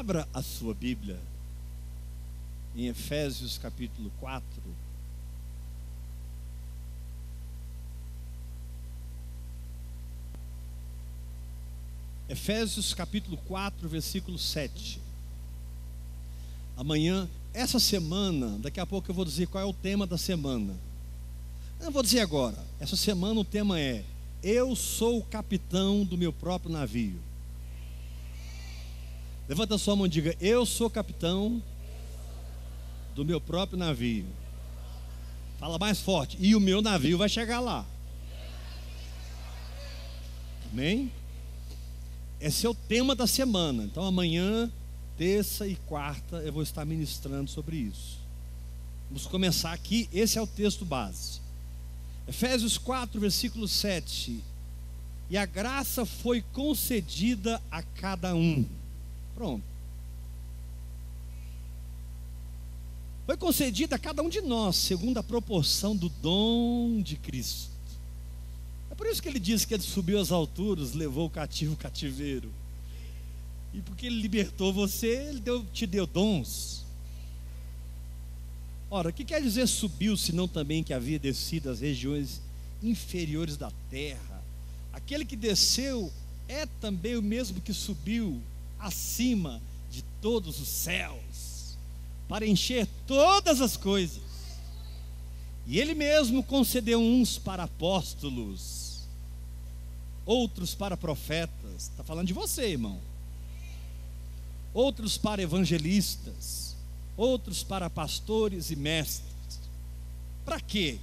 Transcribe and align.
Abra 0.00 0.26
a 0.32 0.40
sua 0.40 0.72
Bíblia 0.72 1.20
em 2.74 2.86
Efésios 2.86 3.58
capítulo 3.58 4.10
4. 4.18 4.42
Efésios 12.30 12.94
capítulo 12.94 13.36
4, 13.46 13.86
versículo 13.90 14.38
7. 14.38 14.98
Amanhã, 16.78 17.28
essa 17.52 17.78
semana, 17.78 18.58
daqui 18.58 18.80
a 18.80 18.86
pouco 18.86 19.10
eu 19.10 19.14
vou 19.14 19.26
dizer 19.26 19.48
qual 19.48 19.62
é 19.62 19.66
o 19.66 19.74
tema 19.74 20.06
da 20.06 20.16
semana. 20.16 20.74
Eu 21.78 21.90
vou 21.90 22.02
dizer 22.02 22.20
agora. 22.20 22.64
Essa 22.80 22.96
semana 22.96 23.38
o 23.38 23.44
tema 23.44 23.78
é: 23.78 24.02
Eu 24.42 24.74
sou 24.74 25.18
o 25.18 25.24
capitão 25.24 26.06
do 26.06 26.16
meu 26.16 26.32
próprio 26.32 26.72
navio. 26.72 27.20
Levanta 29.50 29.76
sua 29.76 29.96
mão 29.96 30.06
e 30.06 30.08
diga: 30.08 30.36
Eu 30.40 30.64
sou 30.64 30.88
capitão 30.88 31.60
do 33.16 33.24
meu 33.24 33.40
próprio 33.40 33.76
navio. 33.76 34.24
Fala 35.58 35.76
mais 35.76 35.98
forte. 35.98 36.36
E 36.38 36.54
o 36.54 36.60
meu 36.60 36.80
navio 36.80 37.18
vai 37.18 37.28
chegar 37.28 37.58
lá. 37.58 37.84
Amém? 40.70 41.10
Esse 42.40 42.64
é 42.64 42.70
o 42.70 42.74
tema 42.74 43.12
da 43.16 43.26
semana. 43.26 43.82
Então 43.82 44.04
amanhã, 44.04 44.70
terça 45.18 45.66
e 45.66 45.74
quarta, 45.74 46.36
eu 46.36 46.52
vou 46.52 46.62
estar 46.62 46.84
ministrando 46.84 47.50
sobre 47.50 47.74
isso. 47.74 48.20
Vamos 49.08 49.26
começar 49.26 49.72
aqui. 49.72 50.08
Esse 50.12 50.38
é 50.38 50.40
o 50.40 50.46
texto 50.46 50.84
base. 50.84 51.40
Efésios 52.28 52.78
4, 52.78 53.18
versículo 53.18 53.66
7. 53.66 54.44
E 55.28 55.36
a 55.36 55.44
graça 55.44 56.06
foi 56.06 56.40
concedida 56.52 57.60
a 57.68 57.82
cada 57.82 58.32
um. 58.32 58.64
Pronto. 59.40 59.64
Foi 63.24 63.38
concedida 63.38 63.96
a 63.96 63.98
cada 63.98 64.22
um 64.22 64.28
de 64.28 64.42
nós, 64.42 64.76
segundo 64.76 65.16
a 65.16 65.22
proporção 65.22 65.96
do 65.96 66.10
dom 66.10 67.00
de 67.00 67.16
Cristo. 67.16 67.70
É 68.90 68.94
por 68.94 69.06
isso 69.06 69.22
que 69.22 69.30
ele 69.30 69.38
diz 69.38 69.64
que 69.64 69.72
ele 69.72 69.82
subiu 69.82 70.20
às 70.20 70.30
alturas, 70.30 70.92
levou 70.92 71.26
o 71.26 71.30
cativo 71.30 71.72
o 71.72 71.76
cativeiro. 71.78 72.52
E 73.72 73.80
porque 73.80 74.04
ele 74.08 74.20
libertou 74.20 74.74
você, 74.74 75.28
ele 75.30 75.40
deu, 75.40 75.64
te 75.72 75.86
deu 75.86 76.06
dons. 76.06 76.84
Ora, 78.90 79.08
o 79.08 79.12
que 79.12 79.24
quer 79.24 79.40
dizer 79.40 79.66
subiu, 79.66 80.18
senão 80.18 80.46
também 80.46 80.84
que 80.84 80.92
havia 80.92 81.18
descido 81.18 81.70
às 81.70 81.80
regiões 81.80 82.42
inferiores 82.82 83.56
da 83.56 83.72
terra? 83.88 84.44
Aquele 84.92 85.24
que 85.24 85.34
desceu 85.34 86.12
é 86.46 86.66
também 86.78 87.16
o 87.16 87.22
mesmo 87.22 87.58
que 87.62 87.72
subiu 87.72 88.42
acima 88.80 89.60
de 89.90 90.02
todos 90.20 90.60
os 90.60 90.68
céus, 90.68 91.76
para 92.28 92.46
encher 92.46 92.88
todas 93.06 93.60
as 93.60 93.76
coisas. 93.76 94.22
E 95.66 95.78
ele 95.78 95.94
mesmo 95.94 96.42
concedeu 96.42 97.00
uns 97.00 97.38
para 97.38 97.64
apóstolos, 97.64 99.00
outros 100.24 100.74
para 100.74 100.96
profetas. 100.96 101.74
Está 101.76 102.02
falando 102.02 102.26
de 102.26 102.32
você, 102.32 102.70
irmão. 102.70 102.98
Outros 104.72 105.18
para 105.18 105.42
evangelistas, 105.42 106.76
outros 107.16 107.62
para 107.62 107.90
pastores 107.90 108.70
e 108.70 108.76
mestres. 108.76 109.30
Para 110.44 110.60
quê? 110.60 110.98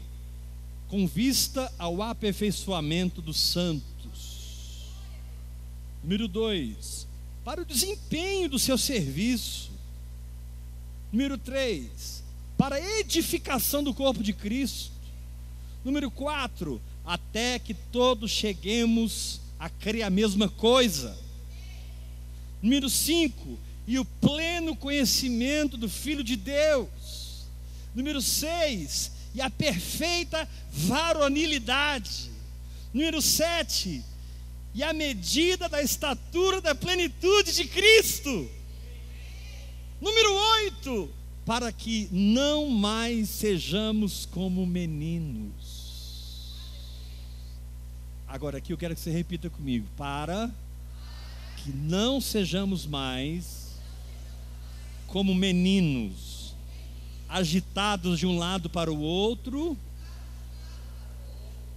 Com 0.88 1.06
vista 1.06 1.72
ao 1.78 2.02
aperfeiçoamento 2.02 3.22
dos 3.22 3.38
santos. 3.38 4.86
Número 6.02 6.28
2. 6.28 7.08
Para 7.48 7.62
o 7.62 7.66
desempenho 7.66 8.50
do 8.50 8.60
seu 8.60 8.78
serviço. 8.78 9.72
Número 11.14 11.38
3 11.38 12.22
para 12.58 12.76
a 12.76 13.00
edificação 13.00 13.82
do 13.82 13.94
corpo 13.94 14.22
de 14.22 14.34
Cristo. 14.34 14.92
Número 15.82 16.12
4, 16.12 16.82
até 17.06 17.58
que 17.58 17.74
todos 17.74 18.32
cheguemos 18.32 19.40
a 19.58 19.70
crer 19.70 20.04
a 20.04 20.10
mesma 20.10 20.50
coisa. 20.50 21.18
Número 22.62 22.90
5, 22.90 23.58
e 23.88 23.98
o 23.98 24.04
pleno 24.04 24.76
conhecimento 24.76 25.78
do 25.78 25.88
Filho 25.88 26.26
de 26.26 26.36
Deus. 26.36 27.46
Número 27.96 28.22
6, 28.22 29.10
e 29.34 29.40
a 29.40 29.50
perfeita 29.50 30.46
varonilidade. 30.70 32.30
Número 32.94 33.22
7, 33.22 34.04
e 34.78 34.84
a 34.84 34.94
medida 34.94 35.68
da 35.68 35.82
estatura 35.82 36.62
da 36.62 36.76
plenitude 36.76 37.52
de 37.52 37.66
Cristo. 37.66 38.48
Número 40.00 40.32
8, 40.66 41.10
para 41.44 41.72
que 41.72 42.08
não 42.12 42.70
mais 42.70 43.28
sejamos 43.28 44.28
como 44.28 44.68
meninos. 44.68 46.54
Agora 48.28 48.60
aqui 48.60 48.72
eu 48.72 48.78
quero 48.78 48.94
que 48.94 49.02
você 49.02 49.10
repita 49.10 49.50
comigo: 49.50 49.88
para 49.98 50.48
que 51.64 51.72
não 51.72 52.22
sejamos 52.22 52.86
mais 52.86 53.72
como 55.08 55.34
meninos, 55.34 56.54
agitados 57.28 58.20
de 58.20 58.28
um 58.28 58.38
lado 58.38 58.70
para 58.70 58.94
o 58.94 59.02
outro. 59.02 59.76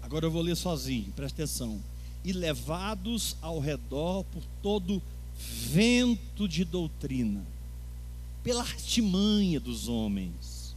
Agora 0.03 0.27
eu 0.27 0.31
vou 0.31 0.43
ler 0.43 0.55
sozinho, 0.55 1.11
presta 1.17 1.45
atenção. 1.45 1.81
E 2.25 2.33
levados 2.33 3.37
ao 3.41 3.59
redor 3.59 4.25
por 4.25 4.43
todo 4.63 5.03
vento 5.37 6.47
de 6.47 6.65
doutrina 6.65 7.45
pela 8.43 8.63
artimanha 8.63 9.61
dos 9.61 9.89
homens, 9.89 10.75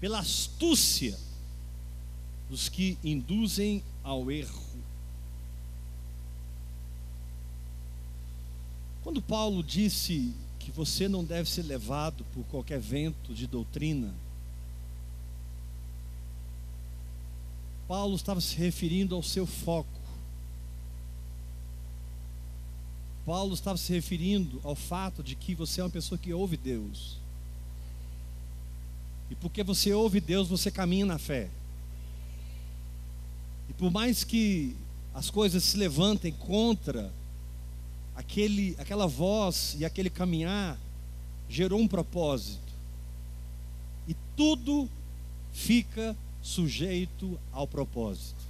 pela 0.00 0.20
astúcia 0.20 1.18
dos 2.48 2.68
que 2.68 2.96
induzem 3.04 3.82
ao 4.02 4.30
erro. 4.30 4.66
Quando 9.02 9.20
Paulo 9.20 9.62
disse 9.62 10.32
que 10.58 10.70
você 10.70 11.08
não 11.08 11.24
deve 11.24 11.48
ser 11.48 11.62
levado 11.62 12.24
por 12.34 12.44
qualquer 12.46 12.80
vento 12.80 13.34
de 13.34 13.46
doutrina, 13.46 14.14
Paulo 17.88 18.14
estava 18.14 18.38
se 18.38 18.54
referindo 18.54 19.14
ao 19.14 19.22
seu 19.22 19.46
foco. 19.46 19.88
Paulo 23.24 23.54
estava 23.54 23.78
se 23.78 23.90
referindo 23.90 24.60
ao 24.62 24.74
fato 24.74 25.22
de 25.22 25.34
que 25.34 25.54
você 25.54 25.80
é 25.80 25.84
uma 25.84 25.90
pessoa 25.90 26.18
que 26.18 26.32
ouve 26.32 26.58
Deus. 26.58 27.16
E 29.30 29.34
porque 29.34 29.62
você 29.62 29.92
ouve 29.94 30.20
Deus, 30.20 30.48
você 30.48 30.70
caminha 30.70 31.06
na 31.06 31.18
fé. 31.18 31.48
E 33.70 33.72
por 33.72 33.90
mais 33.90 34.22
que 34.22 34.76
as 35.14 35.30
coisas 35.30 35.64
se 35.64 35.78
levantem 35.78 36.32
contra 36.32 37.10
aquele, 38.14 38.76
aquela 38.78 39.06
voz 39.06 39.76
e 39.78 39.84
aquele 39.84 40.10
caminhar, 40.10 40.78
gerou 41.48 41.80
um 41.80 41.88
propósito. 41.88 42.60
E 44.06 44.14
tudo 44.36 44.88
fica 45.52 46.14
sujeito 46.48 47.38
ao 47.52 47.66
propósito. 47.66 48.42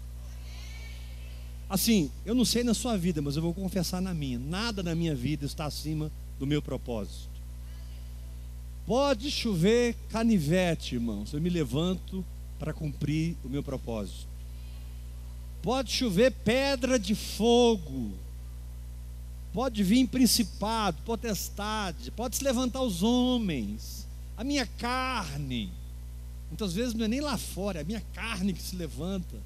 Assim, 1.68 2.10
eu 2.24 2.34
não 2.34 2.44
sei 2.44 2.64
na 2.64 2.72
sua 2.72 2.96
vida, 2.96 3.20
mas 3.20 3.36
eu 3.36 3.42
vou 3.42 3.52
confessar 3.52 4.00
na 4.00 4.14
minha. 4.14 4.38
Nada 4.38 4.82
na 4.82 4.94
minha 4.94 5.14
vida 5.14 5.44
está 5.44 5.66
acima 5.66 6.10
do 6.38 6.46
meu 6.46 6.62
propósito. 6.62 7.28
Pode 8.86 9.30
chover 9.30 9.94
canivete, 10.08 10.94
irmãos. 10.94 11.32
Eu 11.32 11.40
me 11.40 11.50
levanto 11.50 12.24
para 12.58 12.72
cumprir 12.72 13.36
o 13.44 13.48
meu 13.48 13.62
propósito. 13.62 14.26
Pode 15.60 15.92
chover 15.92 16.32
pedra 16.32 16.98
de 16.98 17.14
fogo. 17.14 18.12
Pode 19.52 19.82
vir 19.82 20.06
principado, 20.06 21.02
potestade. 21.04 22.10
Pode 22.12 22.36
se 22.36 22.44
levantar 22.44 22.80
os 22.80 23.02
homens. 23.02 24.06
A 24.36 24.44
minha 24.44 24.64
carne. 24.64 25.70
Muitas 26.48 26.72
vezes 26.72 26.94
não 26.94 27.04
é 27.04 27.08
nem 27.08 27.20
lá 27.20 27.36
fora, 27.36 27.78
é 27.78 27.82
a 27.82 27.84
minha 27.84 28.02
carne 28.14 28.52
que 28.52 28.62
se 28.62 28.74
levanta 28.76 29.36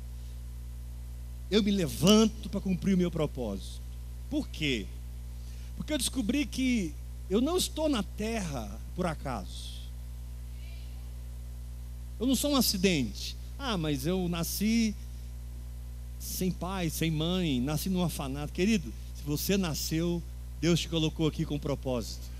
eu 1.53 1.63
me 1.63 1.71
levanto 1.71 2.49
para 2.49 2.63
cumprir 2.63 2.95
o 2.95 2.99
meu 2.99 3.11
propósito. 3.11 3.83
Por 4.31 4.49
quê? 4.49 4.87
Porque 5.77 5.93
eu 5.93 5.99
descobri 5.99 6.47
que 6.47 6.95
eu 7.29 7.43
não 7.43 7.59
estou 7.59 7.91
na 7.91 8.03
terra 8.03 8.81
por 8.97 9.05
acaso. 9.05 9.71
Eu 12.19 12.27
não 12.27 12.35
sou 12.35 12.53
um 12.53 12.57
acidente. 12.57 13.37
Ah, 13.59 13.77
mas 13.77 14.07
eu 14.07 14.27
nasci 14.31 14.95
sem 16.19 16.51
pai, 16.51 16.89
sem 16.89 17.11
mãe, 17.11 17.61
nasci 17.61 17.91
num 17.91 18.01
orfanato. 18.01 18.51
Querido, 18.51 18.91
se 19.15 19.23
você 19.23 19.59
nasceu, 19.59 20.23
Deus 20.59 20.81
te 20.81 20.89
colocou 20.89 21.29
aqui 21.29 21.45
com 21.45 21.59
propósito. 21.59 22.32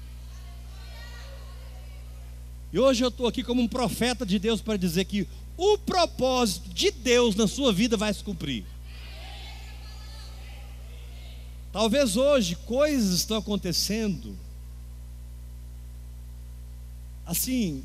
E 2.73 2.79
hoje 2.79 3.05
eu 3.05 3.09
estou 3.09 3.27
aqui 3.27 3.43
como 3.43 3.61
um 3.61 3.69
profeta 3.69 4.25
de 4.25 4.39
Deus 4.39 4.61
para 4.63 4.79
dizer 4.79 5.05
que 5.05 5.29
o 5.57 5.77
propósito 5.77 6.71
de 6.71 6.91
Deus 6.91 7.35
na 7.35 7.47
sua 7.47 7.73
vida 7.73 7.97
vai 7.97 8.13
se 8.15 8.25
cumprir. 8.25 8.65
Talvez 11.71 12.17
hoje 12.17 12.57
coisas 12.67 13.15
estão 13.15 13.39
acontecendo, 13.39 14.37
assim, 17.27 17.83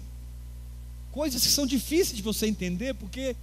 coisas 1.12 1.42
que 1.42 1.50
são 1.50 1.66
difíceis 1.66 2.16
de 2.16 2.22
você 2.22 2.48
entender, 2.48 2.94
porque 2.96 3.36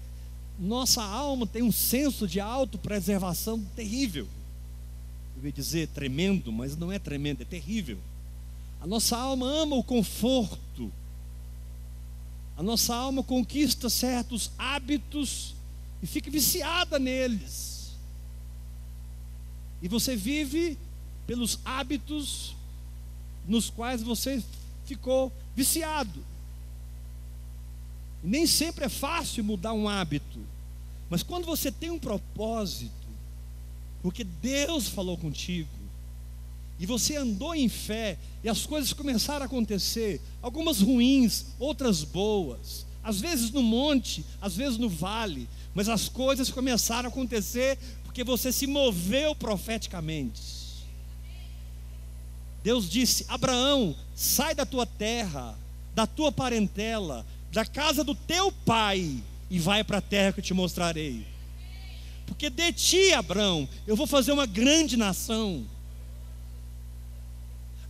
nossa 0.59 1.03
alma 1.03 1.47
tem 1.47 1.63
um 1.63 1.73
senso 1.73 2.27
de 2.29 2.41
autopreservação 2.41 3.63
terrível. 3.75 4.29
Eu 5.37 5.47
ia 5.47 5.53
dizer 5.53 5.89
tremendo, 5.89 6.53
mas 6.53 6.77
não 6.77 6.93
é 6.93 6.99
tremendo, 6.99 7.43
é 7.43 7.45
terrível. 7.45 7.99
A 8.81 8.87
nossa 8.87 9.17
alma 9.17 9.47
ama 9.47 9.77
o 9.77 9.83
conforto. 9.83 10.93
A 12.57 12.63
nossa 12.63 12.95
alma 12.95 13.23
conquista 13.23 13.91
certos 13.91 14.51
hábitos 14.57 15.55
e 16.03 16.07
fica 16.07 16.31
viciada 16.31 16.99
neles. 16.99 17.93
E 19.83 19.89
você 19.89 20.17
vive 20.17 20.79
pelos 21.27 21.59
hábitos 21.65 22.55
nos 23.47 23.71
quais 23.71 24.03
você 24.03 24.43
ficou 24.87 25.33
viciado. 25.55 26.25
Nem 28.23 28.47
sempre 28.47 28.87
é 28.87 28.89
fácil 28.89 29.45
mudar 29.45 29.73
um 29.73 29.89
hábito, 29.89 30.41
mas 31.11 31.23
quando 31.23 31.45
você 31.45 31.71
tem 31.71 31.91
um 31.91 31.99
propósito, 31.99 32.93
porque 34.03 34.25
Deus 34.25 34.89
falou 34.89 35.19
contigo, 35.19 35.69
e 36.79 36.87
você 36.87 37.17
andou 37.17 37.55
em 37.55 37.69
fé, 37.69 38.19
e 38.43 38.49
as 38.49 38.67
coisas 38.67 38.93
começaram 38.93 39.43
a 39.43 39.47
acontecer, 39.47 40.21
algumas 40.43 40.81
ruins, 40.81 41.47
outras 41.59 42.03
boas, 42.03 42.85
às 43.03 43.21
vezes 43.21 43.51
no 43.51 43.63
monte, 43.63 44.25
às 44.41 44.57
vezes 44.57 44.79
no 44.79 44.89
vale, 44.89 45.49
mas 45.75 45.89
as 45.89 46.09
coisas 46.09 46.51
começaram 46.51 47.09
a 47.09 47.13
acontecer 47.13 47.79
porque 48.03 48.25
você 48.25 48.51
se 48.51 48.67
moveu 48.67 49.35
profeticamente. 49.35 50.65
Deus 52.63 52.89
disse: 52.89 53.27
Abraão, 53.29 53.95
sai 54.15 54.55
da 54.55 54.65
tua 54.65 54.87
terra, 54.87 55.59
da 55.95 56.07
tua 56.07 56.33
parentela, 56.33 57.27
da 57.53 57.67
casa 57.67 58.03
do 58.03 58.15
teu 58.15 58.51
pai 58.51 59.23
e 59.51 59.59
vai 59.59 59.85
para 59.85 59.99
a 59.99 60.01
terra 60.01 60.33
que 60.33 60.41
eu 60.41 60.45
te 60.45 60.55
mostrarei. 60.55 61.27
Porque 62.27 62.49
de 62.49 62.73
ti, 62.73 63.13
Abraão, 63.13 63.69
eu 63.87 63.95
vou 63.95 64.07
fazer 64.07 64.33
uma 64.33 64.47
grande 64.47 64.97
nação. 64.97 65.67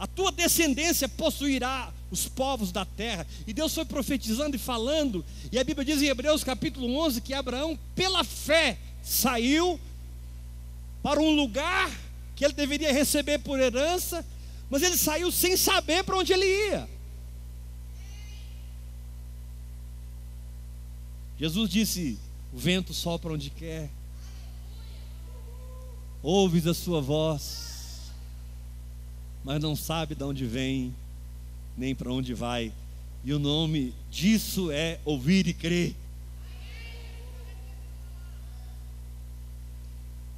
A 0.05 0.06
tua 0.06 0.31
descendência 0.31 1.09
possuirá 1.09 1.91
os 2.11 2.29
povos 2.29 2.71
da 2.71 2.85
terra. 2.85 3.27
E 3.47 3.55
Deus 3.55 3.75
foi 3.75 3.87
profetizando 3.87 4.55
e 4.55 4.59
falando. 4.59 5.25
E 5.51 5.59
a 5.59 5.65
Bíblia 5.65 5.83
diz 5.83 6.03
em 6.03 6.09
Hebreus 6.09 6.45
capítulo 6.45 6.95
11 6.95 7.23
que 7.23 7.33
Abraão, 7.33 7.79
pela 7.95 8.23
fé, 8.23 8.77
saiu 9.03 9.81
para 11.03 11.23
um 11.23 11.31
lugar 11.31 11.91
que 12.37 12.45
ele 12.45 12.53
deveria 12.53 12.93
receber 12.93 13.39
por 13.39 13.59
herança, 13.59 14.23
mas 14.69 14.83
ele 14.83 14.99
saiu 14.99 15.33
sem 15.33 15.56
saber 15.56 16.05
para 16.05 16.19
onde 16.19 16.35
ele 16.35 16.45
ia. 16.45 16.87
Jesus 21.39 21.71
disse: 21.71 22.19
O 22.53 22.59
vento 22.59 22.93
sopra 22.93 23.33
onde 23.33 23.49
quer, 23.49 23.89
ouves 26.23 26.67
a 26.67 26.75
sua 26.75 27.01
voz, 27.01 27.74
mas 29.44 29.61
não 29.62 29.76
sabe 29.76 30.14
de 30.14 30.25
onde 30.25 30.46
vem, 30.46 30.94
nem 31.76 31.94
para 31.94 32.11
onde 32.11 32.32
vai. 32.32 32.73
E 33.23 33.32
o 33.32 33.38
nome 33.38 33.93
disso 34.11 34.70
é 34.70 34.99
ouvir 35.05 35.46
e 35.46 35.52
crer. 35.52 35.94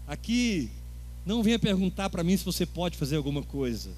Aqui, 0.08 0.68
não 1.24 1.42
venha 1.42 1.58
perguntar 1.58 2.10
para 2.10 2.24
mim 2.24 2.36
se 2.36 2.44
você 2.44 2.66
pode 2.66 2.96
fazer 2.96 3.16
alguma 3.16 3.42
coisa. 3.42 3.90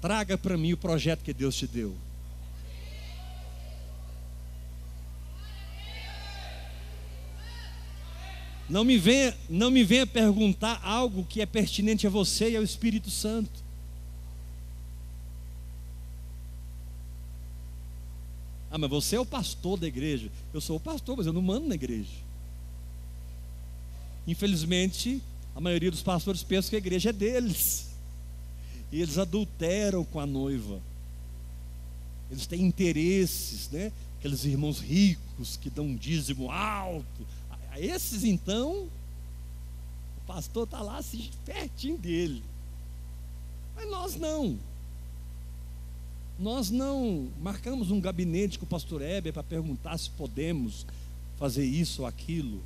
Traga 0.00 0.36
para 0.36 0.56
mim 0.56 0.72
o 0.74 0.78
projeto 0.78 1.22
que 1.22 1.32
Deus 1.32 1.56
te 1.56 1.66
deu. 1.66 1.94
Não 8.68 8.82
me 8.82 8.96
venha, 8.96 9.36
não 9.48 9.70
me 9.70 9.84
venha 9.84 10.06
perguntar 10.06 10.80
algo 10.82 11.24
que 11.24 11.40
é 11.42 11.46
pertinente 11.46 12.06
a 12.06 12.10
você 12.10 12.50
e 12.50 12.56
ao 12.56 12.62
Espírito 12.62 13.10
Santo. 13.10 13.63
Ah, 18.74 18.78
mas 18.78 18.90
você 18.90 19.14
é 19.14 19.20
o 19.20 19.24
pastor 19.24 19.78
da 19.78 19.86
igreja. 19.86 20.28
Eu 20.52 20.60
sou 20.60 20.78
o 20.78 20.80
pastor, 20.80 21.16
mas 21.16 21.28
eu 21.28 21.32
não 21.32 21.40
mando 21.40 21.68
na 21.68 21.76
igreja. 21.76 22.10
Infelizmente, 24.26 25.22
a 25.54 25.60
maioria 25.60 25.92
dos 25.92 26.02
pastores 26.02 26.42
pensa 26.42 26.70
que 26.70 26.74
a 26.74 26.78
igreja 26.78 27.10
é 27.10 27.12
deles. 27.12 27.90
E 28.90 29.00
eles 29.00 29.16
adulteram 29.16 30.04
com 30.04 30.18
a 30.18 30.26
noiva. 30.26 30.80
Eles 32.28 32.48
têm 32.48 32.62
interesses, 32.62 33.70
né? 33.70 33.92
Aqueles 34.18 34.44
irmãos 34.44 34.80
ricos 34.80 35.56
que 35.56 35.70
dão 35.70 35.84
um 35.84 35.94
dízimo 35.94 36.50
alto. 36.50 37.24
A 37.70 37.78
esses 37.78 38.24
então, 38.24 38.88
o 40.18 40.26
pastor 40.26 40.64
está 40.64 40.82
lá 40.82 40.96
assim, 40.98 41.30
pertinho 41.46 41.96
dele. 41.96 42.42
Mas 43.76 43.88
nós 43.88 44.16
não. 44.16 44.58
Nós 46.38 46.70
não 46.70 47.28
marcamos 47.40 47.90
um 47.90 48.00
gabinete 48.00 48.58
com 48.58 48.64
o 48.64 48.68
pastor 48.68 49.02
Heber 49.02 49.32
para 49.32 49.42
perguntar 49.42 49.96
se 49.98 50.10
podemos 50.10 50.84
fazer 51.38 51.64
isso 51.64 52.02
ou 52.02 52.08
aquilo. 52.08 52.60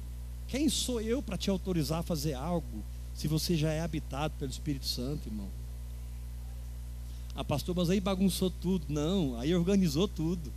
Quem 0.46 0.68
sou 0.68 1.00
eu 1.00 1.22
para 1.22 1.36
te 1.36 1.50
autorizar 1.50 2.00
a 2.00 2.02
fazer 2.02 2.34
algo 2.34 2.82
se 3.14 3.28
você 3.28 3.56
já 3.56 3.70
é 3.70 3.80
habitado 3.80 4.32
pelo 4.38 4.50
Espírito 4.50 4.86
Santo, 4.86 5.28
irmão? 5.28 5.48
Ah, 7.34 7.44
pastor, 7.44 7.74
mas 7.76 7.90
aí 7.90 8.00
bagunçou 8.00 8.50
tudo. 8.50 8.86
Não, 8.88 9.38
aí 9.38 9.54
organizou 9.54 10.08
tudo. 10.08 10.50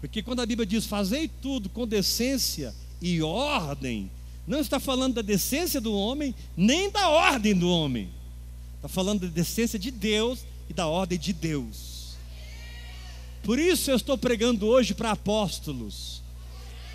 Porque 0.00 0.22
quando 0.22 0.40
a 0.40 0.46
Bíblia 0.46 0.66
diz: 0.66 0.86
Fazei 0.86 1.28
tudo 1.28 1.68
com 1.68 1.86
decência 1.86 2.74
e 3.00 3.22
ordem, 3.22 4.10
não 4.46 4.58
está 4.58 4.80
falando 4.80 5.14
da 5.14 5.22
decência 5.22 5.80
do 5.80 5.94
homem, 5.94 6.34
nem 6.56 6.90
da 6.90 7.08
ordem 7.08 7.54
do 7.54 7.70
homem. 7.70 8.08
Está 8.76 8.88
falando 8.88 9.20
da 9.20 9.28
decência 9.28 9.78
de 9.78 9.90
Deus 9.90 10.44
e 10.70 10.72
da 10.72 10.86
ordem 10.86 11.18
de 11.18 11.32
Deus. 11.32 12.16
Por 13.42 13.58
isso 13.58 13.90
eu 13.90 13.96
estou 13.96 14.16
pregando 14.16 14.68
hoje 14.68 14.94
para 14.94 15.10
apóstolos, 15.10 16.22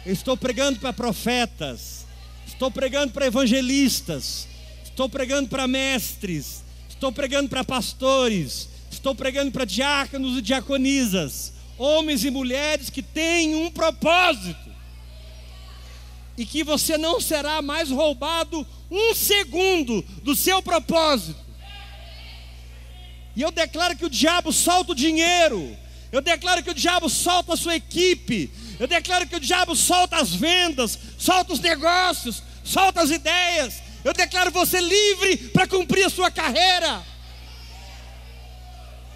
estou 0.06 0.38
pregando 0.38 0.80
para 0.80 0.94
profetas, 0.94 2.06
estou 2.48 2.72
pregando 2.72 3.12
para 3.12 3.26
evangelistas, 3.26 4.48
estou 4.82 5.10
pregando 5.10 5.50
para 5.50 5.68
mestres, 5.68 6.64
estou 6.88 7.12
pregando 7.12 7.50
para 7.50 7.66
pastores, 7.66 8.70
estou 8.90 9.14
pregando 9.14 9.52
para 9.52 9.66
diáconos 9.66 10.38
e 10.38 10.42
diaconisas, 10.42 11.52
homens 11.78 12.24
e 12.24 12.32
mulheres 12.32 12.90
que 12.90 13.02
têm 13.02 13.56
um 13.56 13.70
propósito. 13.70 14.74
E 16.38 16.46
que 16.46 16.64
você 16.64 16.98
não 16.98 17.20
será 17.20 17.62
mais 17.62 17.90
roubado 17.90 18.66
um 18.90 19.14
segundo 19.14 20.02
do 20.24 20.34
seu 20.34 20.62
propósito. 20.62 21.45
E 23.36 23.42
eu 23.42 23.52
declaro 23.52 23.96
que 23.98 24.06
o 24.06 24.10
diabo 24.10 24.54
solta 24.54 24.94
o 24.94 24.96
dinheiro, 24.96 25.76
eu 26.12 26.22
declaro 26.22 26.64
que 26.64 26.70
o 26.70 26.74
diabo 26.74 27.10
solta 27.10 27.54
a 27.54 27.58
sua 27.58 27.76
equipe, 27.76 28.50
eu 28.80 28.88
declaro 28.88 29.28
que 29.28 29.36
o 29.36 29.40
diabo 29.40 29.76
solta 29.76 30.18
as 30.18 30.34
vendas, 30.34 30.98
solta 31.18 31.54
os 31.54 31.60
negócios, 31.60 32.42
solta 32.64 33.02
as 33.02 33.10
ideias. 33.10 33.82
Eu 34.04 34.14
declaro 34.14 34.52
você 34.52 34.80
livre 34.80 35.38
para 35.50 35.68
cumprir 35.68 36.06
a 36.06 36.10
sua 36.10 36.30
carreira. 36.30 37.04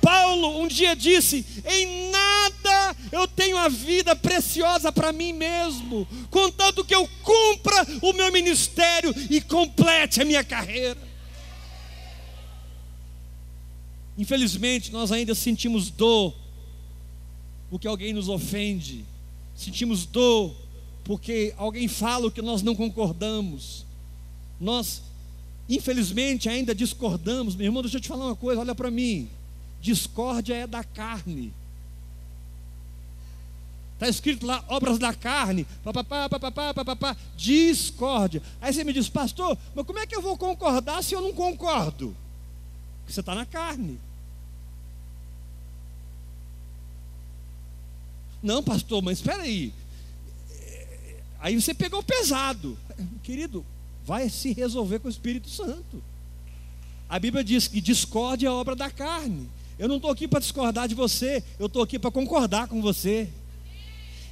Paulo 0.02 0.62
um 0.62 0.68
dia 0.68 0.96
disse: 0.96 1.46
Em 1.66 2.10
nada 2.10 2.96
eu 3.12 3.28
tenho 3.28 3.58
a 3.58 3.70
vida 3.70 4.16
preciosa 4.16 4.92
para 4.92 5.12
mim 5.12 5.34
mesmo, 5.34 6.08
contanto 6.30 6.84
que 6.84 6.96
eu 6.96 7.08
cumpra 7.22 7.86
o 8.02 8.14
meu 8.14 8.32
ministério 8.32 9.14
e 9.30 9.40
complete 9.42 10.22
a 10.22 10.26
minha 10.26 10.44
carreira. 10.44 11.09
Infelizmente, 14.20 14.92
nós 14.92 15.14
ainda 15.14 15.34
sentimos 15.34 15.90
dor 15.90 16.36
porque 17.70 17.88
alguém 17.88 18.12
nos 18.12 18.28
ofende, 18.28 19.06
sentimos 19.56 20.06
dor 20.06 20.54
porque 21.06 21.54
alguém 21.56 21.88
fala 21.88 22.28
o 22.28 22.32
que 22.32 22.42
nós 22.42 22.62
não 22.62 22.76
concordamos. 22.76 23.86
Nós, 24.60 25.02
infelizmente, 25.70 26.50
ainda 26.50 26.76
discordamos. 26.76 27.56
Meu 27.56 27.68
irmão, 27.68 27.82
deixa 27.82 27.96
eu 27.96 28.02
te 28.02 28.10
falar 28.10 28.26
uma 28.26 28.36
coisa, 28.36 28.60
olha 28.60 28.76
para 28.76 28.92
mim. 28.92 29.30
Discórdia 29.82 30.54
é 30.54 30.68
da 30.68 30.84
carne. 30.84 31.54
Está 33.94 34.10
escrito 34.10 34.46
lá, 34.46 34.66
obras 34.68 35.00
da 35.00 35.14
carne, 35.14 35.66
papapá, 35.82 36.28
papapá, 36.28 36.74
papapá, 36.74 37.18
discórdia. 37.38 38.44
Aí 38.60 38.74
você 38.74 38.84
me 38.84 38.92
diz, 38.92 39.08
pastor, 39.08 39.58
mas 39.74 39.86
como 39.86 40.00
é 40.00 40.06
que 40.06 40.16
eu 40.16 40.22
vou 40.22 40.38
concordar 40.38 41.02
se 41.06 41.16
eu 41.16 41.22
não 41.22 41.32
concordo? 41.32 42.14
Porque 43.00 43.14
você 43.14 43.22
está 43.22 43.34
na 43.34 43.46
carne. 43.46 43.98
Não, 48.42 48.64
pastor, 48.64 49.02
mas 49.02 49.20
espera 49.20 49.44
aí. 49.44 49.74
Aí 51.40 51.60
você 51.60 51.74
pegou 51.74 52.04
pesado. 52.04 52.78
Querido, 53.24 53.66
vai 54.06 54.30
se 54.30 54.54
resolver 54.54 55.00
com 55.00 55.08
o 55.08 55.12
Espírito 55.12 55.50
Santo. 55.50 56.02
A 57.08 57.18
Bíblia 57.18 57.44
diz 57.44 57.68
que 57.68 57.82
discórdia 57.82 58.48
é 58.48 58.52
obra 58.52 58.76
da 58.76 58.90
carne. 58.90 59.50
Eu 59.78 59.88
não 59.88 59.96
estou 59.96 60.12
aqui 60.12 60.28
para 60.28 60.40
discordar 60.40 60.88
de 60.88 60.96
você, 60.96 61.44
eu 61.58 61.68
estou 61.68 61.82
aqui 61.82 61.98
para 61.98 62.12
concordar 62.12 62.68
com 62.68 62.82
você. 62.82 63.30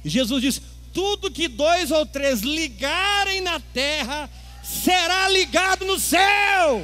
E 0.04 0.08
Jesus 0.08 0.42
diz: 0.42 0.62
tudo 0.92 1.30
que 1.30 1.48
dois 1.48 1.90
ou 1.90 2.04
três 2.04 2.40
ligarem 2.40 3.40
na 3.40 3.58
terra 3.58 4.30
será 4.62 5.28
ligado 5.28 5.86
no 5.86 5.98
céu. 5.98 6.82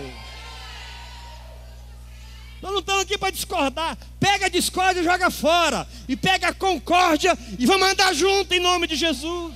Nós 2.64 2.72
não 2.72 2.80
estamos 2.80 3.02
aqui 3.02 3.18
para 3.18 3.28
discordar. 3.28 3.98
Pega 4.18 4.46
a 4.46 4.48
discórdia 4.48 5.02
e 5.02 5.04
joga 5.04 5.30
fora. 5.30 5.86
E 6.08 6.16
pega 6.16 6.48
a 6.48 6.54
concórdia 6.54 7.36
e 7.58 7.66
vamos 7.66 7.86
andar 7.86 8.14
junto 8.14 8.54
em 8.54 8.58
nome 8.58 8.86
de 8.86 8.96
Jesus. 8.96 9.54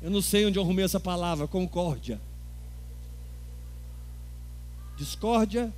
Eu 0.00 0.12
não 0.12 0.22
sei 0.22 0.46
onde 0.46 0.60
eu 0.60 0.62
arrumei 0.62 0.84
essa 0.84 1.00
palavra, 1.00 1.48
concórdia. 1.48 2.20
Discórdia, 4.96 5.74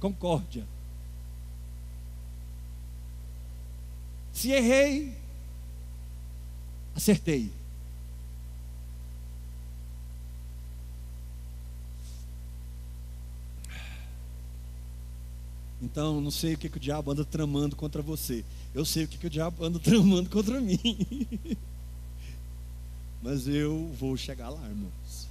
concórdia. 0.00 0.66
Se 4.32 4.50
errei, 4.52 5.14
acertei. 6.96 7.57
Então, 15.80 16.20
não 16.20 16.30
sei 16.30 16.54
o 16.54 16.58
que, 16.58 16.68
que 16.68 16.76
o 16.76 16.80
diabo 16.80 17.12
anda 17.12 17.24
tramando 17.24 17.76
contra 17.76 18.02
você. 18.02 18.44
Eu 18.74 18.84
sei 18.84 19.04
o 19.04 19.08
que, 19.08 19.16
que 19.16 19.26
o 19.26 19.30
diabo 19.30 19.64
anda 19.64 19.78
tramando 19.80 20.28
contra 20.28 20.60
mim. 20.60 20.78
Mas 23.22 23.46
eu 23.46 23.90
vou 23.98 24.16
chegar 24.16 24.48
lá, 24.48 24.64
irmãos. 24.68 25.28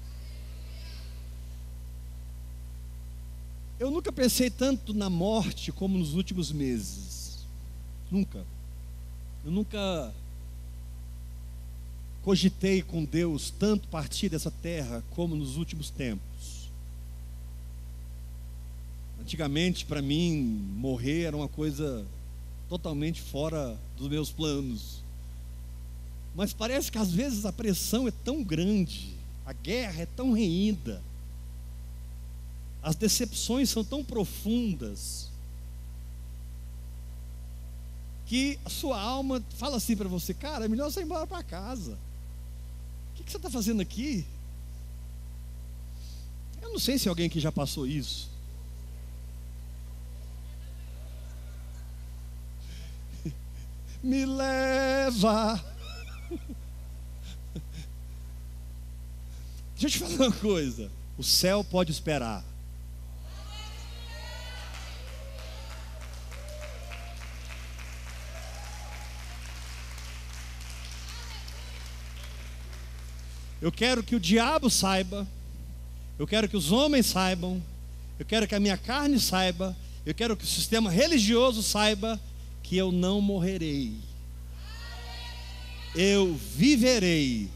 Eu 3.80 3.92
nunca 3.92 4.12
pensei 4.12 4.50
tanto 4.50 4.94
na 4.94 5.10
morte 5.10 5.72
como 5.72 5.98
nos 5.98 6.14
últimos 6.14 6.52
meses. 6.52 7.46
Nunca. 8.10 8.44
Eu 9.46 9.52
nunca 9.52 10.14
cogitei 12.24 12.82
com 12.82 13.06
Deus 13.06 13.52
tanto 13.52 13.88
partir 13.88 14.30
dessa 14.30 14.52
terra 14.52 15.04
como 15.12 15.36
nos 15.36 15.58
últimos 15.58 15.90
tempos. 15.90 16.37
Antigamente, 19.28 19.86
para 19.86 20.02
mim, 20.02 20.72
morrer 20.78 21.24
era 21.24 21.36
uma 21.36 21.50
coisa 21.50 22.06
totalmente 22.70 23.22
fora 23.22 23.78
dos 23.98 24.08
meus 24.08 24.32
planos. 24.32 25.02
Mas 26.34 26.54
parece 26.54 26.90
que 26.90 26.98
às 26.98 27.12
vezes 27.12 27.46
a 27.46 27.52
pressão 27.52 28.08
é 28.08 28.12
tão 28.24 28.42
grande, 28.42 29.14
a 29.46 29.52
guerra 29.52 30.04
é 30.04 30.06
tão 30.06 30.32
reída, 30.32 31.04
as 32.82 32.96
decepções 32.96 33.70
são 33.70 33.84
tão 33.84 34.02
profundas, 34.02 35.30
que 38.28 38.58
a 38.64 38.70
sua 38.70 38.98
alma 38.98 39.44
fala 39.58 39.76
assim 39.76 39.98
para 39.98 40.08
você: 40.08 40.34
cara, 40.34 40.64
é 40.64 40.68
melhor 40.70 40.90
você 40.90 41.02
ir 41.02 41.04
embora 41.04 41.28
para 41.28 41.44
casa. 41.44 41.98
O 43.12 43.18
que, 43.18 43.24
que 43.26 43.32
você 43.32 43.36
está 43.36 43.50
fazendo 43.50 43.82
aqui? 43.82 44.26
Eu 46.62 46.72
não 46.72 46.80
sei 46.80 46.98
se 46.98 47.10
alguém 47.10 47.26
aqui 47.26 47.42
já 47.42 47.52
passou 47.52 47.86
isso. 47.86 48.37
Me 54.08 54.26
leva. 54.26 55.62
Deixa 59.78 59.86
eu 59.86 59.90
te 59.90 60.00
falar 60.00 60.30
uma 60.30 60.32
coisa: 60.32 60.90
o 61.18 61.24
céu 61.26 61.62
pode 61.62 61.92
esperar. 61.92 62.42
Eu 73.62 73.74
quero 73.74 74.02
que 74.02 74.16
o 74.16 74.20
diabo 74.22 74.70
saiba, 74.70 75.28
eu 76.18 76.26
quero 76.26 76.48
que 76.48 76.56
os 76.56 76.72
homens 76.72 77.08
saibam, 77.08 77.62
eu 78.18 78.26
quero 78.26 78.48
que 78.48 78.56
a 78.56 78.60
minha 78.62 78.78
carne 78.78 79.20
saiba, 79.20 79.76
eu 80.06 80.16
quero 80.16 80.38
que 80.38 80.46
o 80.46 80.48
sistema 80.48 80.90
religioso 80.90 81.62
saiba 81.62 82.18
que 82.68 82.76
eu 82.76 82.92
não 82.92 83.22
morrerei. 83.22 83.94
Eu 85.96 86.36
viverei 86.36 87.50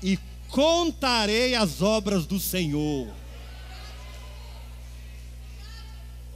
e 0.00 0.16
contarei 0.48 1.56
as 1.56 1.82
obras 1.82 2.24
do 2.26 2.38
Senhor. 2.38 3.12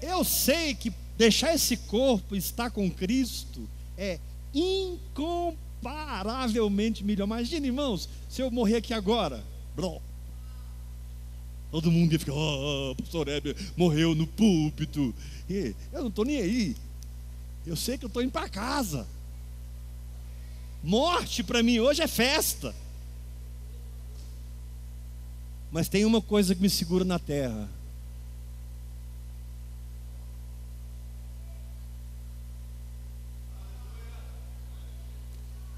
Eu 0.02 0.24
sei 0.24 0.74
que 0.74 0.92
deixar 1.16 1.54
esse 1.54 1.76
corpo 1.76 2.34
estar 2.34 2.70
com 2.70 2.90
Cristo 2.90 3.68
é 3.96 4.18
incomparavelmente 4.52 7.04
melhor. 7.04 7.26
Imagina, 7.26 7.64
irmãos, 7.66 8.08
se 8.28 8.42
eu 8.42 8.50
morrer 8.50 8.74
aqui 8.76 8.92
agora, 8.92 9.44
todo 11.70 11.92
mundo 11.92 12.12
ia 12.12 12.18
ficar, 12.18 12.32
oh, 12.32 12.90
o 12.90 12.96
pastor 12.96 13.28
Heber 13.28 13.54
morreu 13.76 14.16
no 14.16 14.26
púlpito. 14.26 15.14
Eu 15.48 16.00
não 16.00 16.08
estou 16.08 16.24
nem 16.24 16.38
aí. 16.38 16.74
Eu 17.66 17.76
sei 17.76 17.98
que 17.98 18.04
eu 18.04 18.08
estou 18.08 18.22
indo 18.22 18.32
para 18.32 18.48
casa. 18.48 19.06
Morte 20.82 21.42
para 21.42 21.62
mim 21.62 21.78
hoje 21.78 22.02
é 22.02 22.08
festa. 22.08 22.74
Mas 25.70 25.88
tem 25.88 26.04
uma 26.04 26.20
coisa 26.20 26.54
que 26.54 26.62
me 26.62 26.70
segura 26.70 27.04
na 27.04 27.18
terra. 27.18 27.68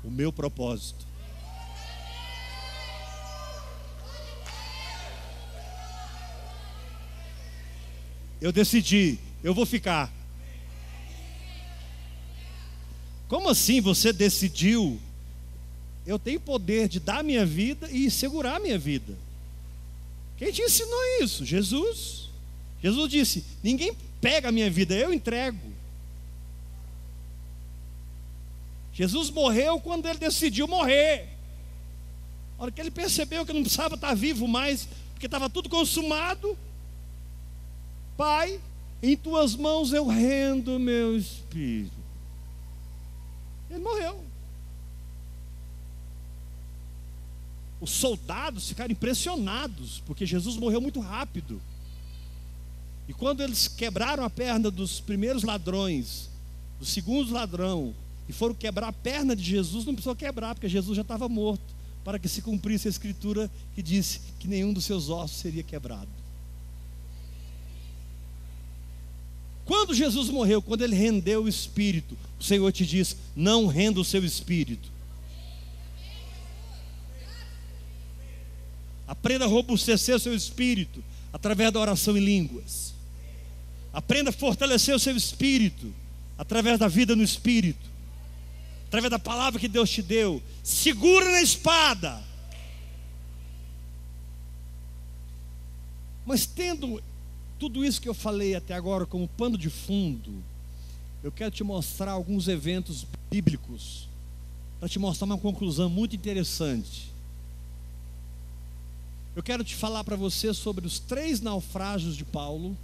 o 0.05 0.11
meu 0.11 0.33
propósito. 0.33 1.07
Eu 8.41 8.51
decidi, 8.51 9.19
eu 9.45 9.55
vou 9.55 9.65
ficar. 9.65 10.13
Como 13.33 13.49
assim 13.49 13.81
você 13.81 14.13
decidiu? 14.13 15.01
Eu 16.07 16.19
tenho 16.19 16.39
poder 16.39 16.87
de 16.87 17.01
dar 17.01 17.25
minha 17.25 17.47
vida 17.47 17.91
e 17.91 18.11
segurar 18.11 18.61
minha 18.61 18.79
vida. 18.79 19.17
Quem 20.37 20.53
te 20.53 20.61
ensinou 20.61 21.01
isso? 21.23 21.43
Jesus. 21.43 22.29
Jesus 22.83 23.11
disse: 23.11 23.43
Ninguém 23.63 23.97
pega 24.21 24.51
a 24.51 24.53
minha 24.53 24.71
vida, 24.71 24.95
eu 24.95 25.15
entrego. 25.15 25.59
Jesus 28.93 29.31
morreu 29.31 29.81
quando 29.81 30.05
ele 30.05 30.19
decidiu 30.19 30.69
morrer. 30.69 31.27
A 32.59 32.65
hora 32.65 32.71
que 32.71 32.83
ele 32.83 32.91
percebeu 32.91 33.47
que 33.47 33.53
não 33.55 33.63
precisava 33.63 33.95
estar 33.95 34.13
vivo 34.13 34.47
mais, 34.47 34.87
porque 35.15 35.25
estava 35.25 35.49
tudo 35.49 35.71
consumado. 35.71 36.55
Pai, 38.15 38.61
em 39.03 39.17
tuas 39.17 39.57
mãos 39.57 39.91
eu 39.91 40.07
rendo 40.07 40.79
meu 40.79 41.17
espírito. 41.17 42.02
Ele 43.73 43.83
morreu. 43.83 44.23
Os 47.81 47.91
soldados 47.91 48.69
ficaram 48.69 48.93
impressionados, 48.93 50.01
porque 50.07 50.25
Jesus 50.25 50.57
morreu 50.57 50.81
muito 50.81 51.01
rápido. 51.01 51.61
E 53.09 53.15
quando 53.15 53.43
eles 53.43 53.67
quebraram 53.67 54.25
a 54.25 54.31
perna 54.31 54.71
dos 54.71 55.01
primeiros 55.01 55.43
ladrões, 55.43 56.29
do 56.79 56.85
segundo 56.85 57.33
ladrão, 57.33 57.95
e 58.29 58.33
foram 58.33 58.55
quebrar 58.55 58.89
a 58.89 58.93
perna 58.93 59.35
de 59.35 59.43
Jesus, 59.43 59.85
não 59.85 59.95
precisou 59.95 60.15
quebrar, 60.15 60.55
porque 60.55 60.69
Jesus 60.69 60.95
já 60.95 61.03
estava 61.03 61.29
morto, 61.29 61.75
para 62.05 62.19
que 62.19 62.29
se 62.29 62.43
cumprisse 62.43 62.87
a 62.87 62.91
escritura 62.91 63.51
que 63.75 63.83
disse 63.83 64.21
que 64.39 64.47
nenhum 64.47 64.73
dos 64.73 64.85
seus 64.85 65.09
ossos 65.09 65.39
seria 65.39 65.63
quebrado. 65.63 66.22
Quando 69.65 69.95
Jesus 69.95 70.29
morreu, 70.29 70.61
quando 70.61 70.83
ele 70.83 70.97
rendeu 70.97 71.45
o 71.45 71.49
espírito, 71.49 72.17
o 72.39 72.43
Senhor 72.43 72.71
te 72.73 72.85
diz: 72.85 73.17
não 73.35 73.67
renda 73.67 74.01
o 74.01 74.05
seu 74.05 74.25
espírito. 74.25 74.91
Aprenda 79.07 79.45
a 79.45 79.49
robustecer 79.49 80.17
o 80.17 80.21
seu 80.21 80.35
espírito 80.35 81.03
através 81.33 81.73
da 81.73 81.81
oração 81.81 82.17
em 82.17 82.25
línguas. 82.25 82.95
Aprenda 83.93 84.31
a 84.31 84.33
fortalecer 84.33 84.95
o 84.95 84.99
seu 84.99 85.17
espírito 85.17 85.93
através 86.39 86.79
da 86.79 86.89
vida 86.89 87.15
no 87.15 87.23
espírito 87.23 87.93
através 88.93 89.11
da 89.11 89.19
palavra 89.19 89.59
que 89.59 89.69
Deus 89.69 89.89
te 89.89 90.03
deu. 90.03 90.43
Segura 90.63 91.25
na 91.31 91.41
espada. 91.41 92.23
Mas 96.27 96.45
tendo 96.45 97.03
tudo 97.63 97.85
isso 97.85 98.01
que 98.01 98.09
eu 98.09 98.15
falei 98.15 98.57
até 98.57 98.75
agora 98.75 99.07
como 99.07 99.29
pano 99.29 99.57
de 99.57 99.71
fundo, 99.71 100.43
eu 101.23 101.31
quero 101.31 101.53
te 101.53 101.63
mostrar 101.63 102.11
alguns 102.11 102.49
eventos 102.49 103.07
bíblicos 103.31 104.09
para 104.81 104.89
te 104.89 104.99
mostrar 104.99 105.27
uma 105.27 105.39
conclusão 105.39 105.89
muito 105.89 106.17
interessante. 106.17 107.13
Eu 109.37 109.45
quero 109.45 109.63
te 109.63 109.77
falar 109.77 110.03
para 110.03 110.17
você 110.17 110.53
sobre 110.53 110.85
os 110.85 110.99
três 110.99 111.41
naufrágios 111.41 112.17
de 112.17 112.25
Paulo. 112.25 112.77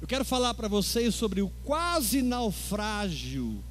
Eu 0.00 0.08
quero 0.08 0.24
falar 0.24 0.54
para 0.54 0.68
vocês 0.68 1.14
sobre 1.14 1.42
o 1.42 1.50
quase 1.66 2.22
naufrágio 2.22 3.62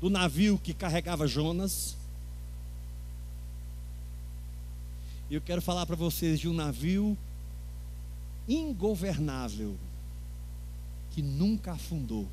do 0.00 0.10
navio 0.10 0.58
que 0.58 0.74
carregava 0.74 1.28
Jonas. 1.28 1.94
E 5.30 5.34
eu 5.36 5.40
quero 5.40 5.62
falar 5.62 5.86
para 5.86 5.94
vocês 5.94 6.40
de 6.40 6.48
um 6.48 6.52
navio 6.52 7.16
ingovernável 8.48 9.78
que 11.12 11.22
nunca 11.22 11.70
afundou. 11.70 12.28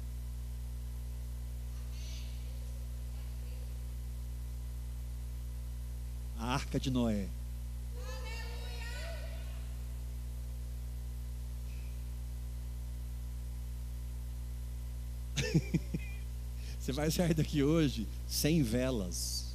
A 6.40 6.56
arca 6.56 6.80
de 6.80 6.90
Noé. 6.90 7.28
Você 16.80 16.92
vai 16.92 17.12
sair 17.12 17.36
daqui 17.36 17.62
hoje 17.62 18.08
sem 18.28 18.64
velas. 18.64 19.47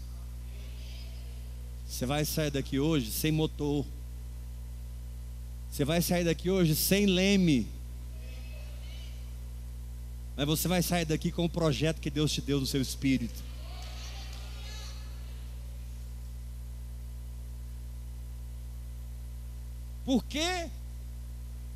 Você 2.03 2.07
vai 2.07 2.25
sair 2.25 2.51
daqui 2.51 2.81
hoje 2.81 3.13
sem 3.13 3.31
motor. 3.31 3.87
Você 5.71 5.85
vai 5.85 6.03
sair 6.03 6.25
daqui 6.25 6.51
hoje 6.51 6.75
sem 6.75 7.07
leme. 7.07 7.65
Mas 10.37 10.45
você 10.45 10.67
vai 10.67 10.83
sair 10.83 11.05
daqui 11.05 11.31
com 11.31 11.45
o 11.45 11.49
projeto 11.49 12.01
que 12.01 12.11
Deus 12.11 12.33
te 12.33 12.41
deu 12.41 12.59
no 12.59 12.67
seu 12.67 12.83
espírito. 12.83 13.41
Por 20.05 20.25
que 20.25 20.69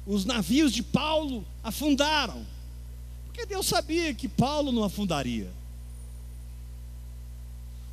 os 0.04 0.24
navios 0.24 0.72
de 0.72 0.82
Paulo 0.82 1.46
afundaram? 1.62 2.44
Porque 3.26 3.46
Deus 3.46 3.64
sabia 3.64 4.12
que 4.12 4.26
Paulo 4.26 4.72
não 4.72 4.82
afundaria. 4.82 5.48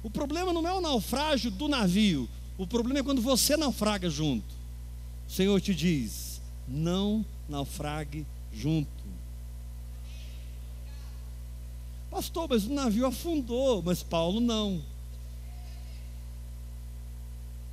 O 0.04 0.10
problema 0.10 0.52
não 0.52 0.68
é 0.68 0.74
o 0.74 0.82
naufrágio 0.82 1.50
do 1.50 1.68
navio, 1.68 2.30
o 2.58 2.68
problema 2.68 3.00
é 3.00 3.04
quando 3.04 3.22
você 3.22 3.56
naufraga 3.56 4.10
junto. 4.10 4.54
O 5.28 5.32
Senhor 5.32 5.60
te 5.62 5.74
diz: 5.74 6.42
não 6.68 7.26
naufrague 7.48 8.26
junto. 8.54 8.92
Pastor, 12.12 12.48
mas 12.48 12.66
o 12.66 12.74
navio 12.74 13.08
afundou, 13.08 13.82
mas 13.82 14.04
Paulo 14.04 14.40
não. 14.40 14.82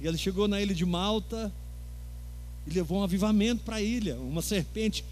E 0.00 0.06
ele 0.06 0.16
chegou 0.16 0.48
na 0.48 0.62
ilha 0.62 0.74
de 0.74 0.86
Malta 0.86 1.52
e 2.66 2.70
levou 2.70 3.00
um 3.00 3.04
avivamento 3.04 3.62
para 3.64 3.76
a 3.76 3.82
ilha. 3.82 4.16
Uma 4.16 4.40
serpente 4.40 5.04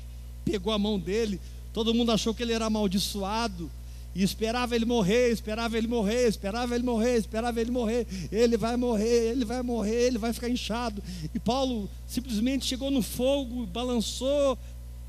pegou 0.45 0.73
a 0.73 0.79
mão 0.79 0.99
dele, 0.99 1.39
todo 1.75 1.93
mundo 1.93 2.11
achou 2.11 2.33
que 2.33 2.43
ele 2.43 2.55
era 2.55 2.67
amaldiçoado. 2.67 3.71
E 4.15 4.23
esperava 4.23 4.75
ele 4.75 4.85
morrer, 4.85 5.31
esperava 5.31 5.79
ele 5.79 5.87
morrer, 5.87 6.29
esperava 6.29 6.75
ele 6.75 6.85
morrer, 6.85 7.17
esperava 7.19 7.61
ele 7.61 7.71
morrer. 7.71 8.07
Ele 8.33 8.57
vai 8.57 8.77
morrer, 8.77 9.31
ele 9.31 9.45
vai 9.45 9.63
morrer, 9.63 10.07
ele 10.07 10.19
vai 10.19 10.33
ficar 10.33 10.49
inchado. 10.49 11.03
E 11.35 11.39
Paulo 11.39 11.89
simplesmente 12.07 12.67
chegou 12.67 12.91
no 12.91 13.03
fogo, 13.03 13.67
balançou 13.67 14.59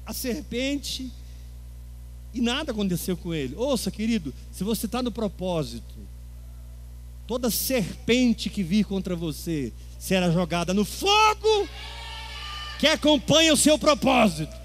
a 0.06 0.14
serpente 0.14 1.12
e 2.34 2.42
nada 2.42 2.72
aconteceu 2.72 3.18
com 3.18 3.34
ele. 3.34 3.56
Ouça, 3.56 3.90
querido, 3.90 4.34
se 4.52 4.64
você 4.64 4.86
está 4.86 5.02
no 5.02 5.12
propósito, 5.12 5.96
toda 7.26 7.50
serpente 7.50 8.50
que 8.50 8.64
vir 8.64 8.86
contra 8.86 9.16
você 9.16 9.74
será 9.98 10.32
jogada 10.32 10.74
no 10.74 10.86
fogo 10.86 11.68
que 12.80 12.88
acompanha 12.88 13.54
o 13.54 13.58
seu 13.58 13.78
propósito. 13.78 14.59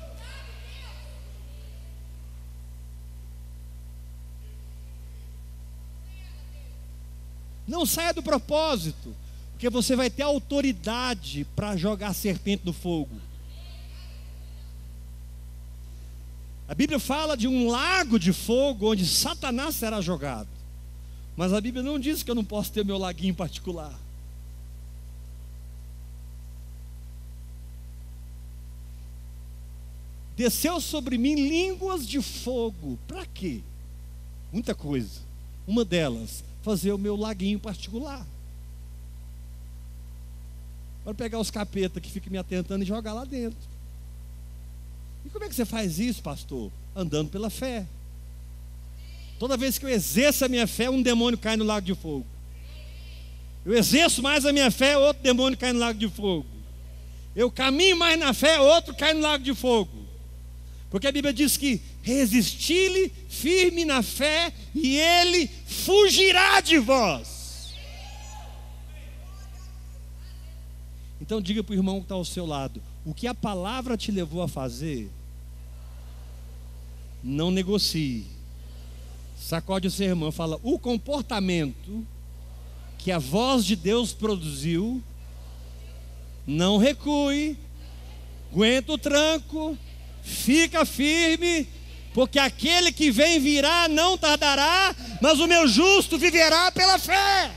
Não 7.75 7.85
saia 7.85 8.15
do 8.15 8.23
propósito, 8.23 9.13
porque 9.51 9.69
você 9.69 9.97
vai 9.97 10.09
ter 10.09 10.23
autoridade 10.23 11.45
para 11.57 11.77
jogar 11.77 12.11
a 12.11 12.15
serpente 12.15 12.65
no 12.65 12.73
fogo. 12.73 13.21
A 16.69 16.75
Bíblia 16.75 17.01
fala 17.01 17.37
de 17.37 17.49
um 17.49 17.69
lago 17.69 18.17
de 18.17 18.33
fogo 18.33 18.93
onde 18.93 19.05
Satanás 19.05 19.75
será 19.75 20.01
jogado. 20.01 20.49
Mas 21.37 21.53
a 21.53 21.61
Bíblia 21.61 21.83
não 21.83 21.99
diz 21.99 22.23
que 22.23 22.31
eu 22.31 22.35
não 22.37 22.45
posso 22.45 22.71
ter 22.71 22.85
meu 22.85 22.97
laguinho 22.97 23.35
particular. 23.35 23.99
Desceu 30.37 30.81
sobre 30.81 31.19
mim 31.19 31.35
línguas 31.35 32.07
de 32.07 32.23
fogo. 32.23 33.01
Para 33.09 33.27
quê? 33.27 33.63
Muita 34.53 34.77
coisa. 34.77 35.21
Uma 35.67 35.85
delas, 35.85 36.45
fazer 36.65 36.93
o 36.93 36.99
meu 36.99 37.15
laguinho 37.15 37.61
particular. 37.61 38.27
Para 41.05 41.13
pegar 41.13 41.39
os 41.39 41.51
capetas 41.51 42.03
que 42.03 42.11
ficam 42.11 42.33
me 42.33 42.39
atentando 42.39 42.83
e 42.83 42.87
jogar 42.87 43.13
lá 43.13 43.27
dentro. 43.27 43.59
E 45.27 45.29
como 45.29 45.45
é 45.45 45.49
que 45.49 45.55
você 45.55 45.67
faz 45.67 45.99
isso, 45.99 46.23
pastor? 46.23 46.73
Andando 46.97 47.29
pela 47.29 47.51
fé. 47.51 47.87
Toda 49.39 49.59
vez 49.59 49.77
que 49.77 49.85
eu 49.85 49.91
exerço 49.91 50.47
a 50.47 50.49
minha 50.49 50.67
fé, 50.67 50.89
um 50.89 51.03
demônio 51.03 51.39
cai 51.39 51.55
no 51.55 51.65
lago 51.65 51.85
de 51.85 51.95
fogo. 51.95 52.27
Eu 53.67 53.75
exerço 53.75 54.23
mais 54.23 54.47
a 54.47 54.53
minha 54.53 54.71
fé, 54.71 54.97
outro 54.97 55.23
demônio 55.23 55.59
cai 55.59 55.73
no 55.73 55.79
lago 55.79 55.99
de 55.99 56.09
fogo. 56.09 56.47
Eu 57.37 57.51
caminho 57.51 57.99
mais 57.99 58.19
na 58.19 58.33
fé, 58.33 58.59
outro 58.59 58.95
cai 58.95 59.13
no 59.13 59.21
lago 59.21 59.45
de 59.45 59.55
fogo. 59.55 59.91
Porque 60.89 61.07
a 61.07 61.13
Bíblia 61.13 61.33
diz 61.33 61.59
que 61.59 61.83
resisti-lhe 62.05 63.11
firme 63.29 63.85
na 63.85 64.03
fé 64.03 64.53
e 64.75 64.99
ele 64.99 65.49
fugirá 65.67 66.61
de 66.61 66.79
vós. 66.79 67.75
Então 71.21 71.41
diga 71.41 71.65
para 71.65 71.73
o 71.73 71.77
irmão 71.77 71.97
que 71.97 72.05
está 72.05 72.15
ao 72.15 72.25
seu 72.25 72.45
lado: 72.45 72.83
o 73.07 73.15
que 73.15 73.27
a 73.27 73.35
palavra 73.35 73.97
te 73.97 74.13
levou 74.13 74.43
a 74.43 74.49
fazer, 74.49 75.11
não 77.23 77.51
negocie. 77.51 78.27
Sacode 79.41 79.89
o 79.89 79.91
seu 79.91 80.09
irmão, 80.09 80.31
fala: 80.31 80.61
o 80.63 80.79
comportamento 80.79 82.07
que 82.99 83.11
a 83.11 83.19
voz 83.19 83.65
de 83.65 83.77
Deus 83.77 84.13
produziu, 84.13 85.03
não 86.47 86.77
recue, 86.77 87.57
aguenta 88.53 88.93
o 88.93 88.99
tranco, 88.99 89.79
fica 90.23 90.85
firme, 90.85 91.67
porque 92.15 92.39
aquele 92.39 92.93
que 92.93 93.11
vem 93.11 93.41
virá 93.41 93.89
não 93.89 94.17
tardará, 94.17 94.95
mas 95.21 95.41
o 95.41 95.49
meu 95.49 95.67
justo 95.67 96.17
viverá 96.17 96.71
pela 96.71 96.97
fé. 96.97 97.53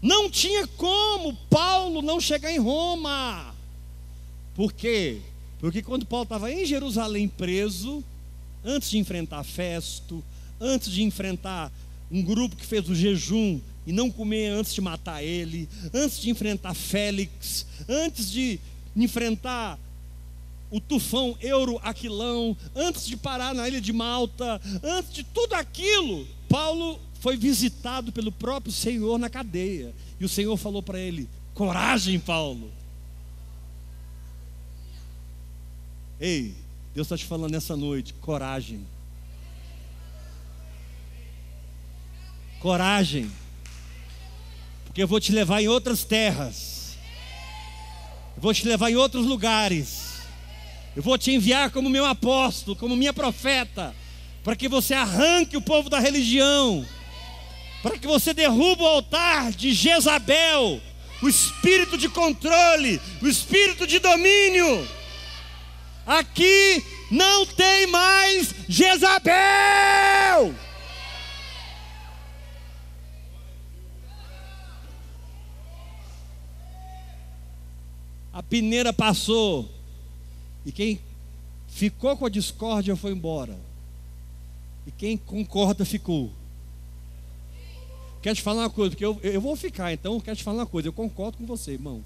Não 0.00 0.30
tinha 0.30 0.66
como 0.66 1.36
Paulo 1.50 2.00
não 2.00 2.18
chegar 2.18 2.50
em 2.50 2.58
Roma. 2.58 3.54
Por 4.54 4.72
quê? 4.72 5.20
Porque 5.60 5.82
quando 5.82 6.06
Paulo 6.06 6.24
estava 6.24 6.50
em 6.50 6.64
Jerusalém 6.64 7.28
preso, 7.28 8.02
antes 8.64 8.90
de 8.90 8.98
enfrentar 8.98 9.44
Festo, 9.44 10.24
antes 10.58 10.90
de 10.90 11.02
enfrentar 11.02 11.70
um 12.10 12.22
grupo 12.22 12.56
que 12.56 12.64
fez 12.64 12.88
o 12.88 12.94
jejum 12.94 13.60
e 13.86 13.92
não 13.92 14.10
comer 14.10 14.48
antes 14.48 14.74
de 14.74 14.80
matar 14.80 15.22
ele, 15.22 15.68
antes 15.92 16.20
de 16.20 16.30
enfrentar 16.30 16.74
Félix, 16.74 17.66
antes 17.88 18.30
de 18.30 18.58
enfrentar 18.96 19.78
o 20.70 20.80
tufão 20.80 21.36
Euro 21.40 21.78
Aquilão, 21.82 22.56
antes 22.74 23.06
de 23.06 23.16
parar 23.16 23.54
na 23.54 23.68
ilha 23.68 23.80
de 23.80 23.92
Malta, 23.92 24.60
antes 24.82 25.12
de 25.12 25.22
tudo 25.22 25.54
aquilo, 25.54 26.26
Paulo 26.48 26.98
foi 27.20 27.36
visitado 27.36 28.10
pelo 28.10 28.32
próprio 28.32 28.72
Senhor 28.72 29.18
na 29.18 29.30
cadeia. 29.30 29.94
E 30.18 30.24
o 30.24 30.28
Senhor 30.28 30.56
falou 30.56 30.82
para 30.82 30.98
ele: 30.98 31.28
Coragem, 31.54 32.18
Paulo. 32.18 32.70
Ei, 36.20 36.54
Deus 36.94 37.06
está 37.06 37.16
te 37.16 37.24
falando 37.24 37.52
nessa 37.52 37.76
noite: 37.76 38.14
coragem. 38.14 38.84
Coragem. 42.60 43.30
Porque 44.94 45.02
eu 45.02 45.08
vou 45.08 45.18
te 45.20 45.32
levar 45.32 45.60
em 45.60 45.66
outras 45.66 46.04
terras. 46.04 46.96
Eu 48.36 48.40
vou 48.40 48.54
te 48.54 48.66
levar 48.66 48.90
em 48.90 48.96
outros 48.96 49.26
lugares. 49.26 50.20
Eu 50.94 51.02
vou 51.02 51.18
te 51.18 51.32
enviar 51.32 51.70
como 51.70 51.90
meu 51.90 52.06
apóstolo, 52.06 52.76
como 52.76 52.96
minha 52.96 53.12
profeta, 53.12 53.94
para 54.42 54.56
que 54.56 54.68
você 54.68 54.94
arranque 54.94 55.56
o 55.56 55.60
povo 55.60 55.90
da 55.90 55.98
religião 55.98 56.86
para 57.84 57.98
que 57.98 58.06
você 58.06 58.32
derrube 58.32 58.82
o 58.82 58.86
altar 58.86 59.52
de 59.52 59.74
Jezabel, 59.74 60.80
o 61.20 61.28
espírito 61.28 61.98
de 61.98 62.08
controle, 62.08 62.98
o 63.20 63.28
espírito 63.28 63.86
de 63.86 63.98
domínio. 63.98 64.88
Aqui 66.06 66.82
não 67.10 67.44
tem 67.44 67.86
mais 67.88 68.54
Jezabel. 68.66 70.54
A 78.34 78.42
peneira 78.42 78.92
passou. 78.92 79.70
E 80.66 80.72
quem 80.72 81.00
ficou 81.68 82.16
com 82.16 82.26
a 82.26 82.28
discórdia 82.28 82.96
foi 82.96 83.12
embora. 83.12 83.56
E 84.84 84.90
quem 84.90 85.16
concorda 85.16 85.84
ficou. 85.84 86.32
Quero 88.20 88.34
te 88.34 88.42
falar 88.42 88.62
uma 88.62 88.70
coisa, 88.70 88.90
porque 88.90 89.04
eu, 89.04 89.20
eu 89.22 89.40
vou 89.40 89.54
ficar, 89.54 89.92
então 89.92 90.18
quero 90.18 90.36
te 90.36 90.42
falar 90.42 90.62
uma 90.62 90.66
coisa. 90.66 90.88
Eu 90.88 90.92
concordo 90.92 91.38
com 91.38 91.46
você, 91.46 91.72
irmão. 91.72 92.02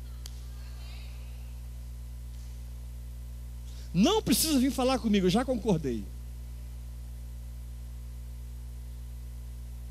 Não 3.95 4.21
precisa 4.21 4.59
vir 4.59 4.71
falar 4.71 4.99
comigo, 4.99 5.27
eu 5.27 5.31
já 5.31 5.45
concordei. 5.45 6.05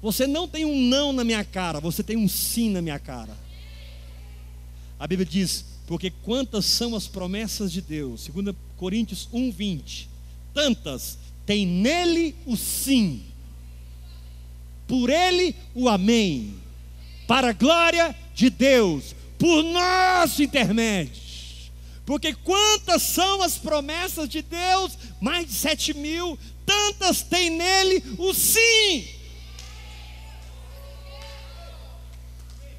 Você 0.01 0.27
não 0.27 0.47
tem 0.47 0.65
um 0.65 0.79
não 0.87 1.11
na 1.11 1.23
minha 1.23 1.43
cara, 1.43 1.79
você 1.79 2.03
tem 2.03 2.15
um 2.15 2.27
sim 2.27 2.69
na 2.69 2.81
minha 2.81 2.99
cara. 2.99 3.35
A 4.99 5.07
Bíblia 5.07 5.25
diz: 5.25 5.65
porque 5.87 6.11
quantas 6.11 6.65
são 6.65 6.95
as 6.95 7.07
promessas 7.07 7.71
de 7.71 7.81
Deus, 7.81 8.27
2 8.27 8.53
Coríntios 8.75 9.27
1:20, 9.33 10.07
tantas 10.53 11.17
tem 11.45 11.65
nele 11.65 12.35
o 12.45 12.57
sim, 12.57 13.23
por 14.85 15.09
ele 15.09 15.55
o 15.73 15.87
amém, 15.87 16.55
para 17.25 17.49
a 17.49 17.53
glória 17.53 18.13
de 18.35 18.49
Deus, 18.49 19.15
por 19.39 19.63
nosso 19.63 20.43
intermédio. 20.43 21.25
Porque 22.05 22.33
quantas 22.33 23.01
são 23.01 23.41
as 23.41 23.57
promessas 23.57 24.29
de 24.29 24.41
Deus? 24.41 24.97
Mais 25.21 25.47
de 25.47 25.53
sete 25.53 25.93
mil, 25.93 26.37
tantas 26.65 27.21
tem 27.21 27.49
nele 27.49 28.03
o 28.17 28.33
sim. 28.33 29.07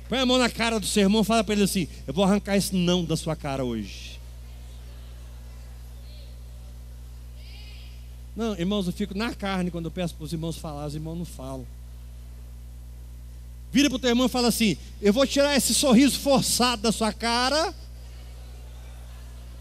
Põe 0.08 0.18
a 0.18 0.26
mão 0.26 0.38
na 0.38 0.48
cara 0.48 0.80
do 0.80 0.86
seu 0.86 1.02
irmão 1.02 1.22
e 1.22 1.24
fala 1.24 1.44
para 1.44 1.54
ele 1.54 1.64
assim: 1.64 1.88
Eu 2.06 2.14
vou 2.14 2.24
arrancar 2.24 2.56
esse 2.56 2.74
não 2.74 3.04
da 3.04 3.16
sua 3.16 3.36
cara 3.36 3.64
hoje. 3.64 4.18
Não, 8.34 8.54
irmãos, 8.54 8.86
eu 8.86 8.92
fico 8.92 9.16
na 9.16 9.34
carne 9.34 9.70
quando 9.70 9.86
eu 9.86 9.90
peço 9.90 10.14
para 10.14 10.24
os 10.24 10.32
irmãos 10.32 10.56
falar, 10.56 10.86
os 10.86 10.94
irmãos 10.94 11.16
não 11.16 11.24
falam. 11.24 11.66
Vira 13.72 13.90
para 13.90 13.96
o 13.96 13.98
teu 13.98 14.10
irmão 14.10 14.26
e 14.26 14.30
fala 14.30 14.48
assim: 14.48 14.76
Eu 15.02 15.12
vou 15.12 15.26
tirar 15.26 15.56
esse 15.56 15.74
sorriso 15.74 16.18
forçado 16.18 16.82
da 16.82 16.92
sua 16.92 17.12
cara 17.12 17.74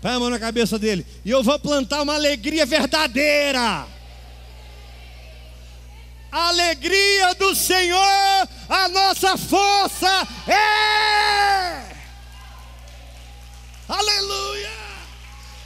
Põe 0.01 0.11
a 0.11 0.19
mão 0.19 0.29
na 0.29 0.39
cabeça 0.39 0.77
dele. 0.77 1.05
E 1.25 1.29
eu 1.29 1.43
vou 1.43 1.59
plantar 1.59 2.01
uma 2.01 2.13
alegria 2.13 2.65
verdadeira. 2.65 3.87
A 6.31 6.49
alegria 6.49 7.33
do 7.35 7.55
Senhor, 7.55 8.49
a 8.69 8.89
nossa 8.89 9.37
força 9.37 10.27
é. 10.47 11.95
Aleluia! 13.87 14.77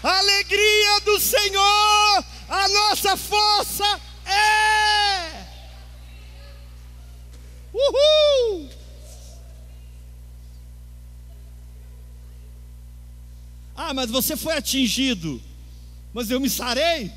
Alegria 0.04 1.00
do 1.02 1.19
Senhor, 1.19 2.26
a 2.50 2.67
nossa 2.69 3.17
força 3.17 4.00
é. 4.26 5.45
Uhul! 7.74 8.69
Ah, 13.76 13.93
mas 13.93 14.12
você 14.12 14.38
foi 14.38 14.54
atingido. 14.56 15.41
Mas 16.13 16.30
eu 16.30 16.39
me 16.39 16.50
sarei. 16.50 17.12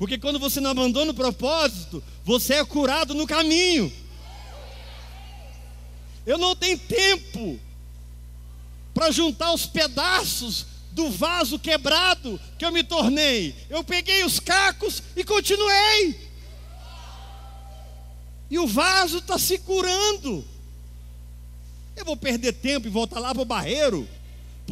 Porque 0.00 0.16
quando 0.16 0.38
você 0.38 0.60
não 0.60 0.70
abandona 0.70 1.10
o 1.10 1.14
propósito, 1.14 2.02
você 2.24 2.54
é 2.54 2.64
curado 2.64 3.12
no 3.12 3.26
caminho. 3.26 3.92
Eu 6.24 6.38
não 6.38 6.56
tenho 6.56 6.78
tempo 6.78 7.60
para 8.94 9.10
juntar 9.10 9.52
os 9.52 9.66
pedaços 9.66 10.64
do 10.92 11.10
vaso 11.10 11.58
quebrado 11.58 12.40
que 12.58 12.64
eu 12.64 12.72
me 12.72 12.82
tornei. 12.82 13.54
Eu 13.68 13.84
peguei 13.84 14.24
os 14.24 14.40
cacos 14.40 15.02
e 15.14 15.22
continuei. 15.22 16.18
E 18.50 18.58
o 18.58 18.66
vaso 18.66 19.18
está 19.18 19.38
se 19.38 19.58
curando. 19.58 20.42
Eu 21.94 22.06
vou 22.06 22.16
perder 22.16 22.54
tempo 22.54 22.86
e 22.86 22.90
voltar 22.90 23.20
lá 23.20 23.34
para 23.34 23.42
o 23.42 23.44
barreiro, 23.44 24.08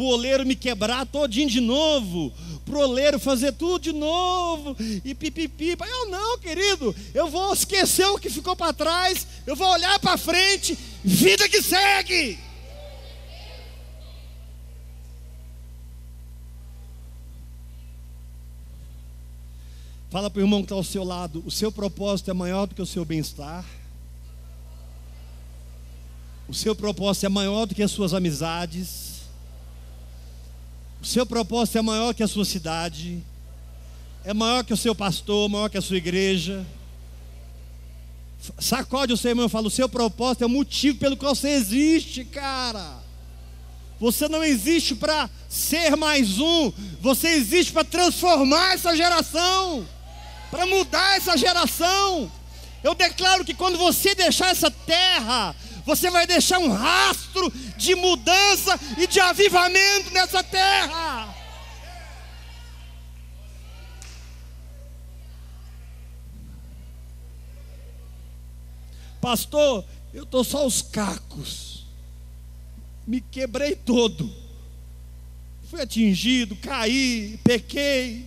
o 0.04 0.12
oleiro 0.12 0.46
me 0.46 0.54
quebrar 0.54 1.06
todinho 1.06 1.50
de 1.50 1.61
novo, 1.61 2.32
para 2.64 2.78
o 2.78 2.82
oleiro 2.82 3.18
fazer 3.18 3.52
tudo 3.52 3.82
de 3.82 3.92
novo, 3.92 4.76
e 5.04 5.14
pipipi. 5.14 5.76
Eu 5.80 6.11
não, 6.11 6.38
querido, 6.38 6.94
eu 7.14 7.28
vou 7.28 7.52
esquecer 7.52 8.06
o 8.06 8.18
que 8.18 8.30
ficou 8.30 8.54
para 8.54 8.72
trás, 8.72 9.26
eu 9.46 9.56
vou 9.56 9.68
olhar 9.68 9.98
para 9.98 10.16
frente, 10.16 10.78
vida 11.04 11.48
que 11.48 11.61
segue. 11.62 12.38
Fala 20.11 20.30
para 20.30 20.40
o 20.40 20.42
irmão 20.42 20.61
que 20.61 20.66
está 20.66 20.74
ao 20.74 20.84
seu 20.84 21.04
lado: 21.04 21.42
o 21.44 21.50
seu 21.50 21.70
propósito 21.70 22.30
é 22.30 22.34
maior 22.34 22.66
do 22.66 22.74
que 22.74 22.82
o 22.82 22.87
seu 22.87 23.04
bem-estar. 23.04 23.64
O 26.48 26.54
seu 26.54 26.74
propósito 26.74 27.26
é 27.26 27.28
maior 27.28 27.66
do 27.66 27.74
que 27.74 27.82
as 27.82 27.90
suas 27.90 28.14
amizades. 28.14 29.17
O 31.00 31.06
seu 31.06 31.24
propósito 31.24 31.78
é 31.78 31.82
maior 31.82 32.12
que 32.14 32.22
a 32.22 32.28
sua 32.28 32.44
cidade. 32.44 33.22
É 34.24 34.34
maior 34.34 34.64
que 34.64 34.72
o 34.72 34.76
seu 34.76 34.94
pastor, 34.94 35.48
maior 35.48 35.70
que 35.70 35.78
a 35.78 35.82
sua 35.82 35.96
igreja. 35.96 36.66
Sacode 38.58 39.12
o 39.12 39.16
seu 39.16 39.30
irmão 39.30 39.46
e 39.46 39.48
fala: 39.48 39.68
o 39.68 39.70
seu 39.70 39.88
propósito 39.88 40.42
é 40.42 40.46
o 40.46 40.50
motivo 40.50 40.98
pelo 40.98 41.16
qual 41.16 41.34
você 41.34 41.50
existe, 41.50 42.24
cara. 42.24 42.98
Você 44.00 44.28
não 44.28 44.44
existe 44.44 44.94
para 44.94 45.28
ser 45.48 45.96
mais 45.96 46.38
um, 46.38 46.72
você 47.00 47.28
existe 47.28 47.72
para 47.72 47.82
transformar 47.84 48.74
essa 48.74 48.96
geração, 48.96 49.87
para 50.50 50.66
mudar 50.66 51.16
essa 51.16 51.37
geração. 51.37 52.30
Eu 52.82 52.94
declaro 52.94 53.44
que 53.44 53.54
quando 53.54 53.76
você 53.76 54.14
deixar 54.14 54.50
essa 54.50 54.70
terra, 54.70 55.54
você 55.88 56.11
vai 56.11 56.27
deixar 56.27 56.59
um 56.59 56.70
rastro 56.70 57.51
de 57.79 57.94
mudança 57.94 58.79
e 58.98 59.07
de 59.07 59.18
avivamento 59.20 60.11
nessa 60.11 60.44
terra. 60.44 61.35
Pastor, 69.18 69.83
eu 70.12 70.24
estou 70.24 70.44
só 70.44 70.66
os 70.66 70.83
cacos, 70.83 71.87
me 73.07 73.22
quebrei 73.22 73.74
todo, 73.74 74.31
fui 75.70 75.81
atingido, 75.81 76.55
caí, 76.57 77.40
pequei, 77.42 78.27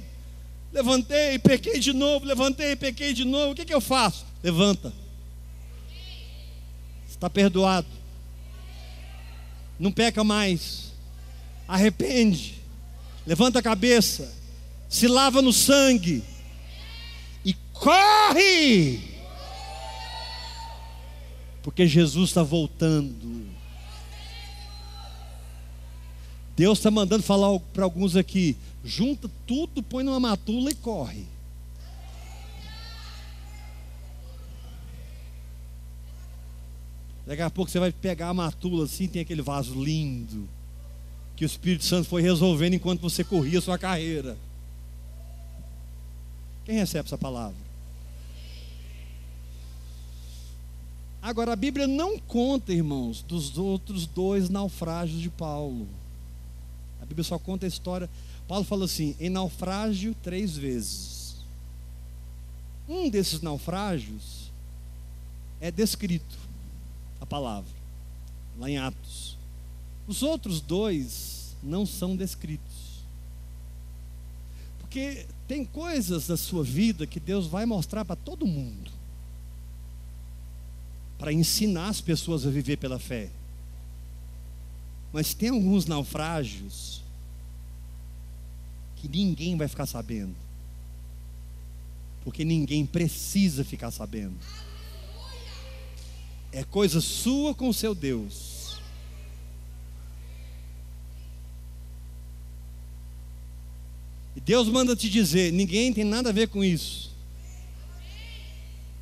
levantei, 0.73 1.37
pequei 1.37 1.79
de 1.79 1.93
novo, 1.93 2.25
levantei, 2.25 2.75
pequei 2.75 3.13
de 3.13 3.23
novo, 3.23 3.51
o 3.51 3.55
que, 3.55 3.65
que 3.65 3.73
eu 3.73 3.81
faço? 3.81 4.25
Levanta. 4.41 5.00
Está 7.21 7.29
perdoado. 7.29 7.85
Não 9.79 9.91
peca 9.91 10.23
mais. 10.23 10.91
Arrepende. 11.67 12.55
Levanta 13.27 13.59
a 13.59 13.61
cabeça. 13.61 14.33
Se 14.89 15.07
lava 15.07 15.39
no 15.39 15.53
sangue. 15.53 16.23
E 17.45 17.53
corre! 17.73 19.01
Porque 21.61 21.85
Jesus 21.85 22.31
está 22.31 22.41
voltando. 22.41 23.45
Deus 26.55 26.79
está 26.79 26.89
mandando 26.89 27.21
falar 27.21 27.59
para 27.71 27.83
alguns 27.83 28.15
aqui: 28.15 28.57
junta 28.83 29.29
tudo, 29.45 29.83
põe 29.83 30.03
numa 30.03 30.19
matula 30.19 30.71
e 30.71 30.75
corre. 30.75 31.27
Daqui 37.25 37.41
a 37.41 37.49
pouco 37.49 37.69
você 37.69 37.79
vai 37.79 37.91
pegar 37.91 38.29
a 38.29 38.33
matula 38.33 38.85
assim, 38.85 39.07
tem 39.07 39.21
aquele 39.21 39.41
vaso 39.41 39.81
lindo, 39.81 40.47
que 41.35 41.45
o 41.45 41.47
Espírito 41.47 41.85
Santo 41.85 42.07
foi 42.07 42.21
resolvendo 42.21 42.73
enquanto 42.73 43.01
você 43.01 43.23
corria 43.23 43.59
a 43.59 43.61
sua 43.61 43.77
carreira. 43.77 44.37
Quem 46.65 46.75
recebe 46.75 47.07
essa 47.07 47.17
palavra? 47.17 47.71
Agora, 51.21 51.53
a 51.53 51.55
Bíblia 51.55 51.85
não 51.87 52.17
conta, 52.17 52.73
irmãos, 52.73 53.21
dos 53.21 53.57
outros 53.57 54.07
dois 54.07 54.49
naufrágios 54.49 55.21
de 55.21 55.29
Paulo. 55.29 55.87
A 56.99 57.05
Bíblia 57.05 57.23
só 57.23 57.37
conta 57.37 57.65
a 57.65 57.69
história. 57.69 58.09
Paulo 58.47 58.65
fala 58.65 58.85
assim: 58.85 59.15
em 59.19 59.29
naufrágio 59.29 60.15
três 60.23 60.57
vezes. 60.57 61.35
Um 62.89 63.09
desses 63.09 63.41
naufrágios 63.41 64.51
é 65.59 65.69
descrito 65.69 66.37
a 67.21 67.25
palavra, 67.25 67.71
lá 68.57 68.69
em 68.69 68.77
Atos. 68.77 69.37
Os 70.07 70.21
outros 70.23 70.59
dois 70.59 71.55
não 71.63 71.85
são 71.85 72.17
descritos. 72.17 73.05
Porque 74.79 75.25
tem 75.47 75.63
coisas 75.63 76.27
da 76.27 76.35
sua 76.35 76.63
vida 76.63 77.07
que 77.07 77.19
Deus 77.19 77.47
vai 77.47 77.65
mostrar 77.65 78.03
para 78.03 78.17
todo 78.17 78.45
mundo 78.45 78.91
para 81.21 81.31
ensinar 81.31 81.89
as 81.89 82.01
pessoas 82.01 82.47
a 82.47 82.49
viver 82.49 82.77
pela 82.77 82.97
fé. 82.97 83.29
Mas 85.13 85.35
tem 85.35 85.49
alguns 85.49 85.85
naufrágios 85.85 87.03
que 88.95 89.07
ninguém 89.07 89.55
vai 89.55 89.67
ficar 89.67 89.85
sabendo. 89.85 90.35
Porque 92.23 92.43
ninguém 92.43 92.87
precisa 92.87 93.63
ficar 93.63 93.91
sabendo. 93.91 94.35
É 96.51 96.63
coisa 96.63 96.99
sua 96.99 97.53
com 97.53 97.69
o 97.69 97.73
seu 97.73 97.95
Deus. 97.95 98.75
E 104.35 104.41
Deus 104.41 104.67
manda 104.67 104.95
te 104.95 105.09
dizer: 105.09 105.51
ninguém 105.51 105.93
tem 105.93 106.03
nada 106.03 106.29
a 106.29 106.33
ver 106.33 106.47
com 106.47 106.63
isso. 106.63 107.11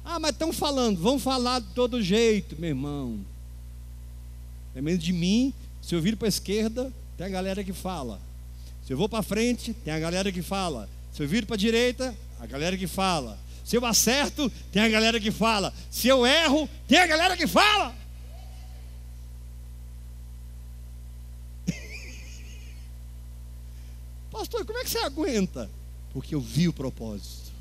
Ah, 0.04 0.20
mas 0.20 0.32
estão 0.32 0.52
falando, 0.52 1.00
vão 1.00 1.20
falar 1.20 1.60
de 1.60 1.68
todo 1.76 2.02
jeito, 2.02 2.56
meu 2.60 2.70
irmão. 2.70 3.20
É 4.76 4.82
menos 4.82 5.04
de 5.04 5.14
mim, 5.14 5.54
se 5.82 5.94
eu 5.94 6.02
vir 6.02 6.16
para 6.16 6.28
a 6.28 6.30
esquerda, 6.30 6.92
tem 7.18 7.28
a 7.28 7.30
galera 7.30 7.64
que 7.64 7.74
fala. 7.74 8.20
Se 8.86 8.94
eu 8.94 8.98
vou 8.98 9.08
para 9.08 9.22
frente, 9.22 9.74
tem 9.74 9.94
a 9.94 10.00
galera 10.00 10.32
que 10.32 10.42
fala. 10.42 10.90
Se 11.14 11.22
eu 11.22 11.28
vir 11.28 11.46
para 11.46 11.56
a 11.56 11.60
direita, 11.60 12.16
a 12.40 12.48
galera 12.48 12.76
que 12.76 12.88
fala. 12.88 13.38
Se 13.70 13.78
eu 13.78 13.86
acerto, 13.86 14.50
tem 14.72 14.82
a 14.82 14.90
galera 14.90 15.20
que 15.20 15.30
fala. 15.30 15.72
Se 15.92 16.08
eu 16.08 16.26
erro, 16.26 16.68
tem 16.88 16.98
a 16.98 17.06
galera 17.06 17.38
que 17.38 17.46
fala. 17.46 17.96
Pastor, 24.32 24.66
como 24.66 24.80
é 24.80 24.84
que 24.84 24.90
você 24.90 24.98
aguenta? 24.98 25.70
Porque 26.12 26.34
eu 26.34 26.42
vi 26.42 26.68
o 26.68 26.74
propósito. 26.74 27.52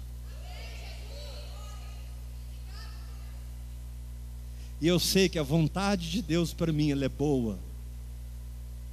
E 4.81 4.89
eu 4.89 4.99
sei 4.99 5.29
que 5.29 5.39
a 5.39 5.43
vontade 5.43 6.11
de 6.11 6.23
Deus 6.23 6.55
para 6.55 6.73
mim 6.73 6.91
ela 6.91 7.05
é 7.05 7.11
boa, 7.11 7.59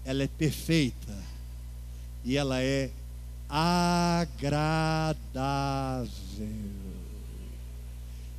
ela 0.04 0.22
é 0.22 0.28
perfeita 0.28 1.18
e 2.26 2.36
ela 2.36 2.62
é 2.62 2.92
agradável. 3.48 5.16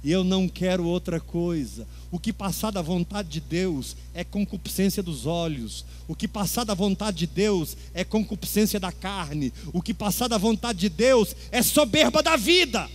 E 0.07 0.13
eu 0.13 0.23
não 0.23 0.49
quero 0.49 0.87
outra 0.87 1.19
coisa. 1.19 1.85
O 2.13 2.21
que 2.21 2.33
passar 2.33 2.71
da 2.71 2.81
vontade 2.81 3.29
de 3.29 3.41
Deus 3.41 3.97
é 4.15 4.23
concupiscência 4.23 5.03
dos 5.03 5.27
olhos. 5.27 5.85
O 6.07 6.15
que 6.15 6.29
passar 6.29 6.63
da 6.63 6.75
vontade 6.75 7.17
de 7.17 7.27
Deus 7.27 7.77
é 7.93 8.05
concupiscência 8.05 8.79
da 8.79 8.93
carne. 8.93 9.53
O 9.73 9.83
que 9.83 9.93
passar 9.93 10.29
da 10.29 10.39
vontade 10.39 10.79
de 10.79 10.89
Deus 10.89 11.35
é 11.51 11.61
soberba 11.61 12.23
da 12.23 12.37
vida. 12.37 12.89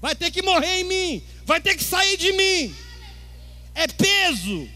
Vai 0.00 0.14
ter 0.14 0.30
que 0.30 0.40
morrer 0.40 0.80
em 0.80 0.84
mim, 0.84 1.22
vai 1.44 1.60
ter 1.60 1.76
que 1.76 1.84
sair 1.84 2.16
de 2.16 2.32
mim. 2.32 2.74
É 3.74 3.86
peso. 3.86 4.66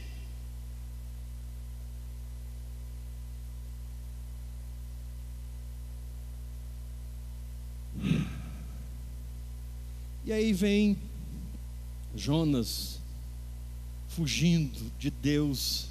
E 10.26 10.32
aí 10.32 10.52
vem 10.52 10.98
Jonas 12.12 12.98
fugindo 14.08 14.90
de 14.98 15.08
Deus, 15.08 15.86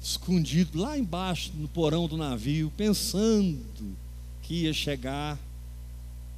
escondido 0.00 0.78
lá 0.78 0.96
embaixo 0.96 1.50
no 1.56 1.66
porão 1.66 2.06
do 2.06 2.16
navio, 2.16 2.72
pensando 2.76 3.96
que 4.40 4.62
ia 4.62 4.72
chegar 4.72 5.36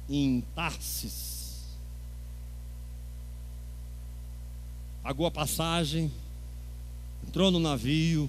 em 0.09 0.41
Tarsis. 0.55 1.59
Pagou 5.03 5.27
a 5.27 5.31
passagem, 5.31 6.11
entrou 7.27 7.51
no 7.51 7.59
navio 7.59 8.27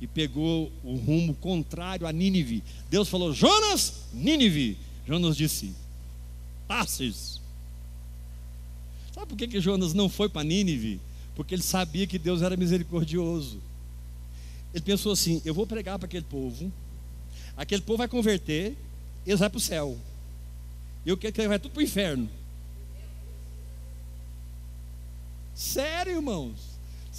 e 0.00 0.06
pegou 0.06 0.70
o 0.84 0.94
rumo 0.94 1.34
contrário 1.34 2.06
a 2.06 2.12
Nínive. 2.12 2.62
Deus 2.88 3.08
falou: 3.08 3.32
Jonas, 3.32 4.04
Nínive. 4.12 4.78
Jonas 5.06 5.36
disse: 5.36 5.74
Tarsis. 6.68 7.40
Sabe 9.12 9.26
por 9.26 9.36
que, 9.36 9.48
que 9.48 9.60
Jonas 9.60 9.92
não 9.92 10.08
foi 10.08 10.28
para 10.28 10.44
Nínive? 10.44 11.00
Porque 11.34 11.54
ele 11.54 11.62
sabia 11.62 12.06
que 12.06 12.18
Deus 12.18 12.42
era 12.42 12.56
misericordioso. 12.56 13.60
Ele 14.72 14.84
pensou 14.84 15.12
assim: 15.12 15.42
eu 15.44 15.54
vou 15.54 15.66
pregar 15.66 15.98
para 15.98 16.06
aquele 16.06 16.24
povo, 16.24 16.72
aquele 17.56 17.82
povo 17.82 17.98
vai 17.98 18.08
converter, 18.08 18.76
eles 19.26 19.40
vão 19.40 19.50
para 19.50 19.58
o 19.58 19.60
céu. 19.60 19.98
E 21.04 21.08
eu 21.08 21.16
quero 21.16 21.32
que 21.32 21.40
ele 21.40 21.48
vai 21.48 21.58
tudo 21.58 21.72
para 21.72 21.80
o 21.80 21.84
inferno. 21.84 22.28
Sério, 25.54 26.16
irmãos. 26.16 26.70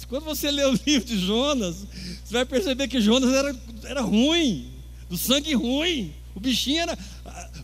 Quando 0.08 0.24
você 0.24 0.50
lê 0.50 0.64
o 0.64 0.72
livro 0.86 1.06
de 1.06 1.18
Jonas, 1.18 1.86
você 2.24 2.32
vai 2.32 2.44
perceber 2.44 2.88
que 2.88 3.00
Jonas 3.00 3.32
era, 3.32 3.56
era 3.84 4.00
ruim, 4.00 4.70
do 5.08 5.16
sangue 5.16 5.54
ruim. 5.54 6.12
O 6.34 6.40
bichinho 6.40 6.80
era. 6.80 6.98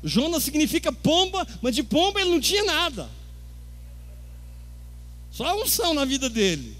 Jonas 0.03 0.43
significa 0.43 0.93
pomba, 0.93 1.47
mas 1.61 1.75
de 1.75 1.83
pomba 1.83 2.21
ele 2.21 2.31
não 2.31 2.41
tinha 2.41 2.65
nada. 2.65 3.09
Só 5.31 5.47
a 5.47 5.55
unção 5.55 5.95
na 5.95 6.05
vida 6.05 6.29
dele. 6.29 6.77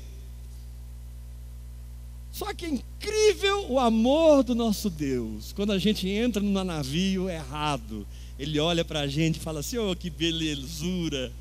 Só 2.33 2.53
que 2.55 2.67
é 2.67 2.69
incrível 2.69 3.71
o 3.71 3.79
amor 3.79 4.43
do 4.45 4.55
nosso 4.55 4.89
Deus. 4.89 5.53
Quando 5.53 5.73
a 5.73 5.79
gente 5.79 6.09
entra 6.09 6.43
no 6.43 6.65
navio 6.65 7.29
errado, 7.29 8.07
ele 8.39 8.61
olha 8.61 8.85
para 8.85 9.01
a 9.01 9.07
gente 9.09 9.37
e 9.37 9.41
fala 9.41 9.61
assim: 9.61 9.79
oh, 9.79 9.95
que 9.97 10.09
belezura, 10.09 11.33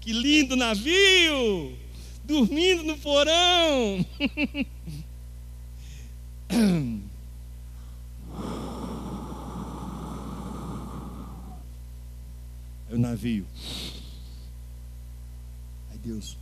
que 0.00 0.12
lindo 0.12 0.56
navio, 0.56 1.76
dormindo 2.24 2.82
no 2.82 2.96
porão. 2.98 4.06
o 12.96 12.98
navio. 12.98 13.46
Ai 15.90 15.98
Deus. 15.98 16.36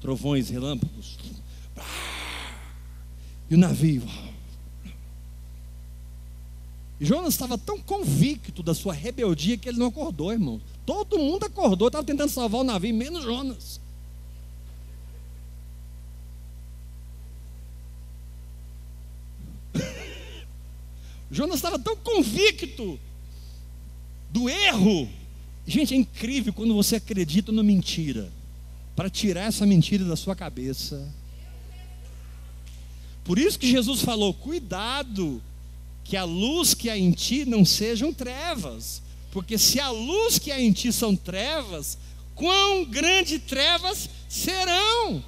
Trovões, 0.00 0.48
relâmpagos. 0.48 1.18
E 3.50 3.54
o 3.54 3.58
navio. 3.58 4.02
E 6.98 7.04
Jonas 7.04 7.34
estava 7.34 7.58
tão 7.58 7.78
convicto 7.78 8.62
da 8.62 8.74
sua 8.74 8.92
rebeldia 8.92 9.58
que 9.58 9.68
ele 9.68 9.78
não 9.78 9.86
acordou, 9.88 10.32
irmão. 10.32 10.60
Todo 10.84 11.18
mundo 11.18 11.44
acordou, 11.44 11.88
estava 11.88 12.04
tentando 12.04 12.30
salvar 12.30 12.60
o 12.60 12.64
navio, 12.64 12.94
menos 12.94 13.22
Jonas. 13.22 13.80
Jonas 21.36 21.56
estava 21.56 21.78
tão 21.78 21.94
convicto 21.96 22.98
do 24.30 24.48
erro. 24.48 25.06
Gente, 25.66 25.92
é 25.92 25.96
incrível 25.98 26.50
quando 26.50 26.72
você 26.72 26.96
acredita 26.96 27.52
na 27.52 27.62
mentira, 27.62 28.32
para 28.94 29.10
tirar 29.10 29.42
essa 29.42 29.66
mentira 29.66 30.02
da 30.06 30.16
sua 30.16 30.34
cabeça. 30.34 31.12
Por 33.22 33.38
isso 33.38 33.58
que 33.58 33.70
Jesus 33.70 34.00
falou: 34.00 34.32
cuidado, 34.32 35.42
que 36.04 36.16
a 36.16 36.24
luz 36.24 36.72
que 36.72 36.88
há 36.88 36.96
em 36.96 37.12
ti 37.12 37.44
não 37.44 37.66
sejam 37.66 38.14
trevas, 38.14 39.02
porque 39.30 39.58
se 39.58 39.78
a 39.78 39.90
luz 39.90 40.38
que 40.38 40.50
há 40.50 40.58
em 40.58 40.72
ti 40.72 40.90
são 40.90 41.14
trevas, 41.14 41.98
quão 42.34 42.82
grandes 42.86 43.42
trevas 43.42 44.08
serão. 44.26 45.22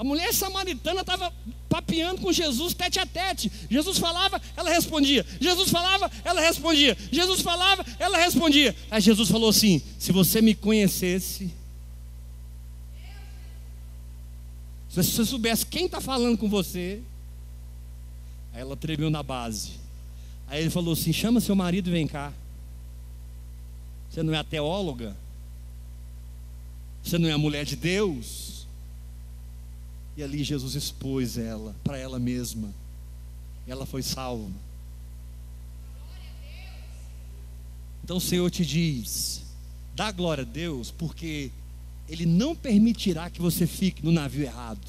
A 0.00 0.02
mulher 0.02 0.32
samaritana 0.32 1.02
estava 1.02 1.30
papeando 1.68 2.22
com 2.22 2.32
Jesus 2.32 2.72
tete 2.72 2.98
a 2.98 3.04
tete. 3.04 3.52
Jesus 3.68 3.98
falava, 3.98 4.40
ela 4.56 4.70
respondia. 4.70 5.26
Jesus 5.38 5.68
falava, 5.68 6.10
ela 6.24 6.40
respondia. 6.40 6.96
Jesus 7.12 7.42
falava, 7.42 7.84
ela 7.98 8.16
respondia. 8.16 8.74
Aí 8.90 8.98
Jesus 9.02 9.28
falou 9.28 9.50
assim: 9.50 9.82
Se 9.98 10.10
você 10.10 10.40
me 10.40 10.54
conhecesse, 10.54 11.52
se 14.88 15.02
você 15.02 15.22
soubesse 15.22 15.66
quem 15.66 15.84
está 15.84 16.00
falando 16.00 16.38
com 16.38 16.48
você, 16.48 17.02
aí 18.54 18.62
ela 18.62 18.78
tremeu 18.78 19.10
na 19.10 19.22
base. 19.22 19.72
Aí 20.48 20.62
ele 20.62 20.70
falou 20.70 20.94
assim: 20.94 21.12
Chama 21.12 21.42
seu 21.42 21.54
marido 21.54 21.90
e 21.90 21.92
vem 21.92 22.06
cá. 22.06 22.32
Você 24.10 24.22
não 24.22 24.32
é 24.32 24.38
a 24.38 24.44
teóloga? 24.44 25.14
Você 27.04 27.18
não 27.18 27.28
é 27.28 27.32
a 27.32 27.38
mulher 27.38 27.66
de 27.66 27.76
Deus? 27.76 28.59
E 30.16 30.22
ali 30.22 30.42
Jesus 30.42 30.74
expôs 30.74 31.38
ela 31.38 31.74
para 31.84 31.96
ela 31.96 32.18
mesma. 32.18 32.72
Ela 33.66 33.86
foi 33.86 34.02
salva. 34.02 34.50
Então 38.02 38.16
o 38.16 38.20
Senhor 38.20 38.50
te 38.50 38.64
diz: 38.64 39.42
Dá 39.94 40.10
glória 40.10 40.42
a 40.42 40.46
Deus, 40.46 40.90
porque 40.90 41.50
Ele 42.08 42.26
não 42.26 42.56
permitirá 42.56 43.30
que 43.30 43.40
você 43.40 43.66
fique 43.66 44.04
no 44.04 44.12
navio 44.12 44.44
errado. 44.44 44.86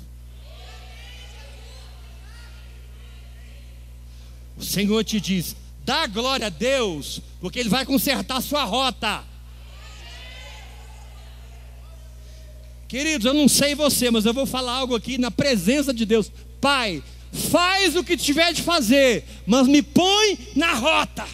O 4.58 4.64
Senhor 4.64 5.04
te 5.04 5.20
diz: 5.20 5.56
dá 5.84 6.08
glória 6.08 6.48
a 6.48 6.50
Deus, 6.50 7.22
porque 7.40 7.60
Ele 7.60 7.70
vai 7.70 7.86
consertar 7.86 8.38
a 8.38 8.42
sua 8.42 8.64
rota. 8.64 9.24
Queridos, 12.92 13.26
eu 13.26 13.34
não 13.34 13.48
sei 13.48 13.74
você, 13.74 14.12
mas 14.12 14.26
eu 14.26 14.34
vou 14.34 14.46
falar 14.46 14.74
algo 14.74 14.98
aqui 14.98 15.18
na 15.18 15.32
presença 15.32 15.94
de 15.94 16.06
Deus. 16.06 16.30
Pai, 16.60 17.02
faz 17.50 17.96
o 17.96 18.04
que 18.04 18.18
tiver 18.18 18.52
de 18.52 18.62
fazer, 18.62 19.24
mas 19.48 19.66
me 19.66 19.82
põe 19.82 20.38
na 20.58 20.74
rota. 20.74 21.26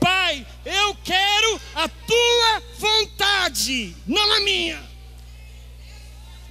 Pai, 0.00 0.46
eu 0.64 0.96
quero 1.04 1.60
a 1.74 1.86
tua 1.86 2.62
vontade, 2.78 3.94
não 4.06 4.36
a 4.36 4.40
minha. 4.40 4.82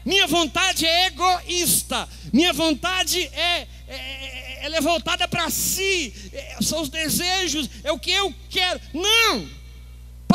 Minha 0.06 0.28
vontade 0.28 0.86
é 0.86 1.08
egoísta, 1.08 2.08
minha 2.32 2.54
vontade 2.54 3.20
é, 3.34 3.68
é 3.88 4.60
ela 4.62 4.78
é 4.78 4.82
voltada 4.82 5.28
para 5.28 5.50
si, 5.50 6.14
é, 6.32 6.58
são 6.62 6.84
os 6.84 6.90
desejos, 6.90 7.68
é 7.84 7.92
o 7.92 7.98
que 7.98 8.12
eu 8.12 8.32
quero. 8.48 8.80
Não! 8.94 9.63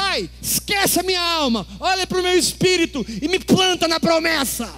Pai, 0.08 0.30
esquece 0.40 1.00
a 1.00 1.02
minha 1.02 1.20
alma, 1.20 1.66
olha 1.78 2.06
para 2.06 2.18
o 2.18 2.22
meu 2.22 2.38
espírito 2.38 3.04
e 3.20 3.28
me 3.28 3.38
planta 3.38 3.86
na 3.86 4.00
promessa. 4.00 4.74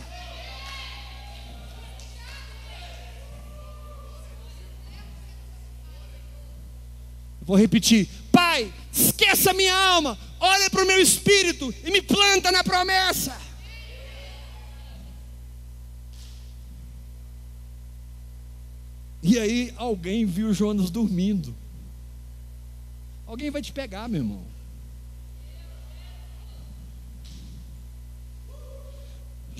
Vou 7.42 7.56
repetir: 7.56 8.08
Pai, 8.32 8.72
esqueça 8.92 9.52
a 9.52 9.54
minha 9.54 9.72
alma, 9.72 10.18
olha 10.40 10.68
para 10.68 10.82
o 10.82 10.86
meu 10.86 11.00
espírito 11.00 11.72
e 11.84 11.92
me 11.92 12.02
planta 12.02 12.50
na 12.50 12.64
promessa. 12.64 13.40
E 19.22 19.38
aí 19.38 19.72
alguém 19.76 20.26
viu 20.26 20.52
Jonas 20.52 20.90
dormindo. 20.90 21.54
Alguém 23.28 23.48
vai 23.48 23.62
te 23.62 23.70
pegar, 23.70 24.08
meu 24.08 24.22
irmão. 24.22 24.59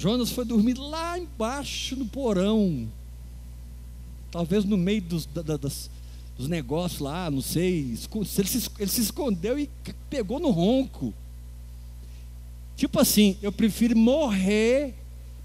Jonas 0.00 0.30
foi 0.30 0.46
dormir 0.46 0.78
lá 0.78 1.18
embaixo 1.18 1.94
no 1.94 2.06
porão. 2.06 2.88
Talvez 4.30 4.64
no 4.64 4.78
meio 4.78 5.02
dos, 5.02 5.26
da, 5.26 5.42
das, 5.42 5.90
dos 6.38 6.48
negócios 6.48 7.00
lá, 7.00 7.30
não 7.30 7.42
sei. 7.42 7.98
Ele 8.14 8.48
se, 8.48 8.70
ele 8.78 8.90
se 8.90 9.02
escondeu 9.02 9.58
e 9.58 9.68
pegou 10.08 10.40
no 10.40 10.48
ronco. 10.48 11.12
Tipo 12.78 12.98
assim, 12.98 13.36
eu 13.42 13.52
prefiro 13.52 13.94
morrer, 13.94 14.94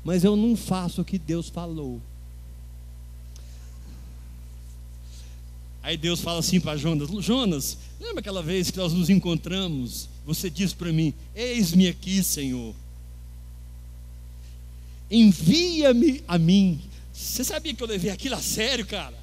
mas 0.06 0.24
eu 0.24 0.38
não 0.38 0.56
faço 0.56 1.02
o 1.02 1.06
que 1.06 1.20
Deus 1.20 1.50
falou. 1.50 2.00
Aí 5.84 5.98
Deus 5.98 6.22
fala 6.22 6.40
assim 6.40 6.62
para 6.62 6.78
Jonas: 6.78 7.10
Jonas, 7.26 7.78
lembra 8.00 8.22
aquela 8.22 8.42
vez 8.42 8.72
que 8.72 8.78
nós 8.78 8.94
nos 8.94 9.10
encontramos? 9.10 10.08
Você 10.26 10.50
disse 10.50 10.74
para 10.74 10.94
mim: 10.94 11.14
Eis-me 11.36 11.90
aqui, 11.90 12.24
Senhor 12.24 12.74
envia-me 15.10 16.24
a 16.28 16.38
mim. 16.38 16.82
Você 17.14 17.44
sabia 17.44 17.74
que 17.74 17.82
eu 17.82 17.88
levei 17.88 18.12
aquilo 18.12 18.36
a 18.36 18.42
sério, 18.42 18.86
cara? 18.86 19.18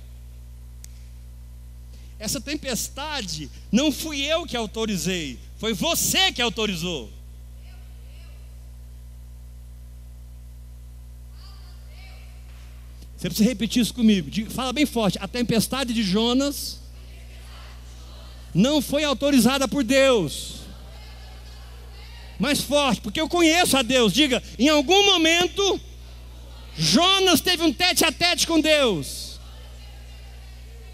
Essa 2.19 2.41
tempestade 2.41 3.51
não 3.71 3.91
fui 3.91 4.21
eu 4.21 4.47
que 4.47 4.57
autorizei, 4.57 5.39
foi 5.59 5.75
você 5.75 6.33
que 6.33 6.41
autorizou. 6.41 7.11
Você 13.17 13.29
precisa 13.29 13.49
repetir 13.49 13.83
isso 13.83 13.95
comigo. 13.95 14.29
Fala 14.51 14.73
bem 14.73 14.85
forte. 14.85 15.17
A 15.21 15.29
tempestade 15.29 15.95
de 15.95 16.03
Jonas 16.03 16.81
não 18.53 18.83
foi 18.83 19.05
autorizada 19.05 19.69
por 19.69 19.85
Deus 19.85 20.62
mais 22.43 22.61
forte, 22.61 23.01
porque 23.01 23.21
eu 23.21 23.29
conheço 23.29 23.77
a 23.77 23.83
Deus. 23.83 24.13
Diga, 24.13 24.43
em 24.59 24.69
algum 24.69 25.07
momento, 25.07 25.81
Jonas 26.77 27.41
teve 27.41 27.63
um 27.63 27.73
tete 27.73 28.05
a 28.05 28.11
tete 28.11 28.49
com 28.49 28.61
Deus. 28.61 29.39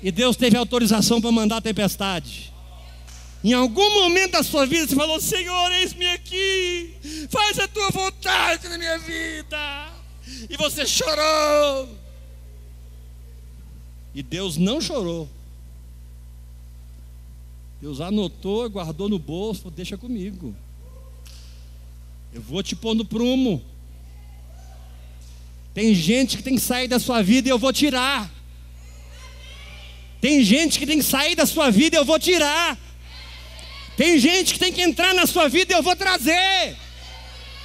E 0.03 0.13
Deus 0.13 0.37
teve 0.37 0.59
autorização 0.59 1.23
para 1.23 1.33
mandar 1.33 1.57
a 1.57 1.61
tempestade. 1.63 2.53
Em 3.43 3.55
algum 3.55 3.95
momento 4.03 4.33
da 4.33 4.43
sua 4.43 4.67
vida 4.67 4.87
você 4.87 4.95
falou: 4.95 5.19
Senhor, 5.23 5.73
eis-me 5.73 6.07
aqui, 6.11 6.95
faz 7.31 7.59
a 7.59 7.67
tua 7.67 7.89
vontade 7.93 8.69
na 8.69 8.77
minha 8.77 8.99
vida. 8.99 9.89
E 10.51 10.57
você 10.59 10.85
chorou. 10.85 11.89
E 14.15 14.23
Deus 14.23 14.59
não 14.59 14.83
chorou. 14.83 15.27
Deus 17.81 18.03
anotou, 18.03 18.69
guardou 18.69 19.09
no 19.09 19.19
bolso, 19.19 19.71
deixa 19.71 19.97
comigo. 19.97 20.55
Eu 22.33 22.43
vou 22.43 22.63
te 22.63 22.77
pôr 22.77 22.95
no 22.95 23.05
prumo. 23.05 23.65
Tem 25.75 25.95
gente 25.95 26.37
que 26.37 26.43
tem 26.43 26.55
que 26.57 26.61
sair 26.61 26.89
da 26.89 26.99
sua 26.99 27.23
vida 27.23 27.49
e 27.49 27.51
eu 27.51 27.59
vou 27.59 27.73
tirar. 27.73 28.31
Tem 30.21 30.43
gente 30.43 30.79
que 30.79 30.87
tem 30.87 30.99
que 30.99 31.05
sair 31.05 31.35
da 31.35 31.47
sua 31.47 31.71
vida 31.71 31.97
e 31.97 31.99
eu 31.99 32.05
vou 32.05 32.19
tirar. 32.19 32.77
Tem 33.97 34.19
gente 34.19 34.53
que 34.53 34.59
tem 34.59 34.73
que 34.73 34.83
entrar 34.83 35.15
na 35.15 35.27
sua 35.27 35.49
vida 35.49 35.73
e 35.73 35.77
eu 35.77 35.83
vou 35.83 35.95
trazer. 35.95 36.77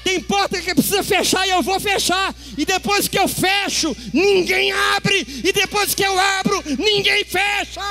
Tem 0.03 0.19
porta 0.19 0.61
que 0.61 0.75
precisa 0.75 1.03
fechar 1.03 1.47
e 1.47 1.51
eu 1.51 1.61
vou 1.61 1.79
fechar. 1.79 2.35
E 2.57 2.65
depois 2.65 3.07
que 3.07 3.17
eu 3.17 3.27
fecho, 3.27 3.95
ninguém 4.13 4.71
abre. 4.71 5.25
E 5.43 5.53
depois 5.53 5.95
que 5.95 6.03
eu 6.03 6.19
abro, 6.19 6.63
ninguém 6.77 7.23
fecha. 7.23 7.81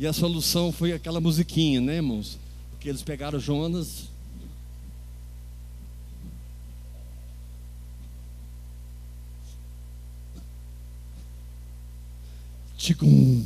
E 0.00 0.06
a 0.06 0.14
solução 0.14 0.72
foi 0.72 0.94
aquela 0.94 1.20
musiquinha, 1.20 1.78
né, 1.78 1.96
irmãos? 1.96 2.38
Porque 2.70 2.88
eles 2.88 3.02
pegaram 3.02 3.38
Jonas. 3.38 4.08
Ticum. 12.78 13.44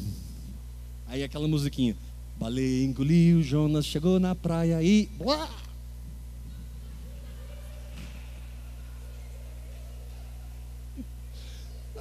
Aí 1.09 1.25
aquela 1.25 1.49
musiquinha. 1.49 1.97
Baleia 2.39 2.85
engoliu, 2.85 3.43
Jonas 3.43 3.85
chegou 3.85 4.21
na 4.21 4.37
praia 4.37 4.81
e. 4.81 5.07
Blá! 5.19 5.51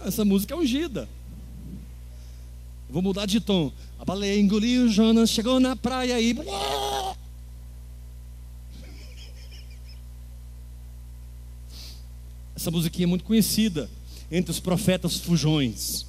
Essa 0.06 0.24
música 0.24 0.54
é 0.54 0.58
ungida. 0.58 1.10
Vou 2.88 3.02
mudar 3.02 3.26
de 3.26 3.40
tom. 3.40 3.72
A 4.04 4.06
baleia 4.06 4.38
engoliu, 4.38 4.90
Jonas 4.90 5.30
chegou 5.30 5.62
na 5.62 5.78
praia 5.78 6.20
e. 6.20 6.36
Essa 12.54 12.70
musiquinha 12.70 13.06
é 13.06 13.08
muito 13.08 13.24
conhecida 13.24 13.90
entre 14.30 14.52
os 14.52 14.60
profetas 14.60 15.16
fujões. 15.20 16.06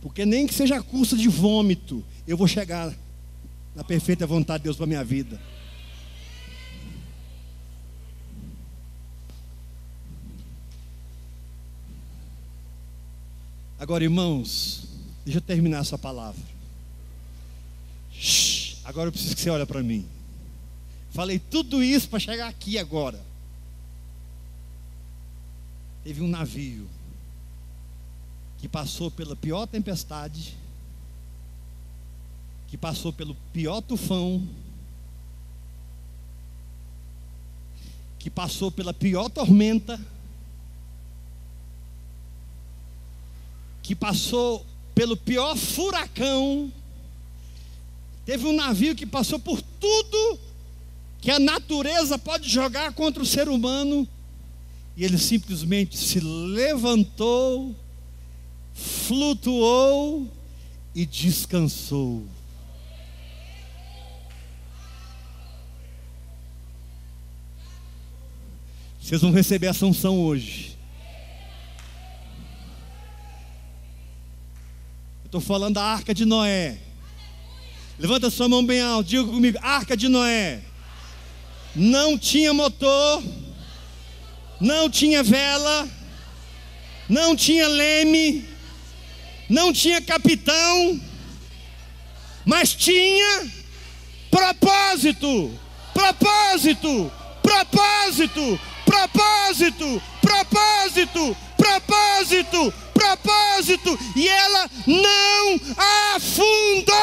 Porque 0.00 0.24
nem 0.24 0.46
que 0.46 0.54
seja 0.54 0.78
a 0.78 0.82
cursa 0.82 1.18
de 1.18 1.28
vômito, 1.28 2.02
eu 2.26 2.38
vou 2.38 2.48
chegar 2.48 2.90
na 3.74 3.84
perfeita 3.84 4.26
vontade 4.26 4.60
de 4.60 4.64
Deus 4.64 4.78
para 4.78 4.86
minha 4.86 5.04
vida. 5.04 5.38
Agora, 13.78 14.02
irmãos, 14.02 14.93
Deixa 15.24 15.38
eu 15.38 15.42
terminar 15.42 15.78
essa 15.78 15.96
palavra. 15.96 16.42
Shhh, 18.12 18.76
agora 18.84 19.08
eu 19.08 19.12
preciso 19.12 19.34
que 19.34 19.40
você 19.40 19.50
olhe 19.50 19.64
para 19.64 19.82
mim. 19.82 20.06
Falei 21.10 21.38
tudo 21.38 21.82
isso 21.82 22.08
para 22.08 22.18
chegar 22.18 22.48
aqui 22.48 22.78
agora. 22.78 23.20
Teve 26.02 26.20
um 26.20 26.28
navio 26.28 26.88
que 28.58 28.68
passou 28.68 29.10
pela 29.10 29.34
pior 29.34 29.66
tempestade, 29.66 30.54
que 32.68 32.76
passou 32.76 33.12
pelo 33.12 33.34
pior 33.52 33.80
tufão, 33.80 34.46
que 38.18 38.28
passou 38.28 38.70
pela 38.70 38.92
pior 38.92 39.30
tormenta, 39.30 40.00
que 43.82 43.94
passou 43.94 44.66
pelo 44.94 45.16
pior 45.16 45.56
furacão, 45.56 46.72
Teve 48.24 48.46
um 48.46 48.54
navio 48.54 48.94
que 48.94 49.04
passou 49.04 49.38
por 49.38 49.60
tudo 49.60 50.38
que 51.20 51.30
a 51.30 51.38
natureza 51.38 52.18
pode 52.18 52.48
jogar 52.48 52.92
contra 52.94 53.22
o 53.22 53.26
ser 53.26 53.48
humano, 53.48 54.08
e 54.96 55.04
ele 55.04 55.18
simplesmente 55.18 55.96
se 55.96 56.20
levantou, 56.20 57.74
flutuou 58.74 60.26
e 60.94 61.04
descansou. 61.04 62.24
Vocês 69.00 69.20
vão 69.20 69.32
receber 69.32 69.68
a 69.68 69.74
sanção 69.74 70.18
hoje. 70.18 70.73
Estou 75.34 75.40
falando 75.40 75.74
da 75.74 75.82
arca 75.82 76.14
de 76.14 76.24
Noé. 76.24 76.78
Levanta 77.98 78.30
sua 78.30 78.48
mão 78.48 78.64
bem 78.64 78.80
alto, 78.80 79.08
diga 79.08 79.24
comigo: 79.24 79.58
arca 79.60 79.96
de 79.96 80.08
Noé. 80.08 80.60
Não 81.74 82.16
tinha 82.16 82.54
motor, 82.54 83.20
não 84.60 84.88
tinha 84.88 85.24
vela, 85.24 85.88
não 87.08 87.34
tinha 87.34 87.66
leme, 87.66 88.44
não 89.48 89.72
tinha 89.72 90.00
capitão, 90.00 91.00
mas 92.44 92.72
tinha 92.72 93.50
propósito, 94.30 95.50
propósito, 95.92 97.10
propósito, 97.42 98.60
propósito, 98.84 100.00
propósito, 100.22 101.36
propósito, 101.36 101.36
propósito, 101.56 102.83
e 104.16 104.28
ela 104.28 104.70
não 104.86 105.60
afundou. 106.14 106.94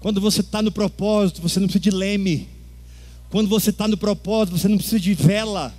Quando 0.00 0.20
você 0.20 0.40
está 0.40 0.62
no 0.62 0.72
propósito, 0.72 1.42
você 1.42 1.60
não 1.60 1.66
precisa 1.66 1.82
de 1.82 1.90
leme. 1.90 2.48
Quando 3.28 3.48
você 3.48 3.68
está 3.70 3.86
no 3.86 3.98
propósito, 3.98 4.56
você 4.56 4.66
não 4.66 4.78
precisa 4.78 4.98
de 4.98 5.12
vela. 5.14 5.74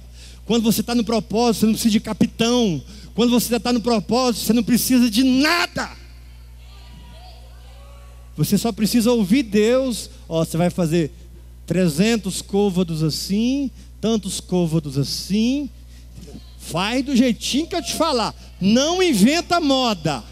Quando 0.46 0.64
você 0.64 0.82
está 0.82 0.94
no 0.94 1.04
propósito, 1.04 1.62
você 1.62 1.66
não 1.66 1.74
precisa 1.74 1.92
de 1.92 2.00
capitão. 2.00 2.84
Quando 3.16 3.32
você 3.32 3.56
está 3.56 3.74
no 3.74 3.82
propósito, 3.82 4.46
você 4.46 4.54
não 4.54 4.64
precisa 4.64 5.10
de 5.10 5.24
nada. 5.24 6.01
Você 8.38 8.58
só 8.58 8.72
precisa 8.72 9.12
ouvir 9.12 9.44
Deus. 9.44 10.10
Ó, 10.28 10.44
você 10.44 10.58
vai 10.58 10.70
fazer 10.70 11.12
300 11.66 12.42
côvados 12.42 13.04
assim, 13.04 13.70
tantos 14.00 14.40
côvados 14.40 14.98
assim. 14.98 15.70
Faz 16.60 17.04
do 17.04 17.16
jeitinho 17.16 17.68
que 17.68 17.76
eu 17.76 17.84
te 17.84 17.94
falar. 17.94 18.36
Não 18.60 19.02
inventa 19.02 19.60
moda. 19.60 20.24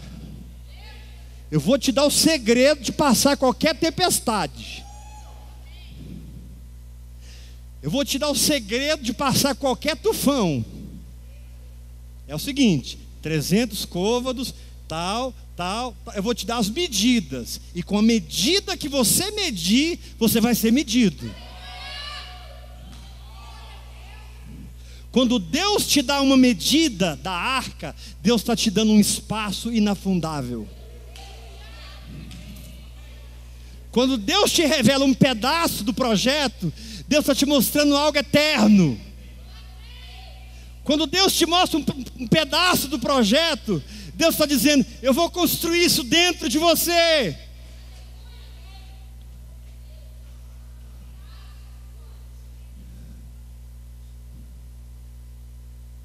Eu 1.50 1.58
vou 1.58 1.76
te 1.76 1.90
dar 1.90 2.04
o 2.04 2.10
segredo 2.10 2.80
de 2.80 2.92
passar 2.92 3.36
qualquer 3.36 3.74
tempestade. 3.74 4.84
Eu 7.82 7.90
vou 7.90 8.04
te 8.04 8.18
dar 8.18 8.30
o 8.30 8.36
segredo 8.36 9.02
de 9.02 9.12
passar 9.12 9.54
qualquer 9.54 9.96
tufão. 9.96 10.64
É 12.28 12.34
o 12.34 12.38
seguinte: 12.38 12.98
300 13.22 13.84
côvados, 13.84 14.54
tal, 14.86 15.34
tal. 15.60 15.94
Eu 16.14 16.22
vou 16.22 16.34
te 16.34 16.46
dar 16.46 16.56
as 16.56 16.70
medidas. 16.70 17.60
E 17.74 17.82
com 17.82 17.98
a 17.98 18.02
medida 18.02 18.78
que 18.78 18.88
você 18.88 19.30
medir, 19.32 19.98
você 20.18 20.40
vai 20.40 20.54
ser 20.54 20.72
medido. 20.72 21.30
Quando 25.12 25.38
Deus 25.38 25.86
te 25.86 26.00
dá 26.00 26.22
uma 26.22 26.36
medida 26.36 27.14
da 27.16 27.32
arca, 27.32 27.94
Deus 28.22 28.40
está 28.40 28.56
te 28.56 28.70
dando 28.70 28.92
um 28.92 29.00
espaço 29.00 29.70
inafundável. 29.70 30.66
Quando 33.92 34.16
Deus 34.16 34.52
te 34.52 34.64
revela 34.64 35.04
um 35.04 35.12
pedaço 35.12 35.84
do 35.84 35.92
projeto, 35.92 36.72
Deus 37.06 37.22
está 37.22 37.34
te 37.34 37.44
mostrando 37.44 37.94
algo 37.94 38.16
eterno. 38.16 38.98
Quando 40.84 41.06
Deus 41.06 41.34
te 41.34 41.44
mostra 41.44 41.78
um, 41.78 41.84
um 42.20 42.26
pedaço 42.26 42.88
do 42.88 42.98
projeto, 42.98 43.82
Deus 44.20 44.34
está 44.34 44.44
dizendo: 44.44 44.84
Eu 45.00 45.14
vou 45.14 45.30
construir 45.30 45.82
isso 45.82 46.04
dentro 46.04 46.46
de 46.46 46.58
você. 46.58 47.34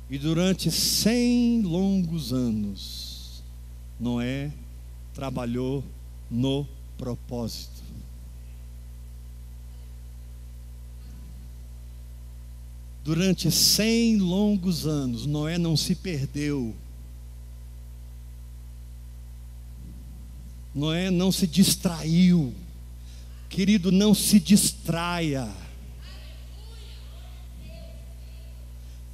E 0.09 0.17
durante 0.17 0.71
cem 0.71 1.61
longos 1.61 2.31
anos, 2.31 3.43
Noé 3.99 4.49
trabalhou 5.13 5.83
no 6.31 6.65
propósito. 6.97 7.83
Durante 13.03 13.51
cem 13.51 14.17
longos 14.19 14.87
anos, 14.87 15.25
Noé 15.25 15.57
não 15.57 15.75
se 15.75 15.95
perdeu. 15.95 16.73
Noé 20.75 21.09
não 21.09 21.31
se 21.31 21.47
distraiu. 21.47 22.53
Querido, 23.49 23.91
não 23.91 24.13
se 24.13 24.39
distraia. 24.39 25.47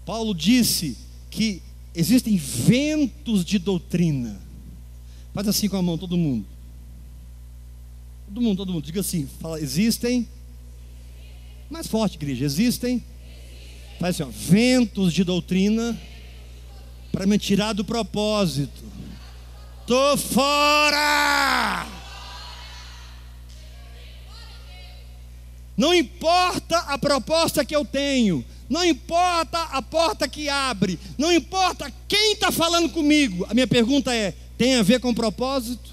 Paulo 0.04 0.34
disse 0.34 0.98
que 1.30 1.62
existem 1.94 2.36
ventos 2.36 3.46
de 3.46 3.60
doutrina. 3.60 4.42
Faz 5.34 5.48
assim 5.48 5.70
com 5.70 5.78
a 5.78 5.82
mão, 5.82 5.98
todo 5.98 6.18
mundo. 6.18 6.46
Todo 8.26 8.42
mundo, 8.42 8.58
todo 8.58 8.74
mundo. 8.74 8.84
Diga 8.84 9.02
assim: 9.02 9.30
fala, 9.40 9.62
existem. 9.62 10.28
Mais 11.70 11.88
forte, 11.88 12.16
igreja. 12.16 12.44
Existem 12.44 13.04
Faz 14.02 14.20
assim, 14.20 14.24
ó, 14.24 14.34
ventos 14.34 15.14
de 15.14 15.24
doutrina 15.24 15.96
para 17.12 17.28
me 17.28 17.38
tirar 17.38 17.74
do 17.74 17.86
propósito. 17.86 18.84
Tô 19.92 20.16
fora! 20.16 21.86
Não 25.76 25.94
importa 25.94 26.78
a 26.78 26.98
proposta 26.98 27.66
que 27.66 27.76
eu 27.76 27.84
tenho, 27.84 28.46
não 28.70 28.86
importa 28.86 29.62
a 29.64 29.82
porta 29.82 30.30
que 30.30 30.48
abre, 30.48 30.98
não 31.18 31.30
importa 31.30 31.92
quem 32.08 32.32
está 32.32 32.54
falando 32.54 32.90
comigo. 32.90 33.46
A 33.50 33.54
minha 33.54 33.68
pergunta 33.68 34.16
é: 34.16 34.34
tem 34.58 34.76
a 34.76 34.82
ver 34.82 35.02
com 35.02 35.14
propósito? 35.14 35.92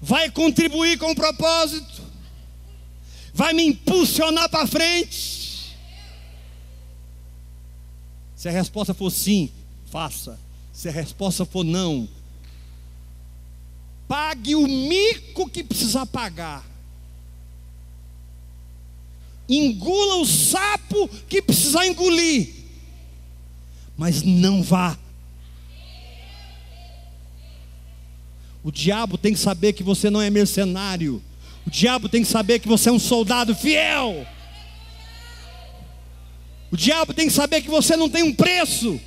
Vai 0.00 0.30
contribuir 0.30 0.98
com 1.00 1.10
o 1.10 1.16
propósito? 1.16 2.00
vai 3.34 3.52
me 3.52 3.64
impulsionar 3.64 4.48
para 4.48 4.68
frente. 4.68 5.74
Se 8.36 8.48
a 8.48 8.52
resposta 8.52 8.94
for 8.94 9.10
sim, 9.10 9.50
faça. 9.92 10.40
Se 10.72 10.88
a 10.88 10.92
resposta 10.92 11.44
for 11.44 11.62
não, 11.62 12.08
pague 14.08 14.54
o 14.54 14.66
mico 14.66 15.50
que 15.50 15.62
precisar 15.62 16.06
pagar. 16.06 16.64
Engula 19.46 20.16
o 20.16 20.24
sapo 20.24 21.06
que 21.28 21.42
precisar 21.42 21.86
engolir. 21.86 22.48
Mas 23.94 24.22
não 24.22 24.62
vá. 24.62 24.98
O 28.64 28.72
diabo 28.72 29.18
tem 29.18 29.34
que 29.34 29.40
saber 29.40 29.74
que 29.74 29.82
você 29.82 30.08
não 30.08 30.22
é 30.22 30.30
mercenário. 30.30 31.22
O 31.66 31.70
diabo 31.70 32.08
tem 32.08 32.22
que 32.22 32.28
saber 32.28 32.60
que 32.60 32.68
você 32.68 32.88
é 32.88 32.92
um 32.92 32.98
soldado 32.98 33.54
fiel. 33.54 34.26
O 36.70 36.76
diabo 36.78 37.12
tem 37.12 37.26
que 37.26 37.32
saber 37.34 37.60
que 37.60 37.68
você 37.68 37.94
não 37.94 38.08
tem 38.08 38.22
um 38.22 38.34
preço. 38.34 38.98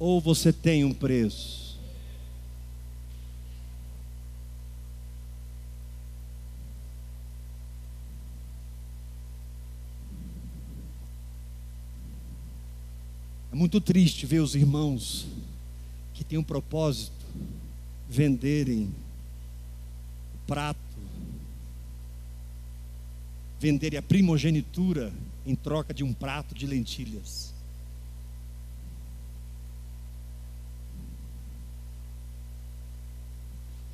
Ou 0.00 0.18
você 0.18 0.50
tem 0.50 0.82
um 0.82 0.94
preço. 0.94 1.78
É 13.52 13.54
muito 13.54 13.78
triste 13.78 14.24
ver 14.24 14.40
os 14.40 14.54
irmãos 14.54 15.26
que 16.14 16.24
têm 16.24 16.38
um 16.38 16.42
propósito 16.42 17.26
venderem 18.08 18.90
prato, 20.46 20.80
venderem 23.60 23.98
a 23.98 24.02
primogenitura 24.02 25.12
em 25.44 25.54
troca 25.54 25.92
de 25.92 26.02
um 26.02 26.14
prato 26.14 26.54
de 26.54 26.66
lentilhas. 26.66 27.59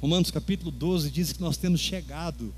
Romanos 0.00 0.30
capítulo 0.30 0.70
12 0.70 1.10
diz 1.10 1.32
que 1.32 1.40
nós 1.40 1.56
temos 1.56 1.80
chegado 1.80 2.54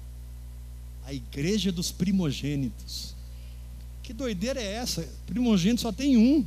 a 1.04 1.12
igreja 1.12 1.70
dos 1.70 1.92
primogênitos. 1.92 3.14
Que 4.02 4.12
doideira 4.12 4.60
é 4.60 4.74
essa? 4.74 5.08
Primogênito 5.26 5.82
só 5.82 5.92
tem 5.92 6.16
um. 6.16 6.44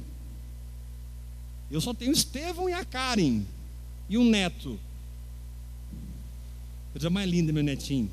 Eu 1.69 1.79
só 1.79 1.93
tenho 1.93 2.11
Estevão 2.11 2.69
e 2.69 2.73
a 2.73 2.83
Karen. 2.83 3.41
E 4.09 4.17
um 4.17 4.25
neto. 4.25 4.79
Coisa 6.91 7.09
mais 7.09 7.29
linda, 7.29 7.53
meu 7.53 7.63
netinho. 7.63 8.11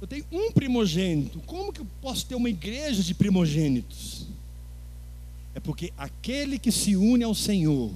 Eu 0.00 0.06
tenho 0.06 0.24
um 0.32 0.50
primogênito. 0.50 1.40
Como 1.40 1.72
que 1.72 1.80
eu 1.80 1.86
posso 2.02 2.26
ter 2.26 2.34
uma 2.34 2.50
igreja 2.50 3.02
de 3.02 3.14
primogênitos? 3.14 4.26
É 5.54 5.60
porque 5.60 5.92
aquele 5.96 6.58
que 6.58 6.70
se 6.70 6.96
une 6.96 7.24
ao 7.24 7.34
Senhor, 7.34 7.90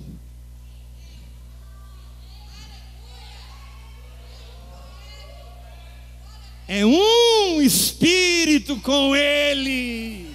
é 6.72 6.86
um 6.86 7.60
espírito 7.60 8.76
com 8.76 9.16
Ele. 9.16 10.30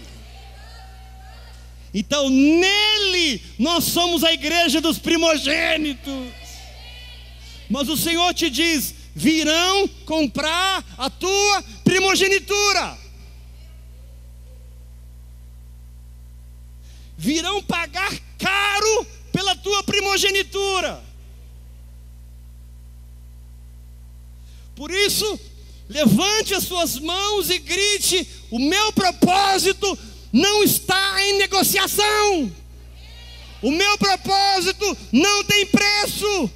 Então, 1.94 2.30
nele, 2.30 3.42
nós 3.58 3.86
somos 3.86 4.22
a 4.22 4.34
igreja 4.34 4.82
dos 4.82 5.00
primogênitos. 5.00 6.28
Mas 7.70 7.88
o 7.88 7.96
Senhor 7.96 8.34
te 8.34 8.50
diz: 8.50 8.94
virão 9.16 9.88
comprar 10.06 10.84
a 10.98 11.10
tua 11.10 11.64
primogenitura. 11.86 12.98
Virão 17.18 17.64
pagar 17.64 18.12
caro 18.38 19.08
pela 19.32 19.56
tua 19.56 19.82
primogenitura. 19.84 21.02
Por 24.76 24.92
isso, 24.92 25.40
levante 25.90 26.54
as 26.54 26.64
suas 26.64 27.00
mãos 27.00 27.50
e 27.50 27.60
grite: 27.60 28.28
O 28.52 28.60
meu 28.60 28.92
propósito 28.94 29.98
não 30.32 30.64
está 30.64 31.22
em 31.24 31.38
negociação. 31.38 32.52
O 33.62 33.72
meu 33.72 33.98
propósito 33.98 34.98
não 35.12 35.44
tem 35.44 35.66
preço. 35.66 36.52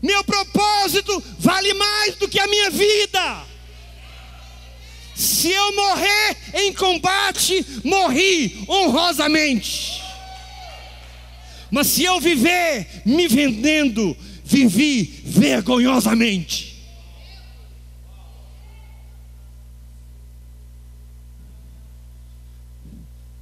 Meu 0.00 0.22
propósito 0.22 1.22
vale 1.38 1.74
mais 1.74 2.14
do 2.16 2.28
que 2.28 2.38
a 2.38 2.46
minha 2.46 2.70
vida. 2.70 3.44
Se 5.14 5.50
eu 5.50 5.74
morrer 5.74 6.36
em 6.54 6.72
combate, 6.72 7.66
morri 7.82 8.64
honrosamente. 8.68 10.00
Mas 11.70 11.88
se 11.88 12.04
eu 12.04 12.20
viver 12.20 12.86
me 13.04 13.26
vendendo, 13.26 14.16
vivi 14.44 15.20
vergonhosamente. 15.24 16.67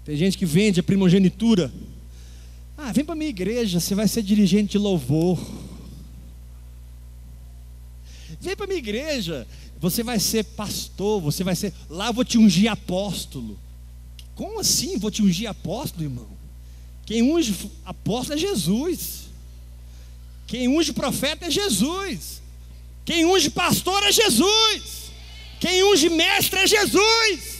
Tem 0.06 0.16
gente 0.16 0.38
que 0.38 0.46
vende 0.46 0.78
a 0.78 0.84
primogenitura. 0.84 1.72
Ah, 2.78 2.92
vem 2.92 3.04
para 3.04 3.16
minha 3.16 3.28
igreja, 3.28 3.80
você 3.80 3.92
vai 3.92 4.06
ser 4.06 4.22
dirigente 4.22 4.72
de 4.72 4.78
louvor. 4.78 5.36
Vem 8.40 8.54
para 8.54 8.68
minha 8.68 8.78
igreja, 8.78 9.44
você 9.80 10.04
vai 10.04 10.20
ser 10.20 10.44
pastor, 10.44 11.20
você 11.20 11.42
vai 11.42 11.56
ser. 11.56 11.74
Lá 11.90 12.12
vou 12.12 12.24
te 12.24 12.38
ungir 12.38 12.70
apóstolo. 12.70 13.58
Como 14.36 14.60
assim 14.60 14.96
vou 14.96 15.10
te 15.10 15.22
ungir 15.22 15.50
apóstolo, 15.50 16.04
irmão? 16.04 16.28
Quem 17.04 17.22
unge 17.22 17.52
apóstolo 17.84 18.38
é 18.38 18.40
Jesus. 18.40 19.24
Quem 20.46 20.68
unge 20.68 20.92
profeta 20.92 21.46
é 21.46 21.50
Jesus. 21.50 22.40
Quem 23.04 23.24
unge 23.24 23.50
pastor 23.50 24.00
é 24.04 24.12
Jesus. 24.12 25.10
Quem 25.58 25.82
unge 25.82 26.08
mestre 26.10 26.60
é 26.60 26.66
Jesus. 26.68 27.55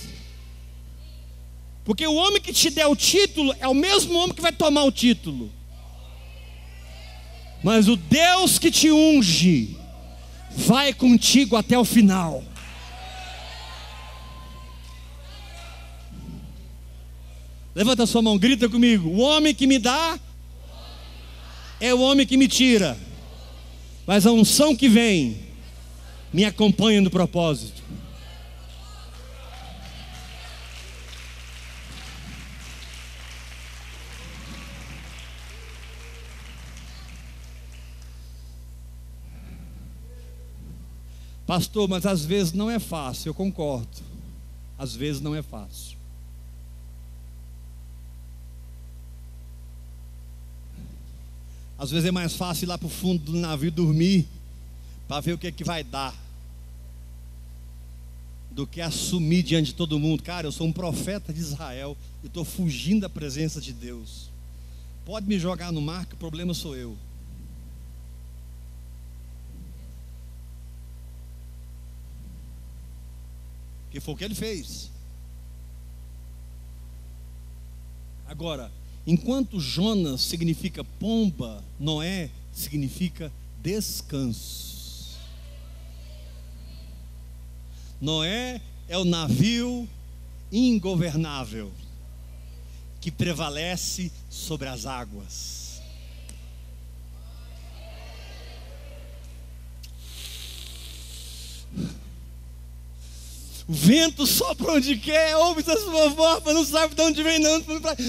Porque 1.87 2.05
o 2.05 2.17
homem 2.17 2.43
que 2.43 2.53
te 2.53 2.69
der 2.69 2.89
o 2.89 2.97
título 2.97 3.55
é 3.61 3.69
o 3.69 3.73
mesmo 3.73 4.19
homem 4.19 4.35
que 4.35 4.43
vai 4.43 4.51
tomar 4.51 4.83
o 4.83 4.91
título. 4.91 5.53
Mas 7.63 7.87
o 7.87 7.95
Deus 7.95 8.59
que 8.59 8.73
te 8.73 8.91
unge 8.91 9.77
vai 10.51 10.93
contigo 10.93 11.55
até 11.55 11.79
o 11.79 11.85
final. 11.85 12.43
Levanta 17.73 18.03
a 18.03 18.07
sua 18.07 18.21
mão, 18.21 18.37
grita 18.37 18.69
comigo. 18.69 19.09
O 19.09 19.21
homem 19.21 19.55
que 19.55 19.67
me 19.67 19.79
dá 19.79 20.19
é 21.79 21.95
o 21.95 22.01
homem 22.01 22.27
que 22.27 22.37
me 22.37 22.49
tira. 22.49 22.99
Mas 24.05 24.27
a 24.27 24.33
unção 24.33 24.75
que 24.75 24.89
vem 24.89 25.39
me 26.33 26.45
acompanha 26.45 27.01
no 27.01 27.11
propósito. 27.11 27.81
Pastor, 41.47 41.89
mas 41.89 42.05
às 42.05 42.25
vezes 42.25 42.53
não 42.53 42.69
é 42.69 42.79
fácil, 42.79 43.31
eu 43.31 43.35
concordo. 43.35 43.89
Às 44.77 44.95
vezes 44.95 45.23
não 45.23 45.35
é 45.35 45.43
fácil. 45.43 45.97
Às 51.79 51.91
vezes 51.91 52.09
é 52.09 52.11
mais 52.11 52.35
fácil 52.35 52.65
ir 52.65 52.69
lá 52.69 52.77
para 52.77 52.87
o 52.87 52.91
fundo 52.91 53.23
do 53.23 53.39
navio 53.39 53.71
dormir, 53.71 54.27
para 55.07 55.21
ver 55.21 55.35
o 55.35 55.39
que, 55.39 55.47
é 55.47 55.53
que 55.53 55.63
vai 55.63 55.85
dar, 55.85 56.15
do 58.51 58.67
que 58.67 58.81
assumir 58.81 59.43
diante 59.43 59.67
de 59.67 59.75
todo 59.75 59.99
mundo. 59.99 60.23
Cara, 60.23 60.47
eu 60.47 60.53
sou 60.53 60.67
um 60.67 60.73
profeta 60.73 61.33
de 61.33 61.41
Israel, 61.41 61.97
e 62.25 62.27
estou 62.27 62.45
fugindo 62.45 63.03
da 63.03 63.09
presença 63.09 63.61
de 63.61 63.73
Deus. 63.73 64.31
Pode 65.05 65.27
me 65.27 65.39
jogar 65.39 65.71
no 65.71 65.81
mar, 65.81 66.07
que 66.07 66.15
o 66.15 66.19
problema 66.19 66.55
sou 66.55 66.75
eu. 66.75 66.97
Que 73.97 74.01
foi 74.01 74.13
o 74.13 74.17
que 74.19 74.25
ele 74.25 74.35
fez. 74.35 74.91
Agora, 78.27 78.71
enquanto 79.07 79.59
Jonas 79.59 80.21
significa 80.21 80.85
pomba, 80.85 81.65
Noé 81.81 82.29
significa 82.53 83.33
descanso. 83.63 85.17
Noé 87.99 88.61
é 88.87 88.99
o 88.99 89.05
navio 89.07 89.89
ingovernável 90.53 91.73
que 93.01 93.11
prevalece 93.11 94.13
sobre 94.29 94.69
as 94.69 94.85
águas. 94.85 95.66
O 103.69 103.73
vento 103.73 104.27
sopra 104.27 104.73
onde 104.73 104.97
quer, 104.97 105.37
ouve 105.37 105.61
a 105.69 105.77
sua 105.77 106.09
voz, 106.11 106.43
mas 106.45 106.55
não 106.55 106.65
sabe 106.65 106.95
de 106.95 107.03
onde 107.03 107.23
vem, 107.23 107.41
não. 107.41 107.59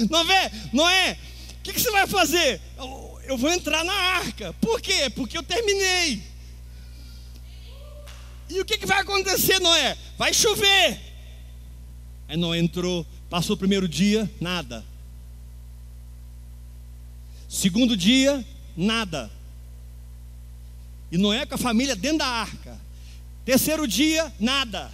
Noé, 0.08 0.52
Noé, 0.72 1.18
o 1.58 1.62
que, 1.64 1.72
que, 1.72 1.80
você 1.80 1.90
vai 1.90 2.06
fazer? 2.06 2.60
Eu, 2.76 3.20
eu 3.24 3.36
vou 3.36 3.50
entrar 3.50 3.84
na 3.84 3.92
arca. 3.92 4.52
Por 4.60 4.80
quê? 4.80 5.10
Porque 5.10 5.36
eu 5.36 5.42
terminei. 5.42 6.22
E 8.48 8.60
o 8.60 8.64
que, 8.64 8.78
que 8.78 8.86
vai 8.86 9.00
acontecer, 9.00 9.58
Noé? 9.58 9.96
Vai 10.16 10.32
chover. 10.32 11.00
Aí 12.28 12.36
Noé 12.36 12.58
entrou, 12.58 13.04
passou 13.28 13.56
o 13.56 13.58
primeiro 13.58 13.88
dia, 13.88 14.30
nada. 14.40 14.84
Segundo 17.48 17.96
dia, 17.96 18.46
nada. 18.76 19.28
E 21.10 21.18
Noé 21.18 21.44
com 21.46 21.56
a 21.56 21.58
família 21.58 21.96
dentro 21.96 22.18
da 22.18 22.26
arca. 22.26 22.78
Terceiro 23.44 23.88
dia, 23.88 24.32
nada. 24.38 24.90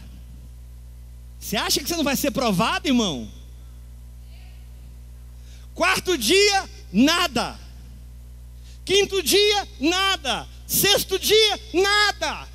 Você 1.45 1.59
acha 1.59 1.79
que 1.81 1.87
você 1.87 1.95
não 1.95 2.03
vai 2.03 2.17
ser 2.17 2.31
provado, 2.31 2.89
irmão? 2.89 3.29
Quarto 5.75 6.17
dia, 6.17 6.65
nada. 6.91 7.61
Quinto 8.83 9.23
dia, 9.23 9.69
nada. 9.79 10.49
Sexto 10.67 11.19
dia, 11.19 11.61
nada. 11.75 12.49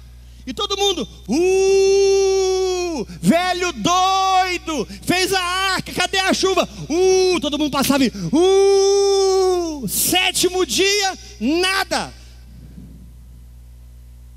E 0.44 0.56
todo 0.56 0.76
mundo, 0.76 1.08
uh, 1.28 3.06
velho 3.22 3.72
doido, 3.74 4.88
fez 5.04 5.34
a 5.34 5.40
arca, 5.40 5.94
cadê 5.94 6.18
a 6.18 6.34
chuva? 6.34 6.68
Uh, 6.90 7.40
todo 7.40 7.60
mundo 7.60 7.72
passava, 7.72 8.04
uh, 8.06 9.88
sétimo 9.88 10.66
dia, 10.66 11.16
nada. 11.40 12.12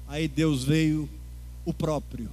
Aí 0.07 0.29
Deus 0.29 0.63
veio 0.63 1.09
o 1.65 1.73
próprio 1.73 2.31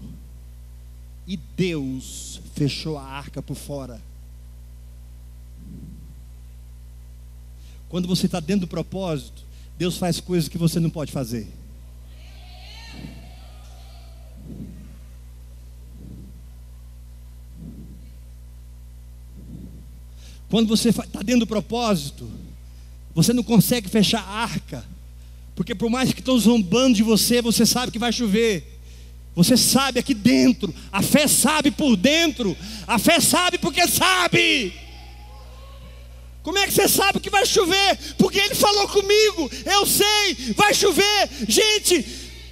e 1.29 1.37
Deus 1.37 2.41
fechou 2.55 2.97
a 2.97 3.03
arca 3.03 3.39
por 3.39 3.55
fora. 3.55 4.01
Quando 7.87 8.07
você 8.07 8.25
está 8.25 8.39
dentro 8.39 8.61
do 8.61 8.67
propósito, 8.67 9.43
Deus 9.77 9.95
faz 9.95 10.19
coisas 10.19 10.49
que 10.49 10.57
você 10.57 10.79
não 10.79 10.89
pode 10.89 11.11
fazer. 11.11 11.47
Quando 20.49 20.67
você 20.67 20.89
está 20.89 21.21
dentro 21.21 21.41
do 21.41 21.47
propósito, 21.47 22.27
você 23.13 23.33
não 23.33 23.43
consegue 23.43 23.87
fechar 23.87 24.21
a 24.21 24.41
arca, 24.41 24.83
porque 25.55 25.75
por 25.75 25.91
mais 25.91 26.11
que 26.11 26.21
estão 26.21 26.39
zombando 26.39 26.95
de 26.95 27.03
você, 27.03 27.39
você 27.39 27.67
sabe 27.67 27.91
que 27.91 27.99
vai 27.99 28.11
chover. 28.11 28.78
Você 29.39 29.55
sabe 29.55 30.01
aqui 30.01 30.13
dentro, 30.13 30.75
a 30.91 31.01
fé 31.01 31.25
sabe 31.25 31.71
por 31.71 31.95
dentro, 31.95 32.57
a 32.85 32.99
fé 32.99 33.21
sabe 33.21 33.57
porque 33.57 33.87
sabe. 33.87 34.73
Como 36.43 36.57
é 36.57 36.67
que 36.67 36.73
você 36.73 36.89
sabe 36.89 37.21
que 37.21 37.29
vai 37.29 37.45
chover? 37.45 37.97
Porque 38.17 38.37
ele 38.37 38.53
falou 38.53 38.85
comigo, 38.89 39.49
eu 39.65 39.85
sei, 39.85 40.53
vai 40.57 40.73
chover. 40.73 41.29
Gente, 41.47 42.05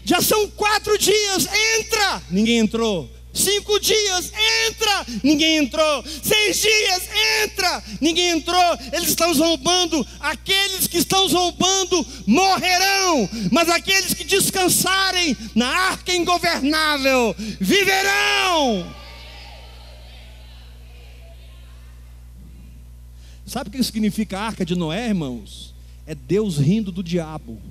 já 0.06 0.22
são 0.22 0.50
quatro 0.52 0.98
dias, 0.98 1.50
entra. 1.78 2.22
Ninguém 2.32 2.60
entrou. 2.60 3.12
Cinco 3.38 3.80
dias, 3.80 4.32
entra, 4.68 5.06
ninguém 5.24 5.58
entrou. 5.58 6.04
Seis 6.24 6.60
dias, 6.60 7.04
entra, 7.44 7.84
ninguém 8.02 8.30
entrou. 8.30 8.78
Eles 8.92 9.10
estão 9.10 9.32
zombando. 9.32 10.06
Aqueles 10.20 10.88
que 10.88 10.98
estão 10.98 11.30
zombando 11.30 12.04
morrerão, 12.26 13.30
mas 13.52 13.70
aqueles 13.70 14.16
que 14.16 14.24
descansarem 14.24 15.38
na 15.54 15.68
arca 15.68 16.16
ingovernável 16.16 17.36
viverão. 17.60 18.92
Sabe 23.46 23.70
o 23.70 23.72
que 23.72 23.84
significa 23.84 24.40
a 24.40 24.48
arca 24.48 24.66
de 24.66 24.76
Noé, 24.76 25.08
irmãos? 25.10 25.76
É 26.08 26.16
Deus 26.16 26.58
rindo 26.58 26.92
do 26.92 27.04
diabo. 27.04 27.62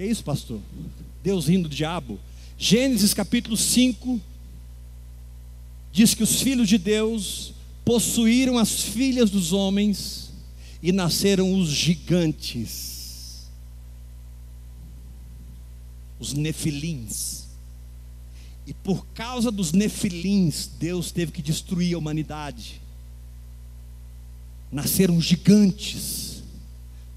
Que 0.00 0.06
isso, 0.06 0.24
pastor? 0.24 0.58
Deus 1.22 1.46
rindo 1.46 1.68
do 1.68 1.74
diabo. 1.74 2.18
Gênesis 2.56 3.12
capítulo 3.12 3.54
5 3.54 4.18
diz 5.92 6.14
que 6.14 6.22
os 6.22 6.40
filhos 6.40 6.70
de 6.70 6.78
Deus 6.78 7.52
possuíram 7.84 8.56
as 8.56 8.80
filhas 8.80 9.28
dos 9.28 9.52
homens 9.52 10.30
e 10.82 10.90
nasceram 10.90 11.52
os 11.52 11.68
gigantes, 11.68 13.50
os 16.18 16.32
nefilins. 16.32 17.44
E 18.66 18.72
por 18.72 19.04
causa 19.08 19.50
dos 19.50 19.72
nefilins, 19.72 20.70
Deus 20.78 21.12
teve 21.12 21.30
que 21.30 21.42
destruir 21.42 21.94
a 21.94 21.98
humanidade. 21.98 22.80
Nasceram 24.72 25.20
gigantes. 25.20 26.42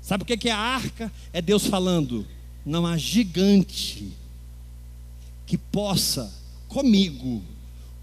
Sabe 0.01 0.23
o 0.23 0.25
que 0.25 0.49
é 0.49 0.51
a 0.51 0.57
arca? 0.57 1.09
É 1.31 1.41
Deus 1.41 1.65
falando: 1.65 2.27
não 2.65 2.85
há 2.85 2.97
gigante 2.97 4.11
que 5.45 5.57
possa 5.57 6.33
comigo, 6.67 7.43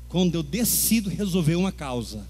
quando 0.08 0.34
eu 0.34 0.42
decido 0.42 1.08
resolver 1.08 1.56
uma 1.56 1.72
causa. 1.72 2.26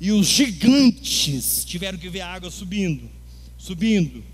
E 0.00 0.10
os 0.12 0.26
gigantes 0.26 1.62
tiveram 1.64 1.98
que 1.98 2.08
ver 2.08 2.22
a 2.22 2.32
água 2.32 2.50
subindo, 2.50 3.08
subindo, 3.58 4.24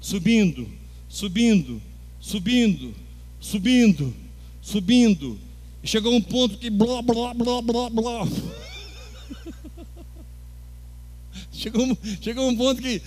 subindo, 0.00 0.70
subindo, 1.08 1.82
subindo, 2.20 2.94
subindo, 3.40 4.14
subindo. 4.62 5.38
E 5.82 5.88
chegou 5.88 6.14
um 6.14 6.22
ponto 6.22 6.56
que 6.58 6.70
blá, 6.70 7.02
blá, 7.02 7.34
blá, 7.34 7.60
blá, 7.60 7.90
blá. 7.90 8.28
Chegou, 11.56 11.98
chegou 12.20 12.48
um 12.48 12.56
ponto 12.56 12.80
que 12.82 13.02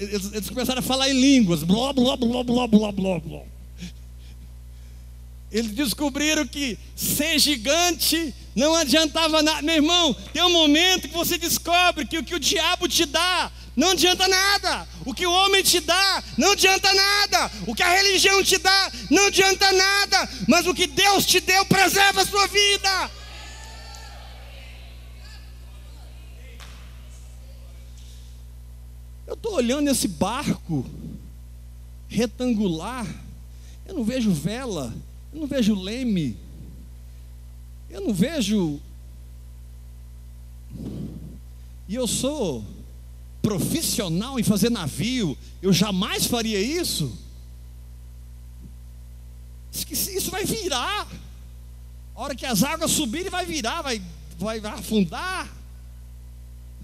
eles, 0.00 0.32
eles, 0.32 0.48
começaram 0.48 0.78
a 0.78 0.82
falar 0.82 1.10
em 1.10 1.20
línguas. 1.20 1.62
Blá, 1.62 1.92
blá, 1.92 2.16
blá, 2.16 2.44
blá, 2.44 2.66
blá, 2.66 2.92
blá, 2.92 3.18
blá. 3.18 3.42
Eles 5.50 5.72
descobriram 5.72 6.46
que 6.46 6.78
ser 6.94 7.38
gigante 7.38 8.32
não 8.54 8.74
adiantava 8.74 9.42
nada. 9.42 9.62
Meu 9.62 9.74
irmão, 9.74 10.14
tem 10.32 10.42
um 10.44 10.52
momento 10.52 11.08
que 11.08 11.14
você 11.14 11.36
descobre 11.36 12.06
que 12.06 12.18
o 12.18 12.24
que 12.24 12.36
o 12.36 12.40
diabo 12.40 12.88
te 12.88 13.04
dá 13.04 13.50
não 13.76 13.90
adianta 13.90 14.28
nada. 14.28 14.86
O 15.04 15.12
que 15.12 15.26
o 15.26 15.32
homem 15.32 15.62
te 15.62 15.80
dá 15.80 16.22
não 16.38 16.52
adianta 16.52 16.92
nada. 16.94 17.50
O 17.66 17.74
que 17.74 17.82
a 17.82 17.88
religião 17.88 18.42
te 18.44 18.58
dá 18.58 18.92
não 19.10 19.26
adianta 19.26 19.72
nada. 19.72 20.28
Mas 20.46 20.66
o 20.66 20.74
que 20.74 20.86
Deus 20.86 21.26
te 21.26 21.40
deu 21.40 21.64
preserva 21.64 22.22
a 22.22 22.26
sua 22.26 22.46
vida. 22.46 23.10
Estou 29.40 29.54
olhando 29.54 29.88
esse 29.88 30.06
barco 30.06 30.84
retangular, 32.06 33.06
eu 33.86 33.94
não 33.94 34.04
vejo 34.04 34.30
vela, 34.30 34.94
eu 35.32 35.40
não 35.40 35.46
vejo 35.46 35.74
leme, 35.74 36.36
eu 37.88 38.02
não 38.02 38.12
vejo. 38.12 38.78
E 41.88 41.94
eu 41.94 42.06
sou 42.06 42.64
profissional 43.40 44.38
em 44.38 44.42
fazer 44.42 44.70
navio, 44.70 45.36
eu 45.62 45.72
jamais 45.72 46.26
faria 46.26 46.60
isso. 46.60 47.16
Isso 49.72 50.30
vai 50.30 50.44
virar. 50.44 51.08
A 52.14 52.20
hora 52.20 52.34
que 52.34 52.44
as 52.44 52.62
águas 52.62 52.90
subirem, 52.90 53.30
vai 53.30 53.46
virar, 53.46 53.80
vai, 53.82 54.02
vai 54.38 54.58
afundar. 54.58 55.50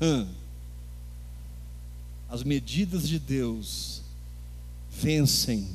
Hum 0.01 0.36
as 2.29 2.43
medidas 2.43 3.09
de 3.09 3.19
Deus 3.19 4.03
vencem 4.91 5.69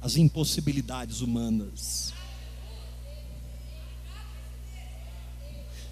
as 0.00 0.16
impossibilidades 0.16 1.20
humanas. 1.20 2.12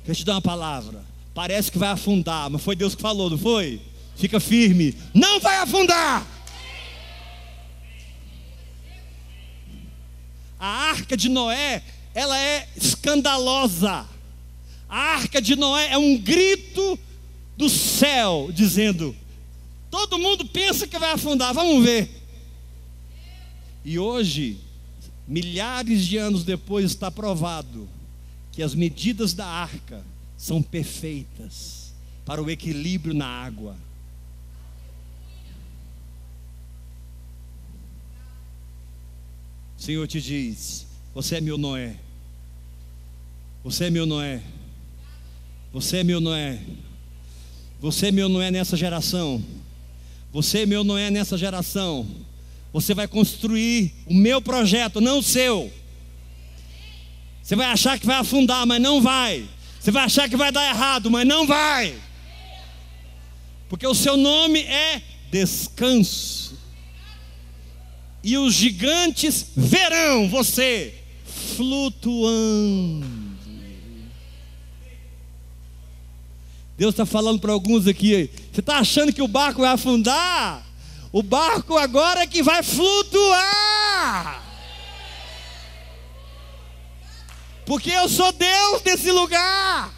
Eu 0.07 0.14
te 0.14 0.24
dar 0.24 0.34
uma 0.34 0.43
palavra. 0.43 1.05
Parece 1.34 1.70
que 1.70 1.78
vai 1.78 1.91
afundar, 1.91 2.49
mas 2.49 2.62
foi 2.62 2.74
Deus 2.74 2.95
que 2.95 3.03
falou, 3.03 3.28
não 3.28 3.39
foi? 3.39 3.80
Fica 4.16 4.41
firme. 4.41 4.97
Não 5.14 5.39
vai 5.39 5.59
afundar. 5.59 6.26
A 10.59 10.66
arca 10.66 11.16
de 11.16 11.28
Noé, 11.28 11.82
ela 12.14 12.36
é 12.36 12.68
escandalosa. 12.74 14.07
A 14.89 14.99
arca 14.99 15.41
de 15.41 15.55
Noé 15.55 15.93
é 15.93 15.99
um 15.99 16.16
grito 16.16 16.99
do 17.57 17.68
céu 17.68 18.49
dizendo: 18.53 19.14
Todo 19.91 20.18
mundo 20.18 20.45
pensa 20.47 20.86
que 20.86 20.99
vai 20.99 21.12
afundar, 21.12 21.55
vamos 21.55 21.84
ver. 21.84 22.11
E 23.84 23.99
hoje, 23.99 24.59
milhares 25.26 26.05
de 26.05 26.16
anos 26.16 26.45
depois, 26.45 26.84
está 26.84 27.11
provado 27.11 27.89
que 28.53 28.62
as 28.62 28.74
medidas 28.74 29.32
da 29.32 29.47
arca 29.47 30.05
são 30.36 30.62
perfeitas 30.62 31.93
para 32.24 32.43
o 32.43 32.51
equilíbrio 32.51 33.14
na 33.14 33.26
água. 33.26 33.76
O 39.78 39.82
Senhor 39.82 40.07
te 40.07 40.20
diz: 40.20 40.86
Você 41.14 41.36
é 41.36 41.41
meu 41.41 41.57
Noé. 41.57 41.97
Você 43.64 43.84
é 43.84 43.91
meu 43.91 44.05
Noé. 44.05 44.43
Você 45.72 45.99
é 45.99 46.05
meu 46.05 46.20
Noé. 46.20 46.61
Você 47.80 48.09
é 48.09 48.12
meu 48.12 48.28
Noé 48.28 48.51
nessa 48.51 48.76
geração. 48.76 49.43
Você, 50.33 50.66
meu, 50.66 50.85
não 50.85 50.99
é 50.99 51.11
nessa 51.11 51.39
geração. 51.39 52.07
Você 52.72 52.95
vai 52.95 53.09
construir 53.09 53.93
o 54.07 54.14
meu 54.14 54.43
projeto, 54.43 55.01
não 55.01 55.18
o 55.18 55.22
seu. 55.22 55.72
Você 57.43 57.57
vai 57.57 57.66
achar 57.66 57.99
que 57.99 58.07
vai 58.07 58.16
afundar, 58.16 58.66
mas 58.66 58.81
não 58.81 59.01
vai. 59.01 59.49
Você 59.81 59.91
vai 59.91 60.05
achar 60.05 60.29
que 60.29 60.37
vai 60.37 60.53
dar 60.53 60.68
errado, 60.68 61.11
mas 61.11 61.26
não 61.26 61.47
vai. 61.47 61.95
Porque 63.68 63.87
o 63.87 63.95
seu 63.95 64.16
nome 64.16 64.61
é 64.61 65.01
descanso. 65.31 66.59
E 68.22 68.37
os 68.37 68.55
gigantes 68.55 69.47
verão 69.57 70.29
você 70.29 70.95
flutuando. 71.57 73.18
Deus 76.79 76.93
está 76.93 77.05
falando 77.05 77.41
para 77.41 77.53
alguns 77.53 77.89
aqui. 77.89 78.31
Você 78.53 78.61
está 78.61 78.79
achando 78.79 79.12
que 79.12 79.20
o 79.20 79.26
barco 79.26 79.62
vai 79.62 79.72
afundar? 79.72 80.64
O 81.11 81.24
barco 81.24 81.76
agora 81.76 82.20
é 82.20 82.26
que 82.26 82.41
vai 82.41 82.62
flutuar. 82.62 84.41
Porque 87.66 87.91
eu 87.91 88.09
sou 88.09 88.31
Deus 88.31 88.81
desse 88.83 89.11
lugar. 89.11 89.93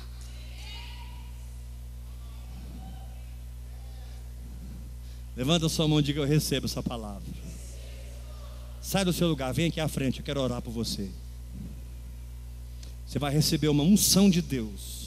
Levanta 5.37 5.69
sua 5.69 5.87
mão 5.87 6.01
e 6.01 6.03
diga: 6.03 6.21
Eu 6.21 6.27
recebo 6.27 6.65
essa 6.65 6.83
palavra. 6.83 7.29
Sai 8.81 9.05
do 9.05 9.13
seu 9.13 9.29
lugar, 9.29 9.53
vem 9.53 9.67
aqui 9.67 9.81
à 9.81 9.87
frente, 9.87 10.21
eu 10.21 10.25
quero 10.25 10.41
orar 10.41 10.63
por 10.63 10.71
você. 10.71 11.11
Você 13.07 13.19
vai 13.19 13.31
receber 13.31 13.69
uma 13.69 13.83
unção 13.83 14.31
de 14.31 14.41
Deus 14.41 15.00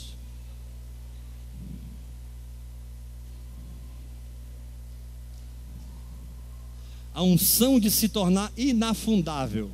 a 7.14 7.22
unção 7.22 7.80
de 7.80 7.92
se 7.92 8.10
tornar 8.10 8.52
inafundável. 8.58 9.70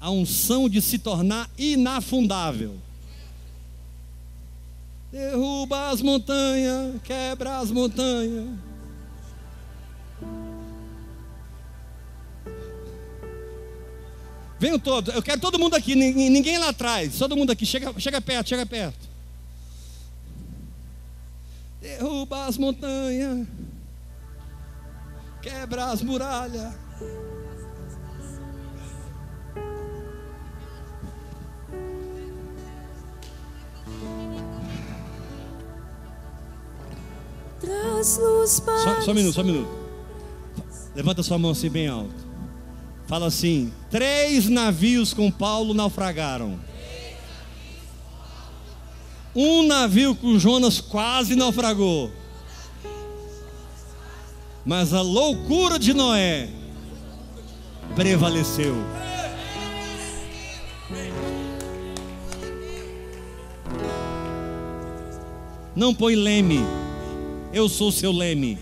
A 0.00 0.10
unção 0.10 0.68
de 0.68 0.80
se 0.80 0.98
tornar 0.98 1.50
inafundável. 1.58 2.76
Derruba 5.10 5.90
as 5.90 6.00
montanhas, 6.00 7.02
quebra 7.02 7.58
as 7.58 7.70
montanhas. 7.70 8.48
Venham 14.60 14.78
todos, 14.78 15.14
eu 15.14 15.22
quero 15.22 15.40
todo 15.40 15.58
mundo 15.58 15.76
aqui, 15.76 15.94
ninguém 15.94 16.58
lá 16.58 16.70
atrás, 16.70 17.16
todo 17.16 17.36
mundo 17.36 17.52
aqui, 17.52 17.64
chega, 17.64 17.98
chega 17.98 18.20
perto, 18.20 18.48
chega 18.48 18.66
perto. 18.66 19.08
Derruba 21.80 22.44
as 22.46 22.58
montanhas, 22.58 23.46
quebra 25.42 25.86
as 25.86 26.02
muralhas. 26.02 26.74
Traz 37.60 38.18
luz 38.18 38.60
para 38.60 38.78
só, 38.78 39.00
só 39.02 39.10
um 39.10 39.14
minuto, 39.14 39.34
só 39.34 39.40
um 39.42 39.44
minuto. 39.44 39.70
Levanta 40.94 41.22
sua 41.22 41.38
mão 41.38 41.50
assim 41.50 41.68
bem 41.68 41.88
alto. 41.88 42.14
Fala 43.06 43.26
assim: 43.26 43.72
três 43.90 44.48
navios 44.48 45.12
com 45.12 45.30
Paulo 45.30 45.74
naufragaram. 45.74 46.58
Um 49.34 49.66
navio 49.66 50.14
com 50.14 50.38
Jonas 50.38 50.80
quase 50.80 51.36
naufragou. 51.36 52.10
Mas 54.64 54.92
a 54.92 55.00
loucura 55.00 55.78
de 55.78 55.94
Noé 55.94 56.48
prevaleceu. 57.94 58.74
Não 65.74 65.94
põe 65.94 66.14
leme, 66.16 66.60
eu 67.52 67.68
sou 67.68 67.92
seu 67.92 68.10
leme. 68.12 68.58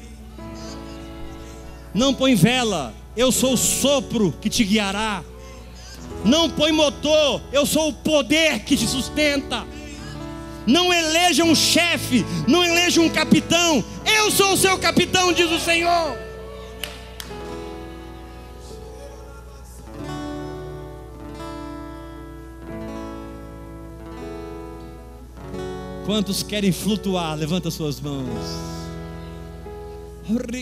Não 1.95 2.13
põe 2.13 2.35
vela, 2.35 2.95
eu 3.17 3.33
sou 3.33 3.55
o 3.55 3.57
sopro 3.57 4.33
que 4.41 4.51
te 4.51 4.63
guiará. 4.63 5.25
Não 6.25 6.51
põe 6.51 6.73
motor, 6.73 7.41
eu 7.53 7.65
sou 7.65 7.89
o 7.89 7.93
poder 7.93 8.61
que 8.61 8.77
te 8.77 8.87
sustenta. 8.87 9.67
Não 10.67 10.93
eleja 10.93 11.45
um 11.45 11.55
chefe, 11.55 12.25
não 12.47 12.63
eleja 12.63 13.01
um 13.01 13.09
capitão, 13.09 13.83
eu 14.17 14.31
sou 14.31 14.53
o 14.53 14.57
seu 14.57 14.79
capitão, 14.79 15.33
diz 15.33 15.51
o 15.51 15.59
Senhor. 15.59 16.17
Quantos 26.07 26.43
querem 26.43 26.71
flutuar? 26.71 27.37
Levanta 27.37 27.71
suas 27.71 28.01
mãos. 28.01 28.27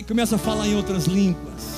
Começa 0.07 0.35
a 0.35 0.39
falar 0.39 0.67
em 0.67 0.75
outras 0.75 1.05
línguas. 1.05 1.75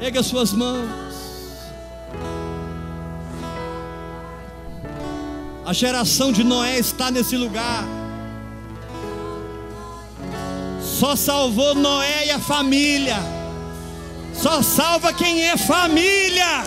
Erga 0.00 0.22
suas 0.22 0.52
mãos. 0.52 1.01
A 5.72 5.74
geração 5.74 6.30
de 6.30 6.44
Noé 6.44 6.78
está 6.78 7.10
nesse 7.10 7.34
lugar. 7.34 7.82
Só 10.82 11.16
salvou 11.16 11.74
Noé 11.74 12.26
e 12.26 12.30
a 12.30 12.38
família. 12.38 13.16
Só 14.34 14.60
salva 14.62 15.14
quem 15.14 15.40
é 15.40 15.56
família. 15.56 16.62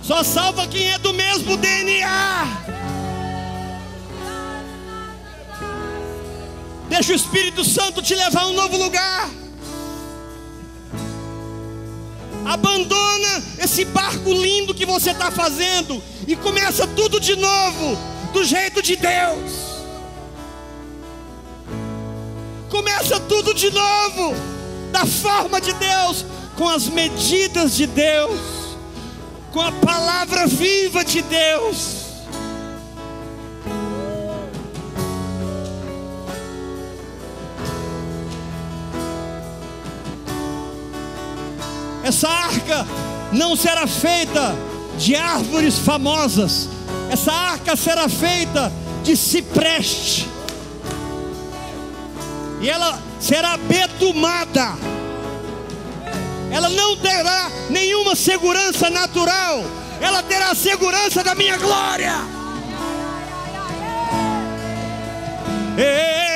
Só 0.00 0.22
salva 0.22 0.68
quem 0.68 0.88
é 0.92 0.98
do 0.98 1.12
mesmo 1.12 1.56
DNA. 1.56 2.46
Deixa 6.88 7.12
o 7.12 7.16
Espírito 7.16 7.64
Santo 7.64 8.00
te 8.00 8.14
levar 8.14 8.42
a 8.42 8.46
um 8.46 8.52
novo 8.52 8.76
lugar. 8.76 9.28
Abandona 12.48 13.42
esse 13.58 13.84
barco 13.84 14.32
lindo 14.32 14.74
que 14.74 14.86
você 14.86 15.10
está 15.10 15.30
fazendo 15.30 16.02
e 16.26 16.34
começa 16.34 16.86
tudo 16.86 17.20
de 17.20 17.36
novo, 17.36 17.98
do 18.32 18.42
jeito 18.42 18.80
de 18.80 18.96
Deus. 18.96 19.52
Começa 22.70 23.20
tudo 23.20 23.52
de 23.52 23.70
novo, 23.70 24.34
da 24.90 25.04
forma 25.04 25.60
de 25.60 25.74
Deus, 25.74 26.24
com 26.56 26.66
as 26.66 26.88
medidas 26.88 27.76
de 27.76 27.86
Deus, 27.86 28.40
com 29.52 29.60
a 29.60 29.70
palavra 29.70 30.46
viva 30.46 31.04
de 31.04 31.20
Deus. 31.20 32.08
Essa 42.08 42.26
arca 42.68 42.86
não 43.32 43.56
será 43.56 43.86
feita 43.86 44.54
de 44.98 45.16
árvores 45.16 45.78
famosas, 45.78 46.68
essa 47.10 47.32
arca 47.32 47.74
será 47.76 48.08
feita 48.08 48.72
de 49.02 49.16
cipreste, 49.16 50.28
e 52.60 52.68
ela 52.68 52.98
será 53.20 53.56
betumada, 53.56 54.74
ela 56.50 56.68
não 56.68 56.96
terá 56.96 57.50
nenhuma 57.70 58.14
segurança 58.14 58.90
natural, 58.90 59.64
ela 60.00 60.22
terá 60.22 60.50
a 60.50 60.54
segurança 60.54 61.24
da 61.24 61.34
minha 61.34 61.56
glória. 61.56 62.14
Ei, 65.76 66.27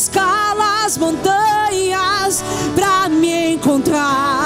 escala 0.00 0.84
as 0.86 0.96
montanhas 0.96 2.42
para 2.74 3.08
me 3.08 3.54
encontrar. 3.54 4.39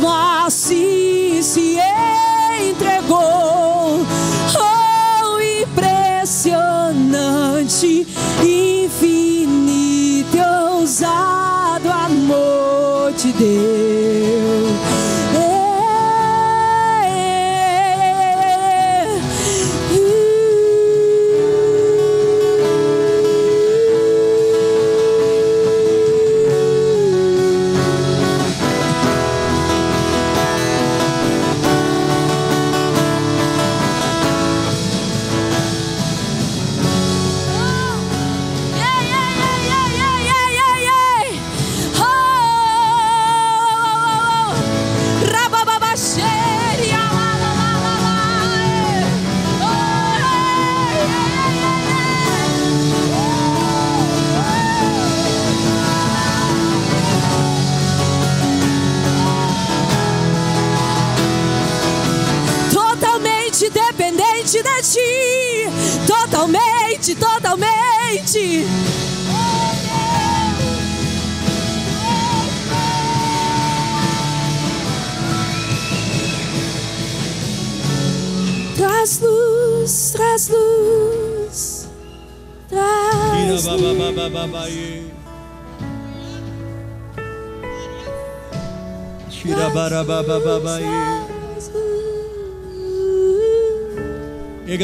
Mesmo 0.00 0.08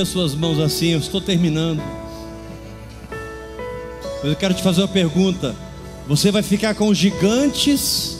Erga 0.06 0.12
suas 0.12 0.34
mãos 0.34 0.60
assim, 0.60 0.88
eu 0.90 1.00
estou 1.00 1.20
terminando. 1.20 1.82
Eu 4.22 4.36
quero 4.36 4.54
te 4.54 4.62
fazer 4.62 4.82
uma 4.82 4.88
pergunta. 4.88 5.54
Você 6.06 6.30
vai 6.30 6.42
ficar 6.42 6.74
com 6.74 6.88
os 6.88 6.96
gigantes? 6.96 8.16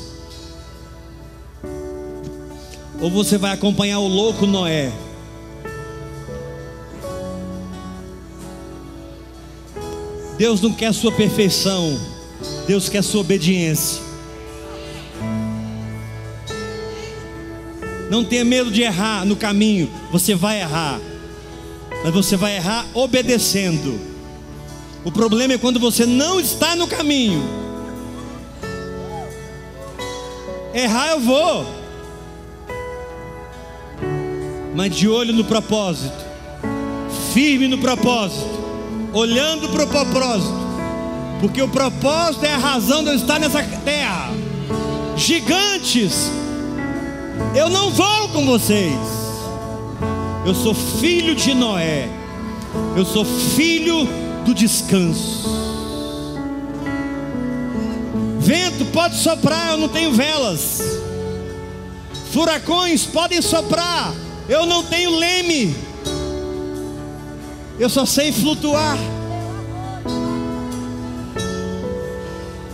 Ou 3.01 3.11
você 3.11 3.39
vai 3.39 3.53
acompanhar 3.53 4.01
o 4.01 4.09
louco 4.09 4.47
Noé? 4.47 4.93
Deus 10.37 10.61
não 10.61 10.73
quer 10.73 10.93
sua 10.93 11.13
perfeição, 11.13 11.99
Deus 12.67 12.89
quer 12.89 13.03
sua 13.03 13.21
obediência. 13.21 14.03
Não 18.11 18.25
tenha 18.25 18.45
medo 18.45 18.71
de 18.71 18.83
errar 18.83 19.25
no 19.25 19.37
caminho, 19.37 19.91
você 20.13 20.35
vai 20.35 20.61
errar, 20.61 21.01
mas 22.03 22.13
você 22.13 22.37
vai 22.37 22.57
errar 22.57 22.87
obedecendo. 22.95 23.99
O 25.05 25.13
problema 25.13 25.55
é 25.55 25.59
quando 25.59 25.79
você 25.79 26.05
não 26.05 26.41
está 26.41 26.75
no 26.75 26.87
caminho. 26.87 27.43
Errar 30.75 31.11
eu 31.11 31.21
vou, 31.21 31.67
mas 34.75 34.95
de 34.95 35.09
olho 35.09 35.33
no 35.33 35.45
propósito, 35.45 36.25
firme 37.33 37.67
no 37.67 37.79
propósito 37.79 38.57
olhando 39.17 39.71
para 39.71 39.85
o 39.85 39.87
propósito, 39.87 40.55
porque 41.41 41.63
o 41.63 41.69
propósito 41.69 42.45
é 42.45 42.53
a 42.53 42.59
razão 42.59 43.03
de 43.03 43.11
eu 43.11 43.15
estar 43.15 43.39
nessa 43.39 43.63
terra. 43.63 44.31
Gigantes, 45.17 46.31
eu 47.55 47.71
não 47.71 47.91
vou 47.91 48.29
com 48.29 48.45
vocês. 48.45 49.26
Eu 50.47 50.55
sou 50.55 50.73
filho 50.73 51.35
de 51.35 51.53
Noé. 51.53 52.09
Eu 52.97 53.05
sou 53.05 53.25
filho 53.25 54.07
do 54.45 54.55
descanso. 54.55 55.45
Vento 58.39 58.85
pode 58.93 59.17
soprar, 59.17 59.73
eu 59.73 59.79
não 59.79 59.89
tenho 59.89 60.13
velas. 60.13 60.81
Furacões 62.31 63.05
podem 63.05 63.43
soprar, 63.43 64.15
eu 64.49 64.65
não 64.67 64.85
tenho 64.85 65.19
leme. 65.19 65.75
Eu 67.77 67.91
só 67.91 68.07
sei 68.07 68.31
flutuar. 68.31 68.97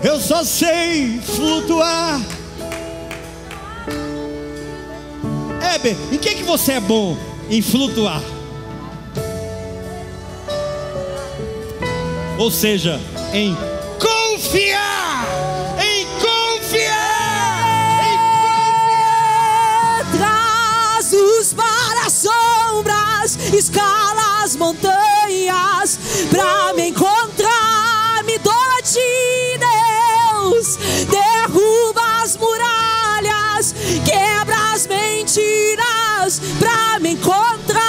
Eu 0.04 0.20
só 0.20 0.44
sei 0.44 1.20
flutuar. 1.20 2.20
Heber, 5.74 5.96
em 6.12 6.18
que, 6.18 6.34
que 6.34 6.42
você 6.42 6.72
é 6.72 6.80
bom? 6.80 7.31
Em 7.51 7.61
flutuar. 7.61 8.22
Ou 12.38 12.51
seja, 12.51 13.01
em 13.32 13.57
confiar. 14.01 15.26
Em 15.80 16.07
confiar. 16.20 18.05
Em 18.05 18.16
confiar. 20.05 20.16
Traz 20.16 21.12
os 21.12 21.53
para 21.53 22.11
sombras, 22.11 23.36
escala 23.53 24.43
as 24.43 24.57
montanhas 24.57 25.99
para 26.30 26.72
me 26.74 26.88
encontrar. 26.88 28.24
Me 28.24 28.38
ti, 28.82 29.59
Deus. 29.59 30.78
Derruba 31.09 32.22
as 32.22 32.36
muralhas, 32.36 33.74
quebra 34.05 34.72
as 34.72 34.86
mentiras 36.22 36.40
para 36.58 36.98
me 37.00 37.12
encontrar. 37.12 37.80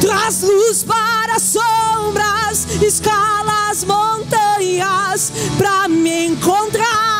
Traz 0.00 0.42
luz 0.42 0.84
para 0.84 1.36
as 1.36 1.42
sombras, 1.42 2.66
escala 2.82 3.70
as 3.70 3.84
montanhas 3.84 5.32
para 5.56 5.88
me 5.88 6.26
encontrar. 6.26 7.11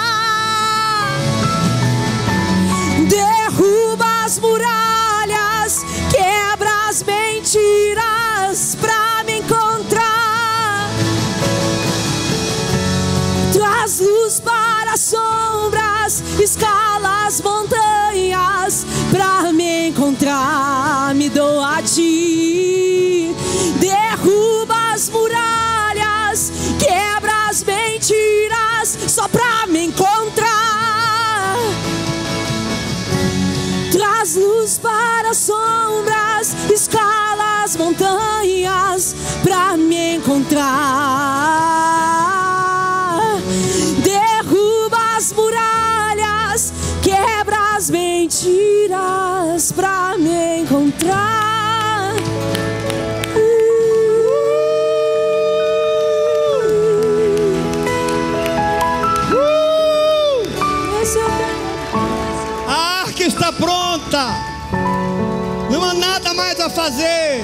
Fazer 66.75 67.41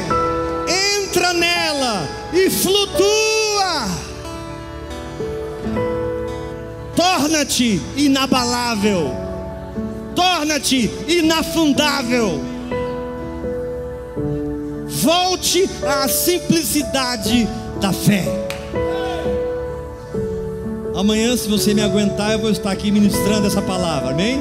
entra 0.68 1.33
nela 1.33 2.09
e 2.33 2.51
flutua. 2.51 3.89
Torna-te 6.97 7.81
inabalável, 7.97 9.14
torna-te 10.14 10.91
inafundável. 11.07 12.59
volte 15.09 15.68
à 15.87 16.09
simplicidade 16.09 17.49
da 17.81 17.93
fé. 17.93 18.24
Amanhã, 20.95 21.37
se 21.37 21.49
você 21.49 21.72
me 21.72 21.81
aguentar, 21.81 22.33
eu 22.33 22.41
vou 22.41 22.51
estar 22.51 22.72
aqui 22.72 22.91
ministrando 22.91 23.47
essa 23.47 23.62
palavra, 23.62 24.11
amém? 24.11 24.41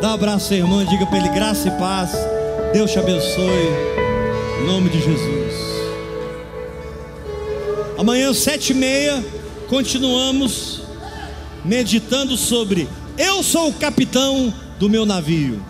Dá 0.00 0.08
um 0.08 0.14
abraço 0.14 0.54
irmão 0.54 0.84
diga 0.84 1.04
para 1.06 1.18
ele 1.18 1.28
graça 1.28 1.68
e 1.68 1.70
paz. 1.72 2.10
Deus 2.72 2.90
te 2.90 2.98
abençoe. 2.98 4.07
Em 4.60 4.66
nome 4.66 4.90
de 4.90 5.00
Jesus. 5.00 5.54
Amanhã, 7.96 8.34
sete 8.34 8.72
e 8.72 8.74
meia, 8.74 9.24
continuamos 9.68 10.82
meditando 11.64 12.36
sobre 12.36 12.88
Eu 13.16 13.42
sou 13.42 13.68
o 13.68 13.74
capitão 13.74 14.52
do 14.78 14.88
meu 14.88 15.06
navio. 15.06 15.62